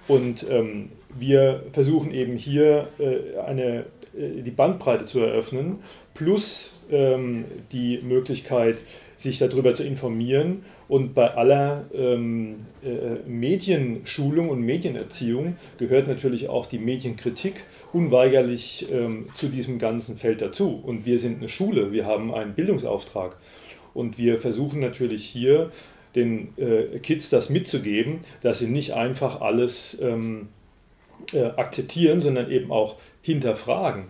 Und 0.06 0.46
ähm, 0.48 0.90
wir 1.18 1.64
versuchen 1.72 2.12
eben 2.12 2.36
hier 2.36 2.88
äh, 2.98 3.38
eine 3.40 3.84
die 4.18 4.50
Bandbreite 4.50 5.06
zu 5.06 5.20
eröffnen, 5.20 5.78
plus 6.14 6.72
ähm, 6.90 7.44
die 7.72 8.00
Möglichkeit, 8.02 8.78
sich 9.16 9.38
darüber 9.38 9.74
zu 9.74 9.82
informieren. 9.84 10.64
Und 10.88 11.14
bei 11.14 11.34
aller 11.34 11.84
ähm, 11.92 12.66
äh, 12.82 13.28
Medienschulung 13.28 14.48
und 14.48 14.62
Medienerziehung 14.62 15.56
gehört 15.78 16.08
natürlich 16.08 16.48
auch 16.48 16.64
die 16.66 16.78
Medienkritik 16.78 17.60
unweigerlich 17.92 18.86
ähm, 18.90 19.28
zu 19.34 19.48
diesem 19.48 19.78
ganzen 19.78 20.16
Feld 20.16 20.40
dazu. 20.40 20.80
Und 20.82 21.04
wir 21.04 21.18
sind 21.18 21.38
eine 21.38 21.48
Schule, 21.48 21.92
wir 21.92 22.06
haben 22.06 22.32
einen 22.32 22.54
Bildungsauftrag. 22.54 23.36
Und 23.92 24.16
wir 24.16 24.38
versuchen 24.38 24.80
natürlich 24.80 25.24
hier 25.24 25.70
den 26.14 26.56
äh, 26.56 26.98
Kids 27.00 27.28
das 27.28 27.50
mitzugeben, 27.50 28.20
dass 28.40 28.60
sie 28.60 28.66
nicht 28.66 28.94
einfach 28.94 29.40
alles 29.40 29.98
ähm, 30.00 30.48
äh, 31.32 31.44
akzeptieren, 31.56 32.22
sondern 32.22 32.50
eben 32.50 32.70
auch 32.70 32.96
hinterfragen. 33.28 34.04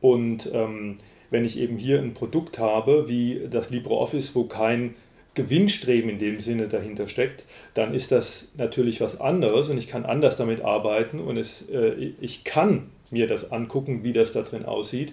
Und 0.00 0.50
ähm, 0.52 0.98
wenn 1.30 1.44
ich 1.44 1.58
eben 1.58 1.76
hier 1.76 1.98
ein 1.98 2.14
Produkt 2.14 2.58
habe, 2.58 3.08
wie 3.08 3.48
das 3.50 3.70
LibreOffice, 3.70 4.34
wo 4.34 4.44
kein 4.44 4.94
Gewinnstreben 5.34 6.08
in 6.08 6.18
dem 6.18 6.40
Sinne 6.40 6.68
dahinter 6.68 7.08
steckt, 7.08 7.44
dann 7.74 7.92
ist 7.92 8.12
das 8.12 8.46
natürlich 8.56 9.00
was 9.00 9.20
anderes 9.20 9.68
und 9.68 9.78
ich 9.78 9.88
kann 9.88 10.04
anders 10.04 10.36
damit 10.36 10.60
arbeiten 10.60 11.18
und 11.18 11.36
es, 11.36 11.64
äh, 11.72 12.12
ich 12.20 12.44
kann 12.44 12.90
mir 13.10 13.26
das 13.26 13.50
angucken, 13.50 14.04
wie 14.04 14.12
das 14.12 14.32
da 14.32 14.42
drin 14.42 14.64
aussieht, 14.64 15.12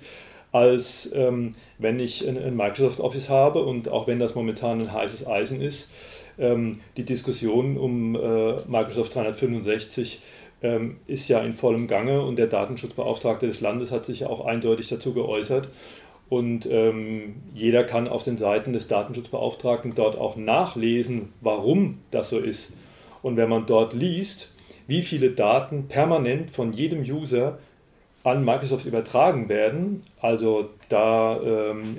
als 0.51 1.09
ähm, 1.15 1.53
wenn 1.79 1.99
ich 1.99 2.27
ein, 2.27 2.37
ein, 2.37 2.55
Microsoft 2.55 2.99
Office 2.99 3.29
habe 3.29 3.63
und 3.63 3.89
auch 3.89 4.05
wenn 4.05 4.19
das 4.19 4.35
momentan 4.35 4.81
ein 4.81 4.93
heißes 4.93 5.25
Eisen 5.25 5.59
ist, 5.59 5.89
ähm, 6.37 6.81
die 6.97 7.03
Diskussion 7.03 7.77
um 7.77 8.15
äh, 8.15 8.57
Microsoft 8.67 9.15
365 9.15 10.21
ähm, 10.61 10.97
ist 11.07 11.27
ja 11.27 11.41
in 11.41 11.53
vollem 11.53 11.87
Gange 11.87 12.21
und 12.21 12.37
der 12.37 12.47
Datenschutzbeauftragte 12.47 13.47
des 13.47 13.61
Landes 13.61 13.91
hat 13.91 14.05
sich 14.05 14.21
ja 14.21 14.27
auch 14.27 14.45
eindeutig 14.45 14.89
dazu 14.89 15.13
geäußert. 15.13 15.69
Und 16.29 16.65
ähm, 16.71 17.35
jeder 17.53 17.83
kann 17.83 18.07
auf 18.07 18.23
den 18.23 18.37
Seiten 18.37 18.71
des 18.71 18.87
Datenschutzbeauftragten 18.87 19.95
dort 19.95 20.17
auch 20.17 20.37
nachlesen, 20.37 21.33
warum 21.41 21.99
das 22.09 22.29
so 22.29 22.39
ist. 22.39 22.71
Und 23.21 23.35
wenn 23.35 23.49
man 23.49 23.65
dort 23.65 23.93
liest, 23.93 24.49
wie 24.87 25.01
viele 25.01 25.31
Daten 25.31 25.87
permanent 25.87 26.51
von 26.51 26.71
jedem 26.71 27.01
User 27.01 27.59
an 28.23 28.45
Microsoft 28.45 28.85
übertragen 28.85 29.49
werden, 29.49 30.01
also 30.21 30.69
da 30.87 31.39
ähm, 31.41 31.97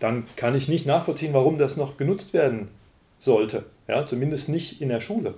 dann 0.00 0.24
kann 0.36 0.54
ich 0.54 0.68
nicht 0.68 0.84
nachvollziehen, 0.84 1.32
warum 1.32 1.56
das 1.56 1.78
noch 1.78 1.96
genutzt 1.96 2.34
werden 2.34 2.68
sollte. 3.18 3.64
Ja, 3.88 4.04
zumindest 4.04 4.50
nicht 4.50 4.82
in 4.82 4.90
der 4.90 5.00
Schule. 5.00 5.34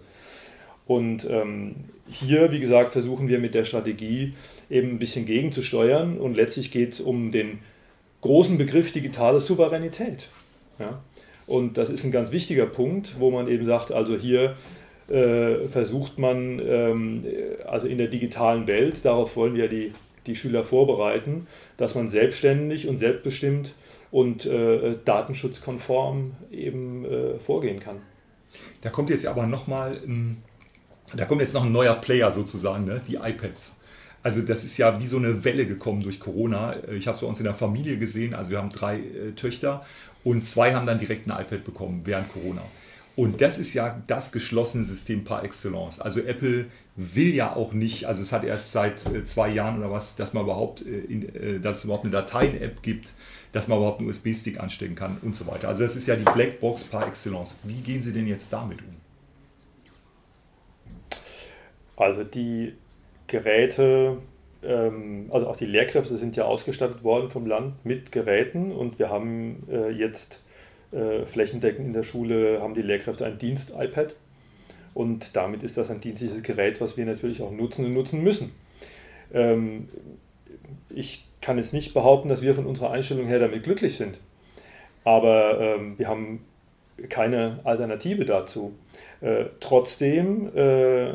Und 0.86 1.26
ähm, 1.28 1.74
hier, 2.08 2.52
wie 2.52 2.60
gesagt, 2.60 2.92
versuchen 2.92 3.28
wir 3.28 3.38
mit 3.38 3.54
der 3.54 3.64
Strategie 3.64 4.34
eben 4.70 4.90
ein 4.90 4.98
bisschen 4.98 5.26
gegenzusteuern 5.26 6.18
und 6.18 6.36
letztlich 6.36 6.70
geht 6.70 6.92
es 6.92 7.00
um 7.00 7.32
den 7.32 7.58
großen 8.20 8.56
Begriff 8.58 8.92
digitale 8.92 9.40
Souveränität. 9.40 10.28
Ja? 10.78 11.00
Und 11.46 11.78
das 11.78 11.90
ist 11.90 12.04
ein 12.04 12.12
ganz 12.12 12.32
wichtiger 12.32 12.66
Punkt, 12.66 13.16
wo 13.18 13.30
man 13.30 13.48
eben 13.48 13.64
sagt, 13.64 13.92
also 13.92 14.16
hier 14.16 14.56
äh, 15.08 15.68
versucht 15.68 16.18
man, 16.18 16.60
ähm, 16.64 17.24
also 17.66 17.86
in 17.86 17.98
der 17.98 18.08
digitalen 18.08 18.66
Welt, 18.66 19.04
darauf 19.04 19.36
wollen 19.36 19.54
wir 19.54 19.68
die, 19.68 19.92
die 20.26 20.34
Schüler 20.34 20.64
vorbereiten, 20.64 21.46
dass 21.76 21.94
man 21.94 22.08
selbstständig 22.08 22.88
und 22.88 22.98
selbstbestimmt 22.98 23.74
und 24.10 24.46
äh, 24.46 24.96
datenschutzkonform 25.04 26.32
eben 26.50 27.04
äh, 27.04 27.38
vorgehen 27.38 27.80
kann. 27.80 27.98
Da 28.80 28.90
kommt 28.90 29.10
jetzt 29.10 29.26
aber 29.26 29.46
nochmal, 29.46 30.00
da 31.14 31.24
kommt 31.24 31.40
jetzt 31.40 31.54
noch 31.54 31.64
ein 31.64 31.72
neuer 31.72 31.94
Player 31.94 32.32
sozusagen, 32.32 32.84
ne? 32.84 33.00
die 33.06 33.16
iPads. 33.16 33.76
Also 34.22 34.42
das 34.42 34.64
ist 34.64 34.76
ja 34.76 34.98
wie 35.00 35.06
so 35.06 35.18
eine 35.18 35.44
Welle 35.44 35.66
gekommen 35.66 36.02
durch 36.02 36.18
Corona. 36.18 36.74
Ich 36.92 37.06
habe 37.06 37.14
es 37.14 37.20
bei 37.20 37.26
uns 37.28 37.38
in 37.38 37.44
der 37.44 37.54
Familie 37.54 37.96
gesehen, 37.96 38.34
also 38.34 38.50
wir 38.50 38.58
haben 38.58 38.70
drei 38.70 38.98
äh, 38.98 39.32
Töchter 39.36 39.84
und 40.24 40.44
zwei 40.44 40.74
haben 40.74 40.84
dann 40.84 40.98
direkt 40.98 41.30
ein 41.30 41.40
iPad 41.40 41.64
bekommen 41.64 42.02
während 42.04 42.32
Corona. 42.32 42.62
Und 43.14 43.40
das 43.40 43.58
ist 43.58 43.72
ja 43.72 44.02
das 44.06 44.30
geschlossene 44.30 44.84
System 44.84 45.24
par 45.24 45.42
excellence. 45.42 46.00
Also 46.00 46.20
Apple 46.20 46.66
will 46.96 47.34
ja 47.34 47.54
auch 47.54 47.72
nicht, 47.72 48.04
also 48.04 48.20
es 48.20 48.32
hat 48.32 48.44
erst 48.44 48.72
seit 48.72 49.06
äh, 49.06 49.24
zwei 49.24 49.48
Jahren 49.48 49.78
oder 49.78 49.90
was, 49.90 50.16
dass 50.16 50.34
man 50.34 50.44
überhaupt, 50.44 50.84
äh, 50.84 50.98
in, 50.98 51.34
äh, 51.34 51.60
dass 51.60 51.78
es 51.78 51.84
überhaupt 51.84 52.04
eine 52.04 52.12
Dateien-App 52.12 52.82
gibt, 52.82 53.14
dass 53.52 53.68
man 53.68 53.78
überhaupt 53.78 54.00
einen 54.00 54.08
USB-Stick 54.10 54.60
anstecken 54.60 54.96
kann 54.96 55.16
und 55.22 55.34
so 55.34 55.46
weiter. 55.46 55.68
Also 55.68 55.82
das 55.82 55.96
ist 55.96 56.06
ja 56.06 56.16
die 56.16 56.24
Blackbox 56.24 56.84
par 56.84 57.06
excellence. 57.06 57.58
Wie 57.64 57.80
gehen 57.80 58.02
Sie 58.02 58.12
denn 58.12 58.26
jetzt 58.26 58.52
damit 58.52 58.80
um? 58.80 59.05
Also 61.96 62.24
die 62.24 62.74
Geräte, 63.26 64.18
ähm, 64.62 65.26
also 65.30 65.48
auch 65.48 65.56
die 65.56 65.66
Lehrkräfte 65.66 66.16
sind 66.16 66.36
ja 66.36 66.44
ausgestattet 66.44 67.02
worden 67.02 67.30
vom 67.30 67.46
Land 67.46 67.84
mit 67.84 68.12
Geräten 68.12 68.72
und 68.72 68.98
wir 68.98 69.10
haben 69.10 69.66
jetzt 69.96 70.44
äh, 70.92 71.26
flächendeckend 71.26 71.86
in 71.86 71.92
der 71.92 72.04
Schule 72.04 72.60
haben 72.62 72.74
die 72.74 72.82
Lehrkräfte 72.82 73.26
ein 73.26 73.38
Dienst-iPad. 73.38 74.14
Und 74.94 75.36
damit 75.36 75.62
ist 75.62 75.76
das 75.76 75.90
ein 75.90 76.00
dienstliches 76.00 76.42
Gerät, 76.42 76.80
was 76.80 76.96
wir 76.96 77.04
natürlich 77.04 77.42
auch 77.42 77.50
nutzen 77.50 77.84
und 77.84 77.92
nutzen 77.92 78.22
müssen. 78.22 78.52
Ähm, 79.34 79.88
ich 80.88 81.26
kann 81.42 81.58
jetzt 81.58 81.74
nicht 81.74 81.92
behaupten, 81.92 82.28
dass 82.28 82.40
wir 82.40 82.54
von 82.54 82.66
unserer 82.66 82.92
Einstellung 82.92 83.26
her 83.26 83.38
damit 83.38 83.64
glücklich 83.64 83.96
sind. 83.96 84.18
Aber 85.04 85.60
ähm, 85.60 85.98
wir 85.98 86.08
haben 86.08 86.44
keine 87.10 87.60
Alternative 87.64 88.24
dazu. 88.24 88.72
Äh, 89.20 89.46
trotzdem 89.60 90.56
äh, 90.56 91.10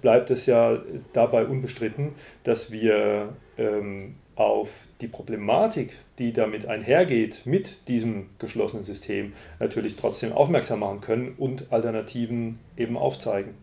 bleibt 0.00 0.30
es 0.30 0.46
ja 0.46 0.78
dabei 1.12 1.46
unbestritten, 1.46 2.12
dass 2.44 2.70
wir 2.70 3.34
ähm, 3.58 4.14
auf 4.34 4.68
die 5.00 5.08
Problematik, 5.08 5.96
die 6.18 6.32
damit 6.32 6.66
einhergeht, 6.66 7.42
mit 7.46 7.88
diesem 7.88 8.26
geschlossenen 8.38 8.84
System, 8.84 9.32
natürlich 9.58 9.96
trotzdem 9.96 10.32
aufmerksam 10.32 10.80
machen 10.80 11.00
können 11.00 11.34
und 11.38 11.72
Alternativen 11.72 12.58
eben 12.76 12.96
aufzeigen. 12.96 13.54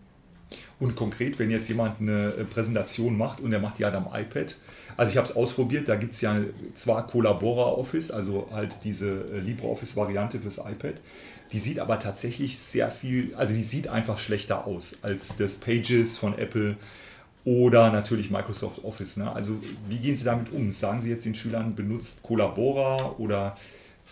Und 0.79 0.95
konkret, 0.95 1.39
wenn 1.39 1.49
jetzt 1.49 1.69
jemand 1.69 2.01
eine 2.01 2.33
äh, 2.37 2.43
Präsentation 2.45 3.17
macht 3.17 3.39
und 3.39 3.53
er 3.53 3.59
macht 3.59 3.79
die 3.79 3.85
halt 3.85 3.95
am 3.95 4.07
iPad, 4.13 4.57
also 4.97 5.11
ich 5.11 5.17
habe 5.17 5.27
es 5.27 5.35
ausprobiert, 5.35 5.87
da 5.87 5.95
gibt 5.95 6.13
es 6.13 6.21
ja 6.21 6.39
zwar 6.73 7.07
Collabora 7.07 7.71
Office, 7.71 8.11
also 8.11 8.47
halt 8.51 8.83
diese 8.83 9.25
äh, 9.31 9.39
LibreOffice-Variante 9.39 10.39
fürs 10.39 10.57
iPad, 10.57 10.95
die 11.53 11.59
sieht 11.59 11.79
aber 11.79 11.99
tatsächlich 11.99 12.57
sehr 12.57 12.89
viel, 12.89 13.33
also 13.35 13.53
die 13.53 13.61
sieht 13.61 13.87
einfach 13.87 14.17
schlechter 14.17 14.65
aus 14.65 14.97
als 15.03 15.37
das 15.37 15.55
Pages 15.55 16.17
von 16.17 16.37
Apple 16.37 16.75
oder 17.45 17.91
natürlich 17.91 18.31
Microsoft 18.31 18.83
Office. 18.83 19.17
Ne? 19.17 19.31
Also 19.31 19.57
wie 19.87 19.97
gehen 19.97 20.15
Sie 20.15 20.25
damit 20.25 20.51
um? 20.51 20.71
Sagen 20.71 21.01
Sie 21.01 21.11
jetzt 21.11 21.25
den 21.25 21.35
Schülern, 21.35 21.75
benutzt 21.75 22.23
Collabora 22.23 23.15
oder 23.19 23.55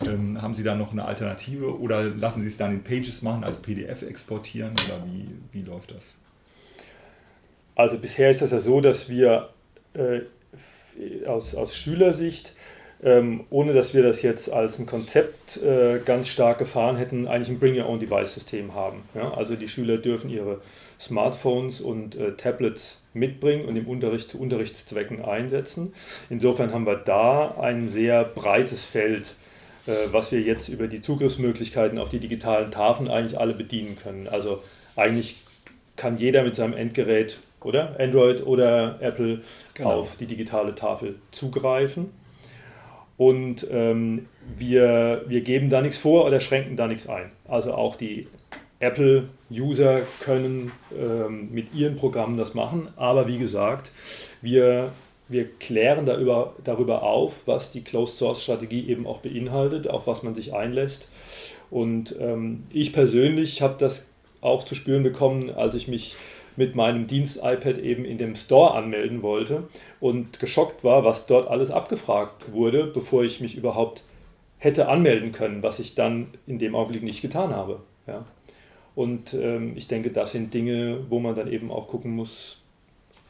ähm, 0.06 0.40
haben 0.40 0.54
Sie 0.54 0.62
da 0.62 0.76
noch 0.76 0.92
eine 0.92 1.04
Alternative 1.04 1.78
oder 1.80 2.04
lassen 2.04 2.42
Sie 2.42 2.48
es 2.48 2.56
dann 2.56 2.72
in 2.72 2.84
Pages 2.84 3.22
machen, 3.22 3.42
als 3.42 3.60
PDF 3.60 4.02
exportieren 4.02 4.72
oder 4.86 5.04
wie, 5.06 5.28
wie 5.50 5.62
läuft 5.62 5.90
das? 5.90 6.16
Also 7.74 7.98
bisher 7.98 8.30
ist 8.30 8.42
das 8.42 8.52
ja 8.52 8.60
so, 8.60 8.80
dass 8.80 9.08
wir 9.08 9.48
äh, 9.94 10.20
aus, 11.26 11.54
aus 11.54 11.74
Schülersicht, 11.74 12.52
ähm, 13.02 13.44
ohne 13.50 13.72
dass 13.72 13.94
wir 13.94 14.02
das 14.02 14.22
jetzt 14.22 14.50
als 14.50 14.78
ein 14.78 14.86
Konzept 14.86 15.56
äh, 15.56 15.98
ganz 16.04 16.28
stark 16.28 16.58
gefahren 16.58 16.96
hätten, 16.96 17.26
eigentlich 17.26 17.48
ein 17.48 17.58
Bring-Your-Own-Device-System 17.58 18.74
haben. 18.74 19.02
Ja? 19.14 19.34
Also 19.34 19.56
die 19.56 19.68
Schüler 19.68 19.98
dürfen 19.98 20.30
ihre 20.30 20.60
Smartphones 21.00 21.80
und 21.80 22.14
äh, 22.14 22.32
Tablets 22.32 23.02
mitbringen 23.12 23.64
und 23.64 23.76
im 23.76 23.88
Unterricht 23.88 24.28
zu 24.30 24.40
Unterrichtszwecken 24.40 25.24
einsetzen. 25.24 25.92
Insofern 26.30 26.72
haben 26.72 26.86
wir 26.86 26.94
da 26.96 27.56
ein 27.60 27.88
sehr 27.88 28.24
breites 28.24 28.84
Feld, 28.84 29.34
äh, 29.86 29.92
was 30.12 30.30
wir 30.30 30.40
jetzt 30.40 30.68
über 30.68 30.86
die 30.86 31.00
Zugriffsmöglichkeiten 31.00 31.98
auf 31.98 32.08
die 32.08 32.20
digitalen 32.20 32.70
Tafeln 32.70 33.10
eigentlich 33.10 33.38
alle 33.38 33.54
bedienen 33.54 33.96
können. 33.96 34.28
Also 34.28 34.62
eigentlich 34.94 35.42
kann 35.96 36.18
jeder 36.18 36.44
mit 36.44 36.54
seinem 36.54 36.74
Endgerät 36.74 37.38
oder 37.60 37.98
Android 37.98 38.46
oder 38.46 38.98
Apple 39.00 39.40
genau. 39.74 39.90
auf 39.90 40.16
die 40.16 40.26
digitale 40.26 40.74
Tafel 40.76 41.16
zugreifen. 41.32 42.10
Und 43.22 43.68
ähm, 43.70 44.26
wir, 44.56 45.22
wir 45.28 45.42
geben 45.42 45.70
da 45.70 45.80
nichts 45.80 45.96
vor 45.96 46.26
oder 46.26 46.40
schränken 46.40 46.76
da 46.76 46.88
nichts 46.88 47.08
ein. 47.08 47.30
Also 47.46 47.72
auch 47.72 47.94
die 47.94 48.26
Apple-User 48.80 50.00
können 50.18 50.72
ähm, 50.92 51.52
mit 51.52 51.72
ihren 51.72 51.94
Programmen 51.94 52.36
das 52.36 52.54
machen, 52.54 52.88
aber 52.96 53.28
wie 53.28 53.38
gesagt, 53.38 53.92
wir, 54.40 54.90
wir 55.28 55.48
klären 55.48 56.04
darüber, 56.04 56.56
darüber 56.64 57.04
auf, 57.04 57.46
was 57.46 57.70
die 57.70 57.84
Closed-Source-Strategie 57.84 58.88
eben 58.88 59.06
auch 59.06 59.18
beinhaltet, 59.18 59.86
auf 59.86 60.08
was 60.08 60.24
man 60.24 60.34
sich 60.34 60.52
einlässt. 60.52 61.08
Und 61.70 62.16
ähm, 62.18 62.64
ich 62.70 62.92
persönlich 62.92 63.62
habe 63.62 63.76
das 63.78 64.08
auch 64.40 64.64
zu 64.64 64.74
spüren 64.74 65.04
bekommen, 65.04 65.50
als 65.50 65.76
ich 65.76 65.86
mich 65.86 66.16
mit 66.56 66.74
meinem 66.74 67.06
Dienst-iPad 67.06 67.78
eben 67.78 68.04
in 68.04 68.18
dem 68.18 68.36
Store 68.36 68.74
anmelden 68.74 69.22
wollte 69.22 69.68
und 70.00 70.38
geschockt 70.40 70.84
war, 70.84 71.04
was 71.04 71.26
dort 71.26 71.48
alles 71.48 71.70
abgefragt 71.70 72.52
wurde, 72.52 72.86
bevor 72.86 73.24
ich 73.24 73.40
mich 73.40 73.56
überhaupt 73.56 74.04
hätte 74.58 74.88
anmelden 74.88 75.32
können, 75.32 75.62
was 75.62 75.78
ich 75.78 75.94
dann 75.94 76.28
in 76.46 76.58
dem 76.58 76.74
Augenblick 76.74 77.02
nicht 77.02 77.22
getan 77.22 77.54
habe. 77.54 77.80
Ja. 78.06 78.24
Und 78.94 79.34
ähm, 79.34 79.72
ich 79.76 79.88
denke, 79.88 80.10
das 80.10 80.32
sind 80.32 80.52
Dinge, 80.52 80.98
wo 81.08 81.18
man 81.18 81.34
dann 81.34 81.50
eben 81.50 81.70
auch 81.70 81.88
gucken 81.88 82.14
muss, 82.14 82.60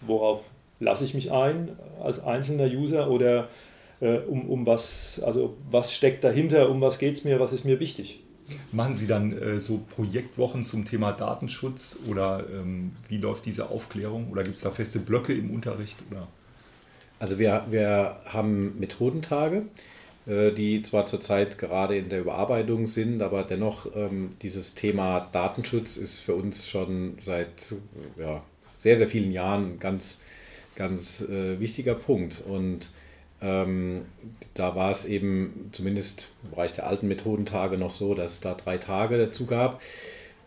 worauf 0.00 0.44
lasse 0.80 1.04
ich 1.04 1.14
mich 1.14 1.30
ein 1.30 1.76
als 2.02 2.22
einzelner 2.22 2.66
User 2.66 3.08
oder 3.08 3.48
äh, 4.00 4.18
um, 4.18 4.48
um 4.50 4.66
was, 4.66 5.22
also 5.24 5.56
was 5.70 5.94
steckt 5.94 6.24
dahinter, 6.24 6.68
um 6.68 6.80
was 6.80 6.98
geht 6.98 7.14
es 7.14 7.24
mir, 7.24 7.38
was 7.38 7.52
ist 7.52 7.64
mir 7.64 7.78
wichtig. 7.78 8.20
Machen 8.72 8.94
Sie 8.94 9.07
dann 9.07 9.32
äh, 9.32 9.61
so 9.61 9.82
Projektwochen 9.94 10.64
zum 10.64 10.84
Thema 10.84 11.12
Datenschutz 11.12 12.00
oder 12.07 12.44
ähm, 12.53 12.92
wie 13.09 13.18
läuft 13.18 13.46
diese 13.46 13.70
Aufklärung 13.70 14.30
oder 14.30 14.44
gibt 14.44 14.57
es 14.57 14.62
da 14.62 14.70
feste 14.70 14.98
Blöcke 14.98 15.32
im 15.32 15.50
Unterricht? 15.50 15.98
Oder? 16.11 16.28
Also 17.18 17.38
wir, 17.38 17.66
wir 17.70 18.16
haben 18.26 18.78
Methodentage. 18.78 19.64
Äh, 20.26 20.53
die 20.53 20.82
zwar 20.82 21.07
zurzeit 21.07 21.59
gerade 21.59 21.96
in 21.96 22.09
der 22.09 22.20
Überarbeitung 22.20 22.86
sind, 22.86 23.22
aber 23.22 23.42
dennoch 23.42 23.86
ähm, 23.96 24.34
dieses 24.40 24.74
Thema 24.74 25.28
Datenschutz 25.32 25.96
ist 25.96 26.20
für 26.20 26.36
uns 26.36 26.68
schon 26.68 27.18
seit 27.20 27.74
ja, 28.16 28.42
sehr, 28.72 28.96
sehr 28.96 29.09
vielen 29.09 29.32
Jahren 29.32 29.74
ein 29.74 29.78
ganz, 29.80 30.22
ganz 30.76 31.22
äh, 31.22 31.59
wichtiger 31.59 31.94
Punkt. 31.94 32.40
Und 32.46 32.90
ähm, 33.43 34.03
da 34.55 34.74
war 34.76 34.90
es 34.90 35.05
eben 35.05 35.70
zumindest 35.72 36.28
im 36.45 36.51
Bereich 36.51 36.74
der 36.74 36.86
alten 36.86 37.09
Methodentage 37.09 37.76
noch 37.76 37.90
so, 37.90 38.14
dass 38.14 38.32
es 38.32 38.40
da 38.40 38.55
drei 38.55 38.78
Tage 38.78 39.18
dazu 39.18 39.47
gab 39.47 39.80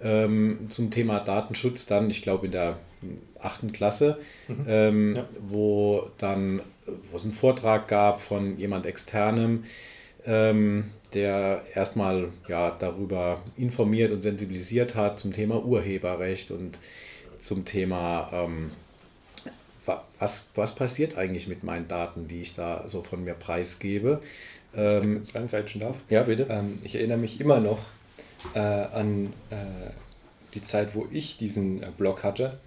ähm, 0.01 0.67
zum 0.69 0.91
Thema 0.91 1.19
Datenschutz. 1.19 1.85
Dann, 1.85 2.09
ich 2.09 2.21
glaube, 2.21 2.45
in 2.45 2.51
der 2.51 2.79
achten 3.39 3.71
Klasse, 3.71 4.17
mhm. 4.47 4.65
ähm, 4.67 5.15
ja. 5.15 5.27
wo 5.49 6.09
dann 6.17 6.61
wo 7.11 7.17
es 7.17 7.23
einen 7.23 7.33
Vortrag 7.33 7.87
gab 7.87 8.21
von 8.21 8.57
jemand 8.57 8.85
externem, 8.85 9.63
ähm, 10.25 10.91
der 11.13 11.63
erstmal 11.73 12.29
ja, 12.47 12.71
darüber 12.71 13.41
informiert 13.57 14.11
und 14.11 14.21
sensibilisiert 14.21 14.95
hat 14.95 15.19
zum 15.19 15.33
Thema 15.33 15.63
Urheberrecht 15.63 16.51
und 16.51 16.79
zum 17.39 17.65
Thema, 17.65 18.29
ähm, 18.33 18.71
was, 20.19 20.49
was 20.55 20.75
passiert 20.75 21.17
eigentlich 21.17 21.47
mit 21.47 21.63
meinen 21.63 21.87
Daten, 21.87 22.27
die 22.27 22.41
ich 22.41 22.55
da 22.55 22.87
so 22.87 23.03
von 23.03 23.23
mir 23.23 23.33
preisgebe. 23.33 24.21
Ähm, 24.75 25.23
reingreifen 25.33 25.81
darf. 25.81 25.95
Ja, 26.09 26.23
bitte. 26.23 26.47
Ähm, 26.49 26.75
ich 26.83 26.95
erinnere 26.95 27.17
mich 27.17 27.39
immer 27.39 27.59
noch 27.59 27.79
äh, 28.53 28.59
an 28.59 29.33
äh, 29.49 29.55
die 30.53 30.61
Zeit, 30.61 30.95
wo 30.95 31.07
ich 31.11 31.37
diesen 31.37 31.81
äh, 31.81 31.87
Blog 31.97 32.23
hatte 32.23 32.57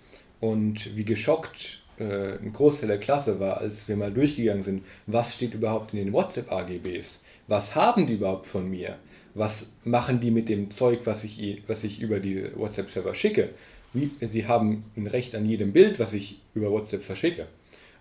und 0.41 0.97
wie 0.97 1.05
geschockt 1.05 1.81
äh, 1.99 2.39
ein 2.39 2.53
Großteil 2.53 2.89
der 2.89 2.99
Klasse 2.99 3.41
war, 3.41 3.59
als 3.59 3.89
wir 3.89 3.97
mal 3.97 4.13
durchgegangen 4.13 4.63
sind, 4.63 4.85
was 5.07 5.35
steht 5.35 5.55
überhaupt 5.55 5.93
in 5.93 5.99
den 5.99 6.13
WhatsApp-AGBs? 6.13 7.21
Was 7.47 7.75
haben 7.75 8.07
die 8.07 8.15
überhaupt 8.15 8.47
von 8.47 8.69
mir? 8.69 8.97
Was 9.35 9.67
machen 9.85 10.21
die 10.21 10.31
mit 10.31 10.49
dem 10.49 10.71
Zeug, 10.71 11.01
was 11.05 11.25
ich, 11.25 11.63
was 11.67 11.85
ich 11.85 12.01
über 12.01 12.21
die 12.21 12.45
WhatsApp-Server 12.57 13.15
schicke? 13.15 13.51
Wie, 13.93 14.11
sie 14.21 14.47
haben 14.47 14.85
ein 14.97 15.07
Recht 15.07 15.35
an 15.35 15.47
jedem 15.47 15.73
Bild, 15.73 15.99
was 15.99 16.13
ich 16.13 16.41
über 16.55 16.71
WhatsApp 16.71 17.03
verschicke. 17.03 17.47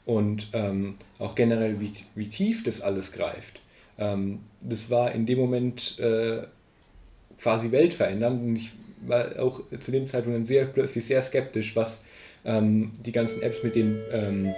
Und 0.06 0.50
ähm, 0.54 0.96
auch 1.20 1.36
generell, 1.36 1.80
wie, 1.80 1.92
wie 2.16 2.30
tief 2.30 2.64
das 2.64 2.82
alles 2.82 3.12
greift. 3.12 3.62
Ähm, 3.98 4.40
das 4.62 4.90
war 4.90 5.12
in 5.12 5.26
dem 5.26 5.40
Moment 5.40 6.00
äh, 6.00 6.44
quasi 7.40 7.72
weltverändernd. 7.72 8.42
Und 8.42 8.56
ich 8.56 8.72
war 9.06 9.40
auch 9.40 9.62
zu 9.80 9.92
dem 9.92 10.08
Zeitpunkt 10.08 10.38
dann 10.38 10.46
sehr 10.46 10.66
plötzlich 10.66 11.06
sehr 11.06 11.22
skeptisch, 11.22 11.76
was 11.76 12.02
ähm, 12.46 12.92
die 13.06 13.12
ganzen 13.12 13.42
Apps 13.42 13.64
mit 13.64 13.76
den 13.76 14.00
ähm, 14.12 14.54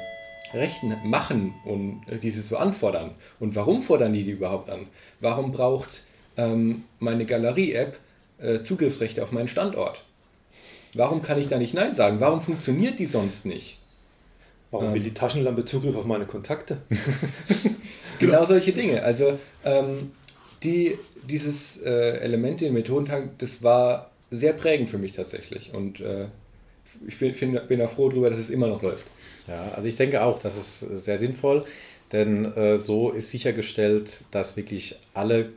Rechten 0.53 0.95
machen 1.03 1.53
und 1.65 2.01
äh, 2.09 2.17
dieses 2.17 2.47
so 2.49 2.57
anfordern. 2.57 3.11
Und 3.39 3.55
warum 3.55 3.81
fordern 3.81 4.13
die 4.13 4.23
die 4.23 4.31
überhaupt 4.31 4.69
an? 4.69 4.87
Warum 5.19 5.51
braucht 5.51 6.03
ähm, 6.37 6.83
meine 6.99 7.25
Galerie-App 7.25 7.97
äh, 8.39 8.63
Zugriffsrechte 8.63 9.21
auf 9.23 9.31
meinen 9.31 9.47
Standort? 9.47 10.03
Warum 10.93 11.21
kann 11.21 11.39
ich 11.39 11.47
da 11.47 11.57
nicht 11.57 11.73
Nein 11.73 11.93
sagen? 11.93 12.19
Warum 12.19 12.41
funktioniert 12.41 12.99
die 12.99 13.05
sonst 13.05 13.45
nicht? 13.45 13.77
Warum 14.71 14.93
will 14.93 15.01
die 15.01 15.13
Taschenlampe 15.13 15.65
Zugriff 15.65 15.95
auf 15.95 16.05
meine 16.05 16.25
Kontakte? 16.25 16.77
genau 18.19 18.45
solche 18.45 18.71
Dinge. 18.71 19.01
Also 19.01 19.39
ähm, 19.65 20.11
die, 20.63 20.97
dieses 21.27 21.81
äh, 21.81 22.19
Element, 22.19 22.61
den 22.61 22.73
Methodentag, 22.73 23.37
das 23.39 23.63
war 23.63 24.11
sehr 24.31 24.53
prägend 24.53 24.89
für 24.89 24.97
mich 24.97 25.13
tatsächlich. 25.13 25.73
Und 25.73 25.99
äh, 25.99 26.27
ich 27.07 27.17
bin, 27.17 27.33
find, 27.33 27.67
bin 27.67 27.81
auch 27.81 27.89
froh 27.89 28.09
darüber, 28.09 28.29
dass 28.29 28.39
es 28.39 28.49
immer 28.49 28.67
noch 28.67 28.81
läuft. 28.81 29.05
Ja, 29.47 29.71
also 29.75 29.89
ich 29.89 29.95
denke 29.95 30.21
auch, 30.21 30.39
das 30.39 30.57
ist 30.57 30.79
sehr 31.03 31.17
sinnvoll, 31.17 31.65
denn 32.11 32.45
äh, 32.53 32.77
so 32.77 33.11
ist 33.11 33.31
sichergestellt, 33.31 34.23
dass 34.31 34.57
wirklich 34.57 34.99
alle 35.13 35.49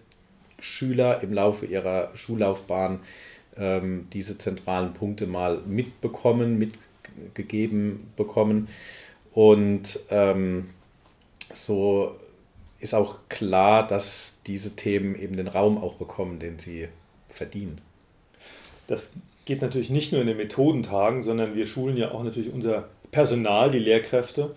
Schüler 0.58 1.22
im 1.22 1.32
Laufe 1.32 1.66
ihrer 1.66 2.10
Schullaufbahn 2.14 3.00
ähm, 3.56 4.08
diese 4.12 4.38
zentralen 4.38 4.92
Punkte 4.92 5.26
mal 5.26 5.58
mitbekommen, 5.66 6.58
mitgegeben 6.58 8.12
bekommen. 8.16 8.68
Und 9.32 10.00
ähm, 10.10 10.70
so 11.54 12.16
ist 12.80 12.94
auch 12.94 13.18
klar, 13.28 13.86
dass 13.86 14.40
diese 14.46 14.74
Themen 14.76 15.14
eben 15.14 15.36
den 15.36 15.48
Raum 15.48 15.78
auch 15.78 15.94
bekommen, 15.94 16.38
den 16.38 16.58
sie 16.58 16.88
verdienen. 17.28 17.80
Das 18.86 19.10
geht 19.44 19.62
natürlich 19.62 19.90
nicht 19.90 20.12
nur 20.12 20.20
in 20.20 20.26
den 20.26 20.36
Methodentagen, 20.36 21.22
sondern 21.22 21.54
wir 21.54 21.66
schulen 21.66 21.96
ja 21.96 22.10
auch 22.10 22.22
natürlich 22.22 22.52
unser 22.52 22.88
Personal, 23.10 23.70
die 23.70 23.78
Lehrkräfte. 23.78 24.54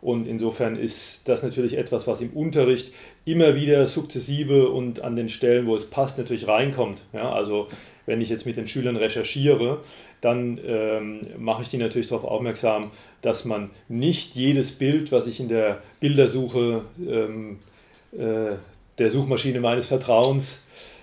Und 0.00 0.26
insofern 0.26 0.76
ist 0.76 1.28
das 1.28 1.42
natürlich 1.42 1.76
etwas, 1.76 2.06
was 2.06 2.20
im 2.20 2.30
Unterricht 2.30 2.92
immer 3.24 3.56
wieder 3.56 3.88
sukzessive 3.88 4.68
und 4.68 5.00
an 5.00 5.16
den 5.16 5.28
Stellen, 5.28 5.66
wo 5.66 5.74
es 5.74 5.86
passt, 5.86 6.18
natürlich 6.18 6.46
reinkommt. 6.46 7.02
Ja, 7.12 7.32
also 7.32 7.68
wenn 8.08 8.22
ich 8.22 8.30
jetzt 8.30 8.46
mit 8.46 8.56
den 8.56 8.66
Schülern 8.66 8.96
recherchiere, 8.96 9.80
dann 10.22 10.58
ähm, 10.66 11.20
mache 11.36 11.60
ich 11.60 11.68
die 11.68 11.76
natürlich 11.76 12.08
darauf 12.08 12.24
aufmerksam, 12.24 12.90
dass 13.20 13.44
man 13.44 13.68
nicht 13.88 14.34
jedes 14.34 14.72
Bild, 14.72 15.12
was 15.12 15.26
ich 15.26 15.40
in 15.40 15.48
der 15.48 15.82
Bildersuche 16.00 16.82
ähm, 17.06 17.58
äh, 18.12 18.56
der 18.96 19.10
Suchmaschine 19.10 19.60
meines 19.60 19.86
Vertrauens 19.86 20.62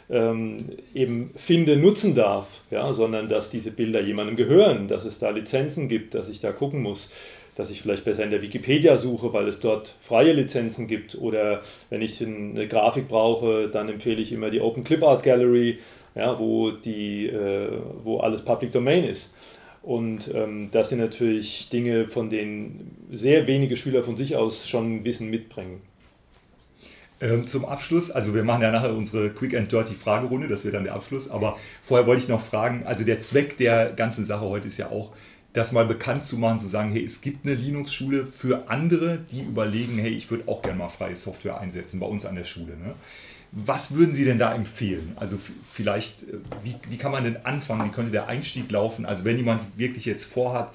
ähm, 0.10 0.66
eben 0.95 1.30
finde, 1.36 1.78
nutzen 1.78 2.16
darf, 2.16 2.47
ja, 2.72 2.91
sondern 2.91 3.30
dass 3.30 3.51
diese 3.51 3.70
Bilder 3.70 4.01
jemandem 4.01 4.36
gehören, 4.36 4.88
dass 4.88 5.06
es 5.06 5.20
da 5.20 5.30
Lizenzen 5.30 5.88
gibt, 5.88 6.16
dass 6.16 6.28
ich 6.28 6.39
da 6.39 6.51
gucken 6.51 6.82
muss, 6.82 7.12
dass 7.53 7.70
ich 7.70 7.84
vielleicht 7.84 8.03
besser 8.03 8.24
in 8.24 8.32
der 8.32 8.41
Wikipedia 8.41 8.97
suche, 8.97 9.32
weil 9.32 9.47
es 9.47 9.60
dort 9.60 9.93
freie 10.01 10.34
Lizenzen 10.34 10.88
gibt. 10.88 11.16
Oder 11.16 11.62
wenn 11.91 12.01
ich 12.01 12.20
eine 12.22 12.68
Grafik 12.68 13.08
brauche, 13.08 13.70
dann 13.70 13.89
empfehle 13.89 14.22
ich 14.22 14.32
immer 14.32 14.49
die 14.49 14.60
Open 14.60 14.84
Clip 14.84 15.03
Art 15.03 15.22
Gallery, 15.22 15.78
ja, 16.16 16.39
wo, 16.39 16.72
die, 16.72 17.28
äh, 17.28 17.72
wo 18.03 18.20
alles 18.20 18.43
Public 18.43 18.72
Domain 18.72 19.03
ist. 19.03 19.34
Und 19.82 20.34
ähm, 20.34 20.70
das 20.72 20.89
sind 20.89 20.99
natürlich 20.99 21.70
Dinge, 21.70 22.07
von 22.07 22.30
denen 22.30 23.07
sehr 23.11 23.45
wenige 23.45 23.78
Schüler 23.78 24.03
von 24.03 24.18
sich 24.18 24.36
aus 24.36 24.68
schon 24.68 25.03
Wissen 25.03 25.30
mitbringen. 25.30 25.82
Ähm, 27.22 27.47
zum 27.47 27.66
Abschluss, 27.66 28.11
also 28.11 28.34
wir 28.34 28.43
machen 28.43 28.63
ja 28.63 28.72
nachher 28.72 28.95
unsere 28.95 29.30
Quick 29.30 29.55
and 29.55 29.72
Dirty 29.72 29.93
Fragerunde, 29.93 30.47
das 30.47 30.66
wird 30.66 30.76
dann 30.76 30.84
der 30.84 30.95
Abschluss, 30.95 31.30
aber 31.30 31.57
vorher 31.84 32.07
wollte 32.07 32.24
ich 32.24 32.28
noch 32.28 32.41
fragen, 32.41 32.84
also 32.86 33.05
der 33.05 33.20
Zweck 33.20 33.57
der 33.57 33.91
ganzen 33.93 34.26
Sache 34.26 34.45
heute 34.45 34.68
ist 34.68 34.78
ja 34.78 34.89
auch, 34.89 35.13
das 35.53 35.72
mal 35.72 35.86
bekannt 35.86 36.26
zu 36.26 36.38
machen, 36.38 36.59
zu 36.59 36.68
sagen, 36.68 36.91
hey, 36.91 37.05
es 37.05 37.22
gibt 37.22 37.45
eine 37.45 37.55
Linux-Schule 37.55 38.26
für 38.26 38.70
andere, 38.70 39.20
die 39.32 39.41
überlegen, 39.41 39.97
hey, 39.97 40.11
ich 40.11 40.30
würde 40.30 40.43
auch 40.47 40.61
gerne 40.61 40.80
mal 40.80 40.89
freie 40.89 41.16
Software 41.16 41.61
einsetzen 41.61 42.01
bei 42.01 42.05
uns 42.05 42.26
an 42.26 42.36
der 42.36 42.43
Schule. 42.43 42.76
Ne? 42.76 42.93
Was 43.58 43.95
würden 43.95 44.14
Sie 44.14 44.26
denn 44.26 44.38
da 44.38 44.53
empfehlen? 44.53 45.14
Also 45.16 45.38
vielleicht, 45.64 46.24
äh, 46.24 46.39
wie, 46.62 46.76
wie 46.89 46.97
kann 46.97 47.12
man 47.12 47.24
denn 47.24 47.45
anfangen? 47.45 47.86
Wie 47.86 47.91
könnte 47.93 48.12
der 48.12 48.28
Einstieg 48.28 48.70
laufen? 48.70 49.06
Also 49.06 49.24
wenn 49.24 49.38
jemand 49.38 49.78
wirklich 49.78 50.06
jetzt 50.06 50.26
vorhat, 50.26 50.74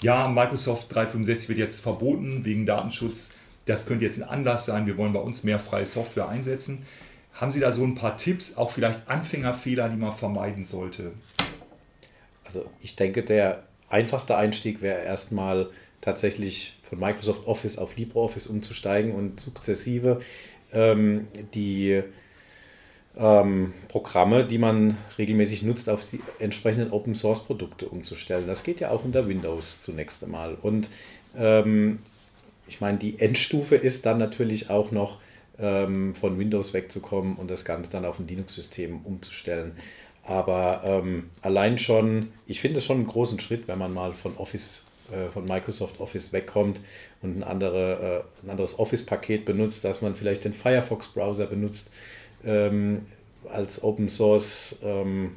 ja, 0.00 0.28
Microsoft 0.28 0.92
365 0.94 1.50
wird 1.50 1.58
jetzt 1.58 1.80
verboten 1.80 2.44
wegen 2.46 2.64
Datenschutz, 2.64 3.34
das 3.66 3.86
könnte 3.86 4.06
jetzt 4.06 4.20
ein 4.20 4.28
Anlass 4.28 4.64
sein, 4.64 4.86
wir 4.86 4.96
wollen 4.96 5.12
bei 5.12 5.20
uns 5.20 5.44
mehr 5.44 5.60
freie 5.60 5.86
Software 5.86 6.28
einsetzen. 6.28 6.86
Haben 7.34 7.52
Sie 7.52 7.60
da 7.60 7.70
so 7.70 7.84
ein 7.84 7.94
paar 7.94 8.16
Tipps, 8.16 8.56
auch 8.56 8.70
vielleicht 8.70 9.08
Anfängerfehler, 9.08 9.90
die 9.90 9.96
man 9.96 10.12
vermeiden 10.12 10.64
sollte? 10.64 11.12
Also 12.44 12.64
ich 12.80 12.96
denke, 12.96 13.22
der 13.22 13.62
einfachste 13.90 14.36
Einstieg 14.36 14.80
wäre 14.80 15.02
erstmal 15.02 15.68
tatsächlich 16.00 16.78
von 16.82 16.98
Microsoft 16.98 17.46
Office 17.46 17.78
auf 17.78 17.96
LibreOffice 17.96 18.46
umzusteigen 18.46 19.12
und 19.12 19.38
sukzessive 19.38 20.20
ähm, 20.72 21.28
die 21.54 22.02
ähm, 23.16 23.74
Programme, 23.88 24.44
die 24.44 24.58
man 24.58 24.96
regelmäßig 25.18 25.62
nutzt, 25.62 25.88
auf 25.88 26.04
die 26.10 26.20
entsprechenden 26.38 26.92
Open 26.92 27.14
Source 27.14 27.44
Produkte 27.44 27.86
umzustellen. 27.86 28.46
Das 28.46 28.64
geht 28.64 28.80
ja 28.80 28.90
auch 28.90 29.04
unter 29.04 29.28
Windows 29.28 29.80
zunächst 29.80 30.24
einmal. 30.24 30.54
Und 30.54 30.88
ähm, 31.36 31.98
ich 32.66 32.80
meine, 32.80 32.98
die 32.98 33.18
Endstufe 33.18 33.76
ist 33.76 34.06
dann 34.06 34.18
natürlich 34.18 34.70
auch 34.70 34.92
noch 34.92 35.18
ähm, 35.58 36.14
von 36.14 36.38
Windows 36.38 36.72
wegzukommen 36.72 37.36
und 37.36 37.50
das 37.50 37.64
Ganze 37.64 37.90
dann 37.90 38.04
auf 38.04 38.18
ein 38.18 38.26
Linux-System 38.26 39.00
umzustellen. 39.04 39.72
Aber 40.24 40.82
ähm, 40.84 41.30
allein 41.42 41.78
schon, 41.78 42.32
ich 42.46 42.60
finde 42.60 42.78
es 42.78 42.84
schon 42.84 42.98
einen 42.98 43.06
großen 43.08 43.40
Schritt, 43.40 43.68
wenn 43.68 43.78
man 43.78 43.92
mal 43.92 44.12
von 44.12 44.36
Office, 44.36 44.86
äh, 45.10 45.28
von 45.30 45.44
Microsoft 45.44 46.00
Office 46.00 46.32
wegkommt 46.32 46.80
und 47.20 47.38
ein, 47.38 47.42
andere, 47.42 48.24
äh, 48.42 48.46
ein 48.46 48.50
anderes 48.50 48.78
Office-Paket 48.78 49.44
benutzt, 49.44 49.84
dass 49.84 50.00
man 50.00 50.14
vielleicht 50.14 50.44
den 50.44 50.54
Firefox-Browser 50.54 51.46
benutzt 51.46 51.90
ähm, 52.44 53.06
als 53.50 53.82
Open 53.82 54.08
Source 54.08 54.78
ähm, 54.82 55.32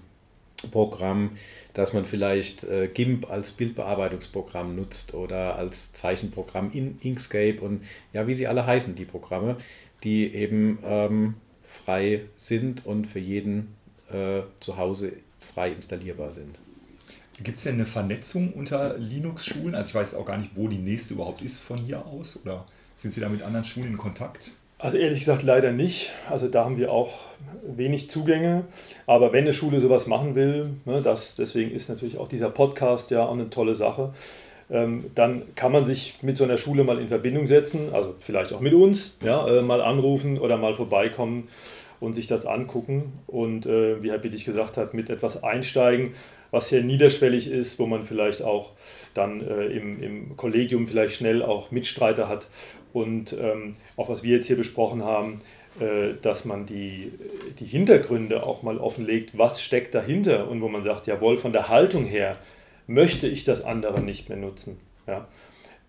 Programm, 0.71 1.31
dass 1.73 1.93
man 1.93 2.05
vielleicht 2.05 2.63
äh, 2.63 2.87
GIMP 2.87 3.29
als 3.29 3.53
Bildbearbeitungsprogramm 3.53 4.75
nutzt 4.75 5.13
oder 5.13 5.55
als 5.55 5.93
Zeichenprogramm 5.93 6.71
in 6.71 6.97
Inkscape 7.01 7.59
und 7.61 7.83
ja, 8.13 8.27
wie 8.27 8.33
sie 8.33 8.47
alle 8.47 8.65
heißen, 8.65 8.95
die 8.95 9.05
Programme, 9.05 9.57
die 10.03 10.33
eben 10.33 10.79
ähm, 10.83 11.35
frei 11.67 12.21
sind 12.37 12.85
und 12.85 13.05
für 13.05 13.19
jeden 13.19 13.75
äh, 14.11 14.41
zu 14.59 14.77
Hause 14.77 15.13
frei 15.39 15.71
installierbar 15.71 16.31
sind. 16.31 16.59
Gibt 17.43 17.57
es 17.57 17.65
denn 17.65 17.75
eine 17.75 17.85
Vernetzung 17.85 18.53
unter 18.53 18.97
Linux-Schulen? 18.97 19.75
Also 19.75 19.89
ich 19.89 19.95
weiß 19.95 20.15
auch 20.15 20.25
gar 20.25 20.37
nicht, 20.37 20.51
wo 20.55 20.69
die 20.69 20.77
nächste 20.77 21.15
überhaupt 21.15 21.41
ist 21.41 21.59
von 21.59 21.77
hier 21.77 22.05
aus. 22.05 22.39
Oder 22.41 22.65
sind 22.95 23.13
Sie 23.13 23.19
da 23.19 23.27
mit 23.27 23.41
anderen 23.41 23.65
Schulen 23.65 23.87
in 23.87 23.97
Kontakt? 23.97 24.53
Also 24.77 24.97
ehrlich 24.97 25.19
gesagt 25.19 25.43
leider 25.43 25.71
nicht. 25.71 26.11
Also 26.29 26.47
da 26.47 26.65
haben 26.65 26.77
wir 26.77 26.91
auch 26.91 27.19
wenig 27.65 28.09
Zugänge. 28.09 28.65
Aber 29.07 29.31
wenn 29.31 29.45
eine 29.45 29.53
Schule 29.53 29.79
sowas 29.79 30.07
machen 30.07 30.35
will, 30.35 30.71
ne, 30.85 31.01
das, 31.01 31.35
deswegen 31.35 31.71
ist 31.71 31.89
natürlich 31.89 32.17
auch 32.17 32.27
dieser 32.27 32.49
Podcast 32.49 33.11
ja 33.11 33.25
auch 33.25 33.33
eine 33.33 33.49
tolle 33.49 33.75
Sache, 33.75 34.13
ähm, 34.69 35.05
dann 35.15 35.43
kann 35.55 35.71
man 35.71 35.85
sich 35.85 36.17
mit 36.21 36.37
so 36.37 36.43
einer 36.43 36.57
Schule 36.57 36.83
mal 36.83 36.99
in 36.99 37.07
Verbindung 37.07 37.47
setzen, 37.47 37.93
also 37.93 38.15
vielleicht 38.19 38.51
auch 38.51 38.59
mit 38.59 38.73
uns, 38.73 39.15
ja, 39.23 39.47
äh, 39.47 39.61
mal 39.61 39.79
anrufen 39.81 40.39
oder 40.39 40.57
mal 40.57 40.73
vorbeikommen 40.73 41.47
und 41.99 42.13
sich 42.13 42.27
das 42.27 42.45
angucken. 42.45 43.13
Und 43.27 43.65
äh, 43.65 44.01
wie 44.03 44.11
Herr 44.11 44.17
Bittig 44.17 44.43
gesagt 44.43 44.75
hat, 44.75 44.93
mit 44.93 45.09
etwas 45.09 45.43
einsteigen, 45.43 46.13
was 46.51 46.69
sehr 46.69 46.83
niederschwellig 46.83 47.49
ist, 47.49 47.79
wo 47.79 47.85
man 47.85 48.03
vielleicht 48.03 48.41
auch 48.41 48.71
dann 49.13 49.41
äh, 49.41 49.67
im, 49.67 50.01
im 50.01 50.37
Kollegium 50.37 50.87
vielleicht 50.87 51.15
schnell 51.15 51.43
auch 51.43 51.71
Mitstreiter 51.71 52.27
hat 52.27 52.47
und 52.95 53.33
ähm, 53.33 53.75
auch 53.97 54.07
was 54.07 54.23
wir 54.23 54.37
jetzt 54.37 54.47
hier 54.47 54.55
besprochen 54.55 55.03
haben, 55.03 55.41
äh, 55.81 56.13
dass 56.21 56.45
man 56.45 56.65
die, 56.65 57.11
die 57.59 57.65
Hintergründe 57.65 58.43
auch 58.43 58.63
mal 58.63 58.77
offenlegt, 58.77 59.37
was 59.37 59.61
steckt 59.61 59.93
dahinter 59.93 60.49
und 60.49 60.61
wo 60.61 60.69
man 60.69 60.81
sagt, 60.81 61.05
jawohl, 61.05 61.37
von 61.37 61.51
der 61.51 61.67
Haltung 61.67 62.05
her 62.05 62.37
möchte 62.87 63.27
ich 63.27 63.43
das 63.43 63.61
andere 63.61 63.99
nicht 63.99 64.29
mehr 64.29 64.37
nutzen. 64.37 64.79
Ja? 65.07 65.27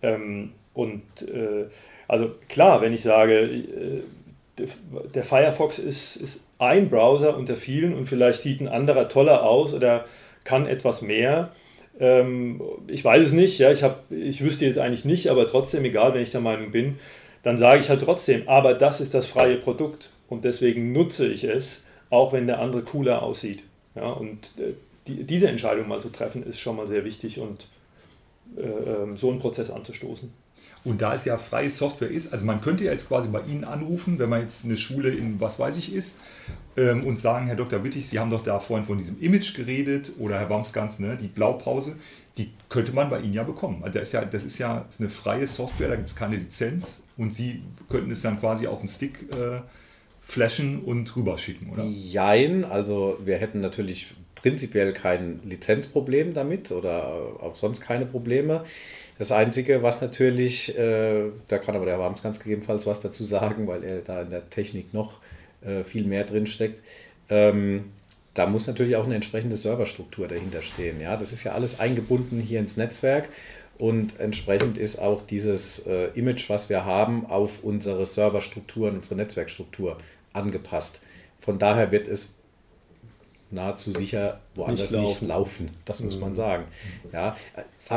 Ähm, 0.02 0.50
und 0.74 1.02
äh, 1.32 1.66
also 2.08 2.32
klar, 2.48 2.82
wenn 2.82 2.92
ich 2.92 3.02
sage, 3.02 3.38
äh, 3.38 4.66
der 5.14 5.22
Firefox 5.22 5.78
ist, 5.78 6.16
ist 6.16 6.42
ein 6.58 6.90
Browser 6.90 7.36
unter 7.36 7.54
vielen 7.54 7.94
und 7.94 8.06
vielleicht 8.06 8.42
sieht 8.42 8.60
ein 8.60 8.68
anderer 8.68 9.08
toller 9.08 9.44
aus 9.44 9.74
oder 9.74 10.06
kann 10.42 10.66
etwas 10.66 11.02
mehr, 11.02 11.52
ähm, 11.98 12.60
ich 12.86 13.04
weiß 13.04 13.26
es 13.26 13.32
nicht, 13.32 13.58
ja, 13.58 13.70
ich, 13.72 13.82
hab, 13.82 14.10
ich 14.10 14.42
wüsste 14.42 14.66
jetzt 14.66 14.78
eigentlich 14.78 15.04
nicht, 15.04 15.28
aber 15.28 15.46
trotzdem, 15.46 15.84
egal, 15.84 16.14
wenn 16.14 16.22
ich 16.22 16.30
der 16.30 16.40
Meinung 16.40 16.70
bin, 16.70 16.98
dann 17.42 17.58
sage 17.58 17.80
ich 17.80 17.88
halt 17.88 18.02
trotzdem, 18.02 18.48
aber 18.48 18.74
das 18.74 19.00
ist 19.00 19.14
das 19.14 19.26
freie 19.26 19.56
Produkt 19.56 20.10
und 20.28 20.44
deswegen 20.44 20.92
nutze 20.92 21.26
ich 21.26 21.44
es, 21.44 21.82
auch 22.10 22.32
wenn 22.32 22.46
der 22.46 22.60
andere 22.60 22.82
cooler 22.82 23.22
aussieht. 23.22 23.62
Ja, 23.94 24.10
und 24.10 24.52
äh, 24.58 24.74
die, 25.06 25.24
diese 25.24 25.48
Entscheidung 25.48 25.88
mal 25.88 26.00
zu 26.00 26.10
treffen, 26.10 26.42
ist 26.42 26.60
schon 26.60 26.76
mal 26.76 26.86
sehr 26.86 27.04
wichtig 27.04 27.40
und 27.40 27.68
äh, 28.56 28.62
ähm, 28.62 29.16
so 29.16 29.30
einen 29.30 29.38
Prozess 29.38 29.70
anzustoßen. 29.70 30.32
Und 30.86 31.02
da 31.02 31.16
es 31.16 31.24
ja 31.24 31.36
freie 31.36 31.68
Software 31.68 32.10
ist, 32.10 32.32
also 32.32 32.44
man 32.44 32.60
könnte 32.60 32.84
ja 32.84 32.92
jetzt 32.92 33.08
quasi 33.08 33.28
bei 33.28 33.40
Ihnen 33.40 33.64
anrufen, 33.64 34.20
wenn 34.20 34.28
man 34.28 34.40
jetzt 34.40 34.64
eine 34.64 34.76
Schule 34.76 35.08
in 35.08 35.40
was 35.40 35.58
weiß 35.58 35.76
ich 35.78 35.92
ist, 35.92 36.16
ähm, 36.76 37.04
und 37.04 37.18
sagen, 37.18 37.48
Herr 37.48 37.56
Dr. 37.56 37.82
Wittig, 37.82 38.06
Sie 38.06 38.20
haben 38.20 38.30
doch 38.30 38.44
da 38.44 38.60
vorhin 38.60 38.86
von 38.86 38.96
diesem 38.96 39.20
Image 39.20 39.54
geredet 39.54 40.12
oder 40.20 40.38
Herr 40.38 40.48
Wamsgans, 40.48 41.00
ne, 41.00 41.18
die 41.20 41.26
Blaupause, 41.26 41.96
die 42.38 42.52
könnte 42.68 42.92
man 42.92 43.10
bei 43.10 43.18
Ihnen 43.18 43.32
ja 43.32 43.42
bekommen. 43.42 43.82
Also 43.82 43.98
das, 43.98 44.08
ist 44.08 44.12
ja, 44.12 44.24
das 44.24 44.44
ist 44.44 44.58
ja 44.58 44.84
eine 45.00 45.08
freie 45.08 45.48
Software, 45.48 45.88
da 45.88 45.96
gibt 45.96 46.08
es 46.08 46.14
keine 46.14 46.36
Lizenz 46.36 47.02
und 47.16 47.34
Sie 47.34 47.62
könnten 47.88 48.12
es 48.12 48.22
dann 48.22 48.38
quasi 48.38 48.68
auf 48.68 48.78
den 48.78 48.88
Stick 48.88 49.22
äh, 49.32 49.62
flashen 50.20 50.82
und 50.82 51.16
rüberschicken, 51.16 51.70
oder? 51.70 51.84
Jein, 51.84 52.64
also 52.64 53.18
wir 53.24 53.38
hätten 53.38 53.60
natürlich 53.60 54.14
prinzipiell 54.36 54.92
kein 54.92 55.40
Lizenzproblem 55.42 56.32
damit 56.32 56.70
oder 56.70 57.06
auch 57.40 57.56
sonst 57.56 57.80
keine 57.80 58.06
Probleme. 58.06 58.64
Das 59.18 59.32
Einzige, 59.32 59.82
was 59.82 60.02
natürlich, 60.02 60.76
äh, 60.76 61.30
da 61.48 61.58
kann 61.58 61.74
aber 61.74 61.86
der 61.86 61.98
Wams 61.98 62.22
ganz 62.22 62.38
gegebenenfalls 62.38 62.86
was 62.86 63.00
dazu 63.00 63.24
sagen, 63.24 63.66
weil 63.66 63.82
er 63.82 64.00
da 64.00 64.22
in 64.22 64.30
der 64.30 64.48
Technik 64.50 64.92
noch 64.92 65.20
äh, 65.64 65.84
viel 65.84 66.04
mehr 66.04 66.24
drin 66.24 66.46
steckt. 66.46 66.82
Ähm, 67.30 67.92
da 68.34 68.46
muss 68.46 68.66
natürlich 68.66 68.96
auch 68.96 69.06
eine 69.06 69.14
entsprechende 69.14 69.56
Serverstruktur 69.56 70.28
dahinter 70.28 70.60
stehen. 70.60 71.00
Ja? 71.00 71.16
Das 71.16 71.32
ist 71.32 71.44
ja 71.44 71.52
alles 71.52 71.80
eingebunden 71.80 72.40
hier 72.40 72.60
ins 72.60 72.76
Netzwerk 72.76 73.30
und 73.78 74.20
entsprechend 74.20 74.76
ist 74.76 74.98
auch 74.98 75.26
dieses 75.26 75.86
äh, 75.86 76.08
Image, 76.14 76.50
was 76.50 76.68
wir 76.68 76.84
haben, 76.84 77.24
auf 77.26 77.64
unsere 77.64 78.04
Serverstruktur 78.04 78.88
und 78.88 78.96
unsere 78.96 79.16
Netzwerkstruktur 79.16 79.96
angepasst. 80.34 81.00
Von 81.40 81.58
daher 81.58 81.92
wird 81.92 82.06
es 82.08 82.34
nahezu 83.50 83.92
sicher 83.92 84.40
woanders 84.54 84.90
nicht 84.90 84.92
laufen. 84.92 85.06
Nicht 85.06 85.28
laufen. 85.28 85.70
Das 85.84 86.00
muss 86.02 86.18
man 86.18 86.30
mhm. 86.30 86.36
sagen. 86.36 86.64
Ja, 87.12 87.36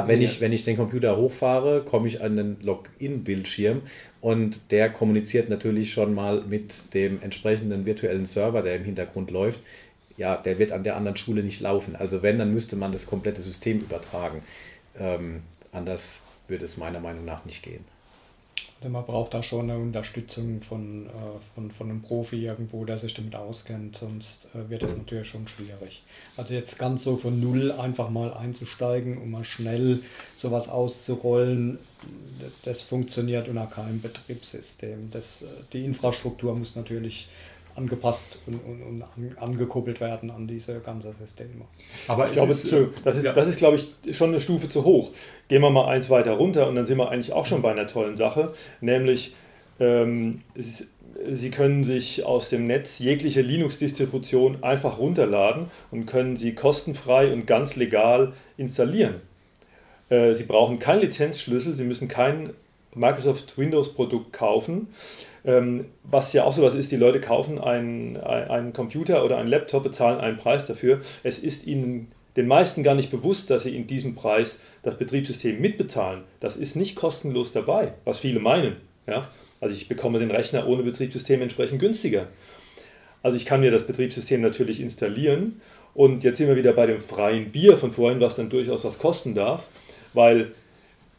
wenn, 0.06 0.22
ich, 0.22 0.42
wenn 0.42 0.52
ich 0.52 0.64
den 0.64 0.78
Computer 0.78 1.18
hochfahre, 1.18 1.84
komme 1.84 2.08
ich 2.08 2.22
an 2.22 2.36
den 2.36 2.58
Login-Bildschirm 2.62 3.82
und 4.22 4.60
der 4.70 4.90
kommuniziert 4.90 5.50
natürlich 5.50 5.94
schon 5.94 6.14
mal 6.14 6.42
mit 6.42 6.94
dem 6.94 7.22
entsprechenden 7.22 7.86
virtuellen 7.86 8.26
Server, 8.26 8.62
der 8.62 8.76
im 8.76 8.84
Hintergrund 8.84 9.32
läuft. 9.32 9.60
Ja, 10.18 10.36
der 10.36 10.60
wird 10.60 10.72
an 10.72 10.84
der 10.84 10.98
anderen 10.98 11.18
Schule 11.18 11.44
nicht 11.44 11.62
laufen. 11.62 11.96
Also 11.96 12.22
wenn, 12.22 12.38
dann 12.38 12.54
müsste 12.54 12.76
man 12.76 12.92
das 12.92 13.06
komplette 13.06 13.42
System 13.42 13.80
übertragen. 13.80 14.44
Ähm, 15.00 15.42
anders 15.72 16.24
würde 16.48 16.66
es 16.66 16.78
meiner 16.78 17.00
Meinung 17.00 17.26
nach 17.26 17.46
nicht 17.46 17.64
gehen. 17.64 17.86
Also 18.80 18.90
man 18.90 19.06
braucht 19.06 19.34
da 19.34 19.44
schon 19.44 19.70
eine 19.70 19.80
Unterstützung 19.80 20.62
von, 20.62 21.08
äh, 21.08 21.10
von, 21.56 21.72
von 21.72 21.90
einem 21.90 22.02
Profi 22.02 22.46
irgendwo, 22.46 22.86
der 22.86 22.98
sich 22.98 23.14
damit 23.14 23.36
auskennt, 23.36 23.98
sonst 23.98 24.48
äh, 24.54 24.70
wird 24.70 24.84
es 24.84 24.96
natürlich 24.96 25.28
schon 25.28 25.48
schwierig. 25.48 26.04
Also 26.38 26.54
jetzt 26.54 26.80
ganz 26.80 27.04
so 27.04 27.18
von 27.18 27.40
null 27.40 27.72
einfach 27.72 28.10
mal 28.10 28.34
einzusteigen, 28.34 29.18
um 29.18 29.32
mal 29.32 29.44
schnell 29.44 30.04
sowas 30.36 30.70
auszurollen, 30.70 31.80
das 32.64 32.82
funktioniert 32.84 33.50
unter 33.50 33.68
keinem 33.68 34.02
Betriebssystem. 34.02 35.10
Das, 35.12 35.42
äh, 35.42 35.46
die 35.74 35.86
Infrastruktur 35.86 36.56
muss 36.56 36.76
natürlich 36.76 37.28
angepasst 37.80 38.38
und, 38.46 38.56
und, 38.56 38.84
und 38.84 39.02
an, 39.02 39.38
angekuppelt 39.40 40.02
werden 40.02 40.30
an 40.30 40.48
diese 40.48 40.80
ganzen 40.80 41.14
Systeme. 41.16 41.66
Aber 42.08 42.26
ich 42.26 42.34
glaube, 42.34 42.52
ist, 42.52 42.72
das 43.04 43.18
ist, 43.18 43.26
ja. 43.26 43.34
das 43.34 43.48
ist, 43.48 43.58
glaube 43.58 43.78
ich, 43.78 44.16
schon 44.16 44.30
eine 44.30 44.42
Stufe 44.42 44.70
zu 44.70 44.84
hoch. 44.84 45.12
Gehen 45.48 45.62
wir 45.62 45.70
mal 45.70 45.88
eins 45.88 46.10
weiter 46.10 46.34
runter 46.34 46.68
und 46.68 46.76
dann 46.76 46.86
sind 46.86 46.98
wir 46.98 47.10
eigentlich 47.10 47.34
auch 47.34 47.46
schon 47.46 47.62
bei 47.62 47.72
einer 47.72 47.88
tollen 47.88 48.18
Sache, 48.18 48.54
nämlich 48.82 49.34
ähm, 49.80 50.42
Sie 51.28 51.50
können 51.52 51.84
sich 51.84 52.26
aus 52.26 52.50
dem 52.50 52.66
Netz 52.66 53.00
jegliche 53.00 53.42
Linux-Distribution 53.42 54.64
einfach 54.64 55.00
runterladen 55.00 55.70
und 55.92 56.06
können 56.06 56.38
sie 56.38 56.56
kostenfrei 56.56 57.34
und 57.34 57.46
ganz 57.46 57.76
legal 57.76 58.34
installieren. 58.58 59.16
Äh, 60.10 60.36
sie 60.36 60.44
brauchen 60.44 60.80
keinen 60.80 61.02
Lizenzschlüssel, 61.02 61.76
Sie 61.76 61.84
müssen 61.84 62.08
kein 62.08 62.52
Microsoft 62.96 63.58
Windows-Produkt 63.58 64.34
kaufen. 64.34 64.88
Ähm, 65.46 65.86
was 66.04 66.34
ja 66.34 66.44
auch 66.44 66.54
so 66.54 66.64
was 66.64 66.74
ist, 66.74 66.92
die 66.92 66.98
Leute 66.98 67.22
kaufen 67.22 67.60
einen, 67.60 68.18
einen 68.18 68.74
Computer 68.74 69.24
oder 69.24 69.38
einen 69.38 69.50
Laptop, 69.50 69.84
bezahlen 69.84 70.20
einen 70.20 70.38
Preis 70.38 70.66
dafür. 70.66 71.02
Es 71.24 71.40
ist 71.40 71.66
ihnen 71.66 72.12
den 72.36 72.48
meisten 72.48 72.84
gar 72.84 72.96
nicht 72.96 73.10
bewusst, 73.10 73.50
dass 73.50 73.64
sie 73.64 73.76
in 73.76 73.88
diesem 73.88 74.16
Preis 74.16 74.60
das 74.84 74.98
Betriebssystem 74.98 75.60
mitbezahlen. 75.60 76.24
Das 76.40 76.58
ist 76.58 76.76
nicht 76.76 76.96
kostenlos 76.96 77.52
dabei, 77.52 77.94
was 78.06 78.20
viele 78.20 78.40
meinen. 78.40 78.78
Ja? 79.08 79.28
Also 79.62 79.76
ich 79.76 79.88
bekomme 79.88 80.20
den 80.20 80.32
Rechner 80.32 80.68
ohne 80.68 80.84
Betriebssystem 80.84 81.42
entsprechend 81.42 81.80
günstiger. 81.80 82.28
Also 83.22 83.36
ich 83.36 83.46
kann 83.46 83.60
mir 83.60 83.72
das 83.72 83.86
Betriebssystem 83.86 84.42
natürlich 84.42 84.80
installieren 84.80 85.60
und 85.94 86.24
jetzt 86.24 86.38
sind 86.38 86.48
wir 86.48 86.56
wieder 86.56 86.74
bei 86.74 86.86
dem 86.86 87.02
freien 87.02 87.52
Bier 87.52 87.78
von 87.78 87.92
vorhin, 87.92 88.22
was 88.22 88.36
dann 88.36 88.50
durchaus 88.50 88.84
was 88.84 89.00
kosten 89.00 89.36
darf, 89.36 89.68
weil 90.14 90.52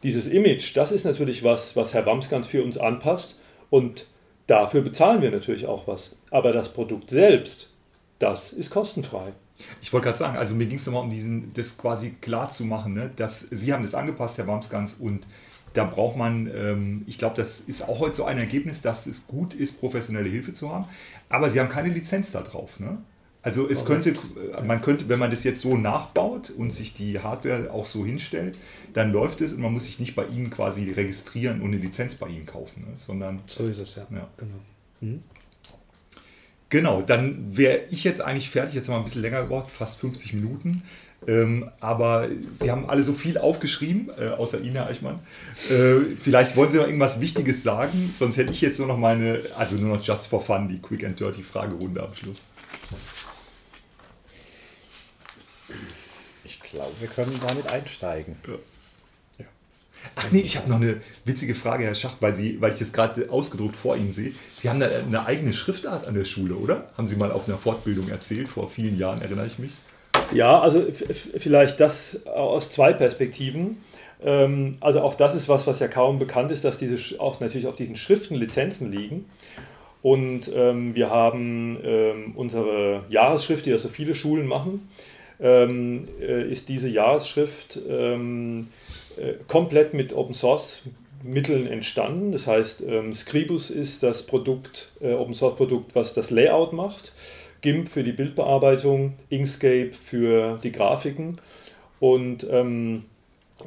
dieses 0.02 0.26
Image, 0.26 0.74
das 0.76 0.92
ist 0.92 1.04
natürlich 1.04 1.42
was, 1.42 1.76
was 1.76 1.92
Herr 1.92 2.06
Wamsgans 2.06 2.46
für 2.46 2.62
uns 2.62 2.78
anpasst 2.78 3.36
und 3.70 4.06
dafür 4.46 4.82
bezahlen 4.82 5.22
wir 5.22 5.30
natürlich 5.30 5.66
auch 5.66 5.86
was. 5.86 6.10
Aber 6.30 6.52
das 6.52 6.72
Produkt 6.72 7.10
selbst, 7.10 7.70
das 8.18 8.52
ist 8.52 8.70
kostenfrei. 8.70 9.32
Ich 9.80 9.92
wollte 9.92 10.06
gerade 10.06 10.18
sagen, 10.18 10.36
also 10.36 10.54
mir 10.54 10.66
ging 10.66 10.78
es 10.78 10.86
nochmal 10.86 11.02
um 11.02 11.10
diesen, 11.10 11.52
das 11.54 11.76
quasi 11.76 12.10
klar 12.10 12.50
zu 12.50 12.64
machen, 12.64 12.94
ne? 12.94 13.10
dass 13.16 13.40
Sie 13.40 13.72
haben 13.72 13.82
das 13.82 13.94
angepasst, 13.94 14.38
Herr 14.38 14.46
Wamsgans, 14.46 14.94
und 14.94 15.26
da 15.74 15.84
braucht 15.84 16.16
man, 16.16 16.50
ähm, 16.52 17.04
ich 17.06 17.18
glaube, 17.18 17.36
das 17.36 17.60
ist 17.60 17.82
auch 17.82 18.00
heute 18.00 18.14
so 18.14 18.24
ein 18.24 18.38
Ergebnis, 18.38 18.82
dass 18.82 19.06
es 19.06 19.26
gut 19.26 19.54
ist, 19.54 19.78
professionelle 19.78 20.28
Hilfe 20.28 20.52
zu 20.52 20.70
haben, 20.70 20.86
aber 21.28 21.50
Sie 21.50 21.60
haben 21.60 21.68
keine 21.68 21.90
Lizenz 21.90 22.32
da 22.32 22.40
drauf. 22.40 22.80
Ne? 22.80 22.98
Also 23.42 23.68
es 23.68 23.86
könnte, 23.86 24.12
man 24.66 24.82
könnte, 24.82 25.08
wenn 25.08 25.18
man 25.18 25.30
das 25.30 25.44
jetzt 25.44 25.62
so 25.62 25.76
nachbaut 25.76 26.50
und 26.50 26.72
sich 26.72 26.92
die 26.92 27.20
Hardware 27.20 27.72
auch 27.72 27.86
so 27.86 28.04
hinstellt, 28.04 28.56
dann 28.92 29.12
läuft 29.12 29.40
es 29.40 29.54
und 29.54 29.62
man 29.62 29.72
muss 29.72 29.86
sich 29.86 29.98
nicht 29.98 30.14
bei 30.14 30.26
Ihnen 30.26 30.50
quasi 30.50 30.90
registrieren 30.90 31.62
und 31.62 31.68
eine 31.68 31.78
Lizenz 31.78 32.16
bei 32.16 32.28
Ihnen 32.28 32.44
kaufen, 32.44 32.82
ne? 32.82 32.92
sondern... 32.96 33.40
So 33.46 33.64
ist 33.64 33.78
es, 33.78 33.94
ja. 33.94 34.06
ja. 34.10 34.28
Genau. 34.36 34.60
Mhm. 35.00 35.22
Genau, 36.68 37.02
dann 37.02 37.56
wäre 37.56 37.80
ich 37.90 38.04
jetzt 38.04 38.20
eigentlich 38.20 38.50
fertig, 38.50 38.74
jetzt 38.74 38.88
mal 38.88 38.98
ein 38.98 39.04
bisschen 39.04 39.22
länger 39.22 39.42
gebraucht, 39.42 39.70
fast 39.70 39.98
50 40.00 40.34
Minuten. 40.34 40.82
Ähm, 41.26 41.70
aber 41.80 42.28
Sie 42.58 42.70
haben 42.70 42.88
alle 42.88 43.02
so 43.02 43.12
viel 43.12 43.36
aufgeschrieben, 43.38 44.10
äh, 44.18 44.28
außer 44.28 44.60
Ihnen, 44.60 44.76
Herr 44.76 44.86
Eichmann. 44.86 45.18
Äh, 45.68 46.16
vielleicht 46.16 46.56
wollen 46.56 46.70
Sie 46.70 46.78
noch 46.78 46.86
irgendwas 46.86 47.20
Wichtiges 47.20 47.62
sagen, 47.62 48.10
sonst 48.12 48.36
hätte 48.36 48.52
ich 48.52 48.60
jetzt 48.60 48.78
nur 48.78 48.88
noch 48.88 48.96
meine, 48.96 49.40
also 49.56 49.76
nur 49.76 49.96
noch 49.96 50.02
just 50.02 50.28
for 50.28 50.40
fun, 50.40 50.68
die 50.68 50.78
Quick 50.78 51.04
and 51.04 51.18
Dirty 51.18 51.42
Fragerunde 51.42 52.02
am 52.02 52.14
Schluss. 52.14 52.46
Glaube, 56.70 56.92
wir 56.98 57.08
können 57.08 57.38
damit 57.46 57.66
einsteigen. 57.66 58.36
Ja. 58.46 58.54
Ach 60.16 60.30
nee, 60.32 60.40
ich 60.40 60.56
habe 60.56 60.68
noch 60.68 60.76
eine 60.76 61.00
witzige 61.24 61.54
Frage, 61.54 61.84
Herr 61.84 61.94
Schacht, 61.94 62.16
weil, 62.20 62.34
Sie, 62.34 62.60
weil 62.60 62.72
ich 62.72 62.78
das 62.78 62.92
gerade 62.92 63.30
ausgedruckt 63.30 63.76
vor 63.76 63.96
Ihnen 63.96 64.12
sehe. 64.12 64.32
Sie 64.56 64.68
haben 64.68 64.82
eine, 64.82 64.94
eine 64.94 65.26
eigene 65.26 65.52
Schriftart 65.52 66.06
an 66.06 66.14
der 66.14 66.24
Schule, 66.24 66.54
oder? 66.54 66.90
Haben 66.96 67.06
Sie 67.06 67.16
mal 67.16 67.30
auf 67.30 67.48
einer 67.48 67.58
Fortbildung 67.58 68.08
erzählt, 68.08 68.48
vor 68.48 68.68
vielen 68.68 68.98
Jahren, 68.98 69.20
erinnere 69.20 69.46
ich 69.46 69.58
mich. 69.58 69.72
Ja, 70.32 70.60
also 70.60 70.86
vielleicht 71.38 71.80
das 71.80 72.24
aus 72.26 72.70
zwei 72.70 72.92
Perspektiven. 72.92 73.82
Ähm, 74.22 74.72
also 74.80 75.00
auch 75.00 75.14
das 75.14 75.34
ist 75.34 75.48
was, 75.48 75.66
was 75.66 75.80
ja 75.80 75.88
kaum 75.88 76.18
bekannt 76.18 76.50
ist, 76.50 76.64
dass 76.64 76.78
diese 76.78 77.20
auch 77.20 77.40
natürlich 77.40 77.66
auf 77.66 77.76
diesen 77.76 77.96
Schriften 77.96 78.36
Lizenzen 78.36 78.90
liegen. 78.90 79.26
Und 80.02 80.50
ähm, 80.54 80.94
wir 80.94 81.10
haben 81.10 81.78
ähm, 81.84 82.32
unsere 82.34 83.04
Jahresschrift, 83.10 83.66
die 83.66 83.70
ja 83.70 83.78
so 83.78 83.88
viele 83.88 84.14
Schulen 84.14 84.46
machen, 84.46 84.88
ähm, 85.40 86.08
äh, 86.20 86.50
ist 86.50 86.68
diese 86.68 86.88
Jahresschrift 86.88 87.78
ähm, 87.88 88.68
äh, 89.16 89.34
komplett 89.48 89.94
mit 89.94 90.12
Open 90.12 90.34
Source 90.34 90.82
Mitteln 91.22 91.66
entstanden. 91.66 92.32
Das 92.32 92.46
heißt, 92.46 92.82
ähm, 92.86 93.14
Scribus 93.14 93.70
ist 93.70 94.02
das 94.02 94.22
Produkt, 94.22 94.90
äh, 95.00 95.12
Open 95.12 95.34
Source 95.34 95.56
Produkt, 95.56 95.94
was 95.94 96.14
das 96.14 96.30
Layout 96.30 96.72
macht. 96.72 97.12
GIMP 97.60 97.90
für 97.90 98.02
die 98.02 98.12
Bildbearbeitung, 98.12 99.14
Inkscape 99.28 99.90
für 99.92 100.58
die 100.62 100.72
Grafiken. 100.72 101.38
Und 101.98 102.46
ähm, 102.50 103.04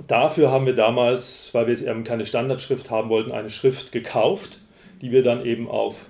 dafür 0.07 0.51
haben 0.51 0.65
wir 0.65 0.73
damals, 0.73 1.49
weil 1.53 1.67
wir 1.67 1.87
eben 1.87 2.03
keine 2.03 2.25
Standardschrift 2.25 2.89
haben 2.89 3.09
wollten, 3.09 3.31
eine 3.31 3.51
Schrift 3.51 3.91
gekauft, 3.91 4.59
die 5.01 5.11
wir 5.11 5.21
dann 5.21 5.45
eben 5.45 5.67
auf 5.67 6.07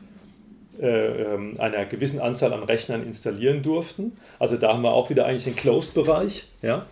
äh, 0.80 1.24
ähm, 1.34 1.54
einer 1.60 1.86
gewissen 1.86 2.20
Anzahl 2.20 2.54
an 2.54 2.64
Rechnern 2.64 3.06
installieren 3.06 3.62
durften. 3.62 4.18
Also 4.40 4.58
da 4.58 4.74
haben 4.74 4.82
wir 4.82 4.94
auch 4.94 5.10
wieder 5.10 5.26
eigentlich 5.26 5.44
den 5.44 5.56
Closed-Bereich. 5.56 6.48
Ja? 6.62 6.88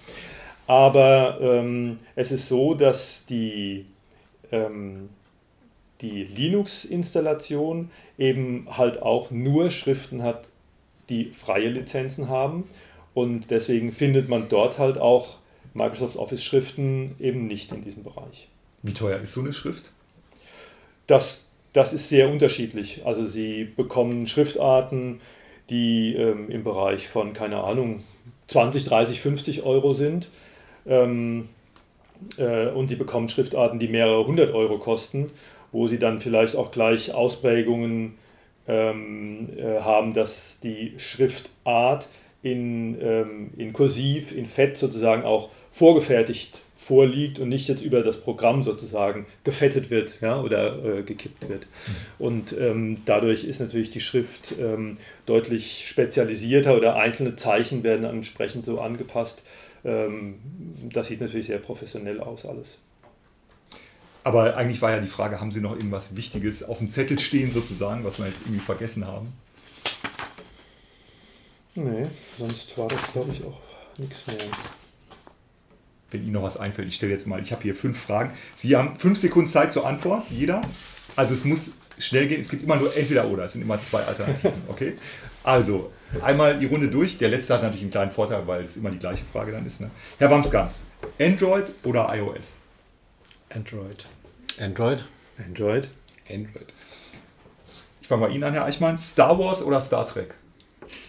Aber 0.68 1.40
ähm, 1.42 2.00
es 2.16 2.32
ist 2.32 2.48
so, 2.48 2.74
dass 2.76 3.26
die, 3.26 3.86
ähm, 4.52 5.10
die 6.02 6.24
Linux-Installation 6.24 7.90
eben 8.18 8.68
halt 8.70 9.02
auch 9.02 9.32
nur 9.32 9.72
Schriften 9.72 10.24
hat, 10.24 10.50
die 11.10 11.32
freie 11.32 11.70
Lizenzen 11.70 12.30
haben. 12.30 12.70
Und 13.14 13.52
deswegen 13.52 13.92
findet 13.92 14.30
man 14.30 14.48
dort 14.48 14.80
halt 14.80 14.98
auch 14.98 15.38
Microsoft 15.74 16.18
Office-Schriften 16.18 17.16
eben 17.20 17.48
nicht 17.48 17.72
in 17.72 17.82
diesem 17.82 18.04
Bereich. 18.04 18.48
Wie 18.84 18.94
teuer 18.94 19.20
ist 19.20 19.34
so 19.34 19.42
eine 19.42 19.54
Schrift? 19.54 19.92
Das 21.08 21.42
das 21.74 21.94
ist 21.94 22.10
sehr 22.10 22.30
unterschiedlich. 22.30 23.02
Also 23.06 23.28
sie 23.28 23.64
bekommen 23.64 24.28
Schriftarten, 24.28 25.22
die 25.70 26.14
ähm, 26.16 26.50
im 26.50 26.64
Bereich 26.64 27.08
von, 27.08 27.34
keine 27.34 27.64
Ahnung, 27.64 28.04
20, 28.48 28.86
30, 28.86 29.22
50 29.22 29.64
Euro 29.64 29.94
sind. 29.94 30.30
Ähm, 30.86 31.50
äh, 32.38 32.68
und 32.68 32.90
sie 32.90 32.96
bekommen 32.96 33.30
Schriftarten, 33.30 33.80
die 33.80 33.88
mehrere 33.88 34.26
hundert 34.26 34.54
Euro 34.54 34.78
kosten, 34.78 35.32
wo 35.72 35.88
sie 35.88 36.00
dann 36.00 36.20
vielleicht 36.20 36.56
auch 36.56 36.72
gleich 36.72 37.14
Ausprägungen 37.14 38.18
ähm, 38.68 39.50
äh, 39.58 39.80
haben, 39.80 40.14
dass 40.14 40.60
die 40.62 40.94
Schriftart 40.98 42.08
in, 42.44 42.98
ähm, 43.02 43.52
in 43.58 43.74
Kursiv, 43.74 44.32
in 44.32 44.46
Fett 44.46 44.78
sozusagen 44.78 45.24
auch 45.24 45.50
vorgefertigt 45.72 46.62
vorliegt 46.84 47.38
und 47.38 47.50
nicht 47.50 47.68
jetzt 47.68 47.84
über 47.84 48.02
das 48.02 48.20
Programm 48.20 48.64
sozusagen 48.64 49.28
gefettet 49.44 49.92
wird 49.92 50.18
ja, 50.20 50.42
oder 50.42 50.84
äh, 50.84 51.04
gekippt 51.04 51.48
wird. 51.48 51.68
Und 52.18 52.58
ähm, 52.58 52.98
dadurch 53.06 53.44
ist 53.44 53.60
natürlich 53.60 53.92
die 53.92 54.02
Schrift 54.02 54.56
ähm, 54.60 54.98
deutlich 55.28 55.88
spezialisierter 55.88 56.76
oder 56.76 56.96
einzelne 56.96 57.36
Zeichen 57.36 57.84
werden 57.84 58.04
entsprechend 58.04 58.66
so 58.66 58.82
angepasst. 58.82 59.44
Ähm, 59.86 60.40
das 60.92 61.08
sieht 61.08 61.22
natürlich 61.22 61.48
sehr 61.48 61.60
professionell 61.60 62.20
aus 62.20 62.46
alles. 62.46 62.80
Aber 64.24 64.58
eigentlich 64.58 64.82
war 64.82 64.92
ja 64.92 65.00
die 65.00 65.08
Frage, 65.08 65.40
haben 65.40 65.52
Sie 65.52 65.62
noch 65.62 65.76
irgendwas 65.76 66.16
Wichtiges 66.16 66.64
auf 66.64 66.80
dem 66.80 66.90
Zettel 66.90 67.20
stehen 67.20 67.52
sozusagen, 67.52 68.04
was 68.04 68.18
wir 68.18 68.26
jetzt 68.26 68.42
irgendwie 68.42 68.60
vergessen 68.60 69.06
haben? 69.06 69.34
Nee, 71.76 72.08
sonst 72.38 72.76
war 72.78 72.88
das 72.88 73.00
glaube 73.14 73.32
ich 73.32 73.44
auch 73.44 73.60
nichts 73.98 74.26
mehr 74.28 74.38
wenn 76.12 76.24
Ihnen 76.24 76.34
noch 76.34 76.44
was 76.44 76.58
einfällt. 76.58 76.88
Ich 76.88 76.96
stelle 76.96 77.12
jetzt 77.12 77.28
mal, 77.28 77.42
ich 77.42 77.52
habe 77.52 77.64
hier 77.64 77.76
fünf 77.76 78.00
Fragen. 78.00 78.32
Sie 78.56 78.76
haben 78.76 78.96
fünf 78.98 79.18
Sekunden 79.18 79.50
Zeit 79.50 79.72
zur 79.72 79.88
Antwort, 79.88 80.26
jeder. 80.30 80.62
Also 81.16 81.34
es 81.34 81.46
muss 81.46 81.72
schnell 81.98 82.28
gehen. 82.28 82.40
Es 82.40 82.50
gibt 82.50 82.64
immer 82.64 82.76
nur 82.76 82.96
entweder 82.96 83.28
oder. 83.28 83.46
Es 83.46 83.54
sind 83.54 83.62
immer 83.62 83.80
zwei 83.82 84.04
Alternativen. 84.04 84.54
Okay? 84.68 84.94
Also 85.44 85.92
einmal 86.22 86.58
die 86.58 86.68
Runde 86.68 86.90
durch. 86.90 87.18
Der 87.18 87.30
letzte 87.30 87.54
hat 87.54 87.62
natürlich 87.62 87.82
einen 87.82 87.92
kleinen 87.92 88.12
Vorteil, 88.12 88.46
weil 88.46 88.64
es 88.64 88.78
immer 88.78 88.92
die 88.92 89.00
gleiche 89.00 89.26
Frage 89.32 89.52
dann 89.52 89.66
ist. 89.66 89.82
Ne? 89.82 89.90
Herr 90.20 90.30
Wamsgans, 90.30 90.84
Android 91.20 91.66
oder 91.84 92.14
iOS? 92.14 92.60
Android. 93.50 94.06
Android. 94.60 95.04
Android. 95.38 95.90
Android. 96.30 96.68
Ich 98.02 98.08
fange 98.08 98.28
mal 98.28 98.32
Ihnen 98.32 98.44
an, 98.44 98.54
Herr 98.54 98.66
Eichmann. 98.66 98.98
Star 98.98 99.38
Wars 99.40 99.64
oder 99.64 99.82
Star 99.82 100.06
Trek? 100.06 100.36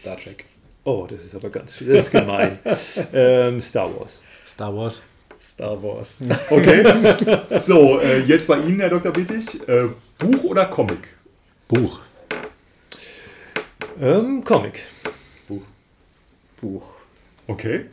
Star 0.01 0.17
Trek. 0.17 0.47
Oh, 0.85 1.07
das 1.09 1.25
ist 1.25 1.35
aber 1.35 1.51
ganz. 1.51 1.79
Das 1.79 1.87
ist 2.07 2.11
gemein. 2.11 2.59
ähm, 3.13 3.61
Star 3.61 3.95
Wars. 3.99 4.21
Star 4.53 4.75
Wars. 4.77 5.03
Star 5.41 5.83
Wars. 5.83 6.19
Okay. 6.51 6.85
So, 7.49 7.99
äh, 8.01 8.21
jetzt 8.21 8.47
bei 8.47 8.59
Ihnen, 8.59 8.81
Herr 8.81 8.91
Dr. 8.91 9.11
Bittig. 9.11 9.67
Äh, 9.67 9.89
Buch 10.19 10.45
oder 10.45 10.67
Comic? 10.67 11.09
Buch. 11.69 12.01
Ähm, 13.99 14.45
Comic. 14.45 14.85
Buch. 15.49 15.63
Buch. 16.61 16.95
Okay. 17.47 17.87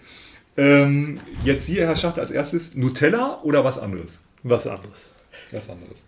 Ähm, 0.58 1.22
jetzt 1.46 1.66
hier, 1.66 1.88
Herr 1.88 1.96
Schacht, 1.96 2.20
als 2.20 2.32
erstes 2.32 2.76
Nutella 2.76 3.40
oder 3.44 3.64
was 3.64 3.80
anderes? 3.80 4.20
Was 4.44 4.68
anderes. 4.68 5.10
Was 5.52 5.70
anderes. 5.70 6.00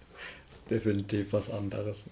Definitiv 0.70 1.32
was 1.32 1.50
anderes. 1.50 2.04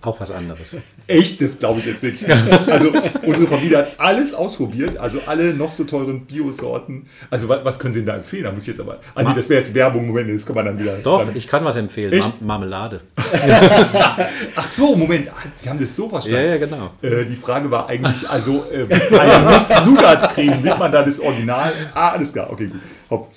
Auch 0.00 0.20
was 0.20 0.30
anderes. 0.30 0.76
Echt, 1.06 1.40
das 1.40 1.58
glaube 1.58 1.80
ich 1.80 1.86
jetzt 1.86 2.02
wirklich 2.02 2.26
nicht. 2.26 2.38
Also 2.68 2.92
unsere 3.24 3.46
Familie 3.46 3.78
hat 3.78 3.92
alles 3.98 4.34
ausprobiert, 4.34 4.96
also 4.98 5.20
alle 5.26 5.54
noch 5.54 5.70
so 5.70 5.84
teuren 5.84 6.26
Biosorten. 6.26 7.06
Also 7.30 7.48
was, 7.48 7.64
was 7.64 7.78
können 7.78 7.94
Sie 7.94 8.00
denn 8.00 8.06
da 8.06 8.16
empfehlen? 8.16 8.44
Da 8.44 8.52
muss 8.52 8.64
ich 8.64 8.68
jetzt 8.68 8.80
aber. 8.80 9.00
Ah 9.14 9.22
nee, 9.22 9.34
das 9.34 9.48
wäre 9.48 9.60
jetzt 9.60 9.74
Werbung, 9.74 10.06
Moment, 10.06 10.34
das 10.34 10.46
kann 10.46 10.54
man 10.54 10.64
dann 10.66 10.78
wieder. 10.78 10.96
Doch, 10.98 11.24
dann, 11.24 11.34
ich 11.34 11.46
kann 11.46 11.64
was 11.64 11.76
empfehlen. 11.76 12.18
Mar 12.18 12.58
Marmelade. 12.58 13.00
Ach 14.56 14.66
so, 14.66 14.94
Moment, 14.94 15.28
ah, 15.30 15.42
Sie 15.54 15.68
haben 15.68 15.78
das 15.78 15.94
so 15.94 16.08
verstanden. 16.08 16.38
Ja, 16.38 16.50
ja, 16.50 16.58
genau. 16.58 16.90
Äh, 17.02 17.24
die 17.24 17.36
Frage 17.36 17.70
war 17.70 17.88
eigentlich, 17.88 18.28
also 18.28 18.64
äh, 18.70 18.84
bei 18.84 19.38
Nuss-Nougat-Creme 19.40 20.62
nimmt 20.62 20.78
man 20.78 20.92
da 20.92 21.02
das 21.02 21.20
Original? 21.20 21.72
Ah, 21.94 22.10
alles 22.10 22.32
klar, 22.32 22.50
okay, 22.50 22.66
gut. 22.66 22.80
Hopp. 23.10 23.32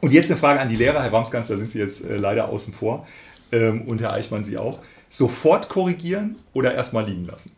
Und 0.00 0.12
jetzt 0.12 0.30
eine 0.30 0.38
Frage 0.38 0.60
an 0.60 0.68
die 0.68 0.76
Lehrer, 0.76 1.02
Herr 1.02 1.12
Wamsgans, 1.12 1.48
da 1.48 1.56
sind 1.56 1.70
Sie 1.70 1.78
jetzt 1.78 2.04
äh, 2.04 2.16
leider 2.16 2.48
außen 2.48 2.72
vor. 2.72 3.06
Ähm, 3.50 3.82
und 3.82 4.00
Herr 4.00 4.12
Eichmann, 4.12 4.44
Sie 4.44 4.58
auch 4.58 4.78
sofort 5.08 5.68
korrigieren 5.68 6.36
oder 6.52 6.74
erstmal 6.74 7.06
liegen 7.06 7.26
lassen? 7.26 7.52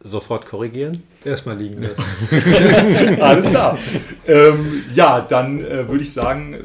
Sofort 0.00 0.46
korrigieren? 0.46 1.02
Erstmal 1.24 1.56
liegen 1.56 1.82
lassen. 1.82 3.20
Alles 3.20 3.50
klar. 3.50 3.78
Ähm, 4.26 4.84
ja, 4.94 5.20
dann 5.20 5.64
äh, 5.64 5.88
würde 5.88 6.02
ich 6.02 6.12
sagen, 6.12 6.56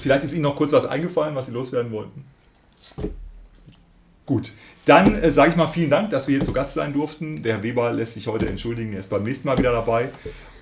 vielleicht 0.00 0.24
ist 0.24 0.32
Ihnen 0.32 0.42
noch 0.42 0.56
kurz 0.56 0.72
was 0.72 0.86
eingefallen, 0.86 1.34
was 1.34 1.46
Sie 1.46 1.52
loswerden 1.52 1.92
wollten. 1.92 2.24
Gut, 4.24 4.52
dann 4.86 5.14
äh, 5.14 5.30
sage 5.30 5.50
ich 5.50 5.56
mal 5.56 5.66
vielen 5.68 5.90
Dank, 5.90 6.10
dass 6.10 6.28
wir 6.28 6.36
hier 6.36 6.44
zu 6.44 6.52
Gast 6.52 6.74
sein 6.74 6.92
durften. 6.92 7.42
Der 7.42 7.56
Herr 7.56 7.62
Weber 7.62 7.92
lässt 7.92 8.14
sich 8.14 8.28
heute 8.28 8.48
entschuldigen, 8.48 8.92
er 8.92 9.00
ist 9.00 9.10
beim 9.10 9.24
nächsten 9.24 9.48
Mal 9.48 9.58
wieder 9.58 9.72
dabei. 9.72 10.10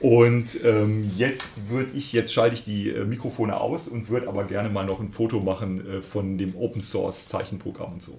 Und 0.00 0.64
ähm, 0.64 1.10
jetzt 1.16 1.68
würde 1.68 1.92
ich, 1.94 2.12
jetzt 2.12 2.32
schalte 2.32 2.54
ich 2.54 2.64
die 2.64 2.90
äh, 2.90 3.04
Mikrofone 3.04 3.60
aus 3.60 3.88
und 3.88 4.08
würde 4.08 4.28
aber 4.28 4.44
gerne 4.44 4.70
mal 4.70 4.86
noch 4.86 5.00
ein 5.00 5.08
Foto 5.08 5.40
machen 5.40 5.86
äh, 5.86 6.02
von 6.02 6.38
dem 6.38 6.56
Open 6.56 6.80
Source 6.80 7.26
Zeichenprogramm 7.28 7.94
und 7.94 8.02
so. 8.02 8.18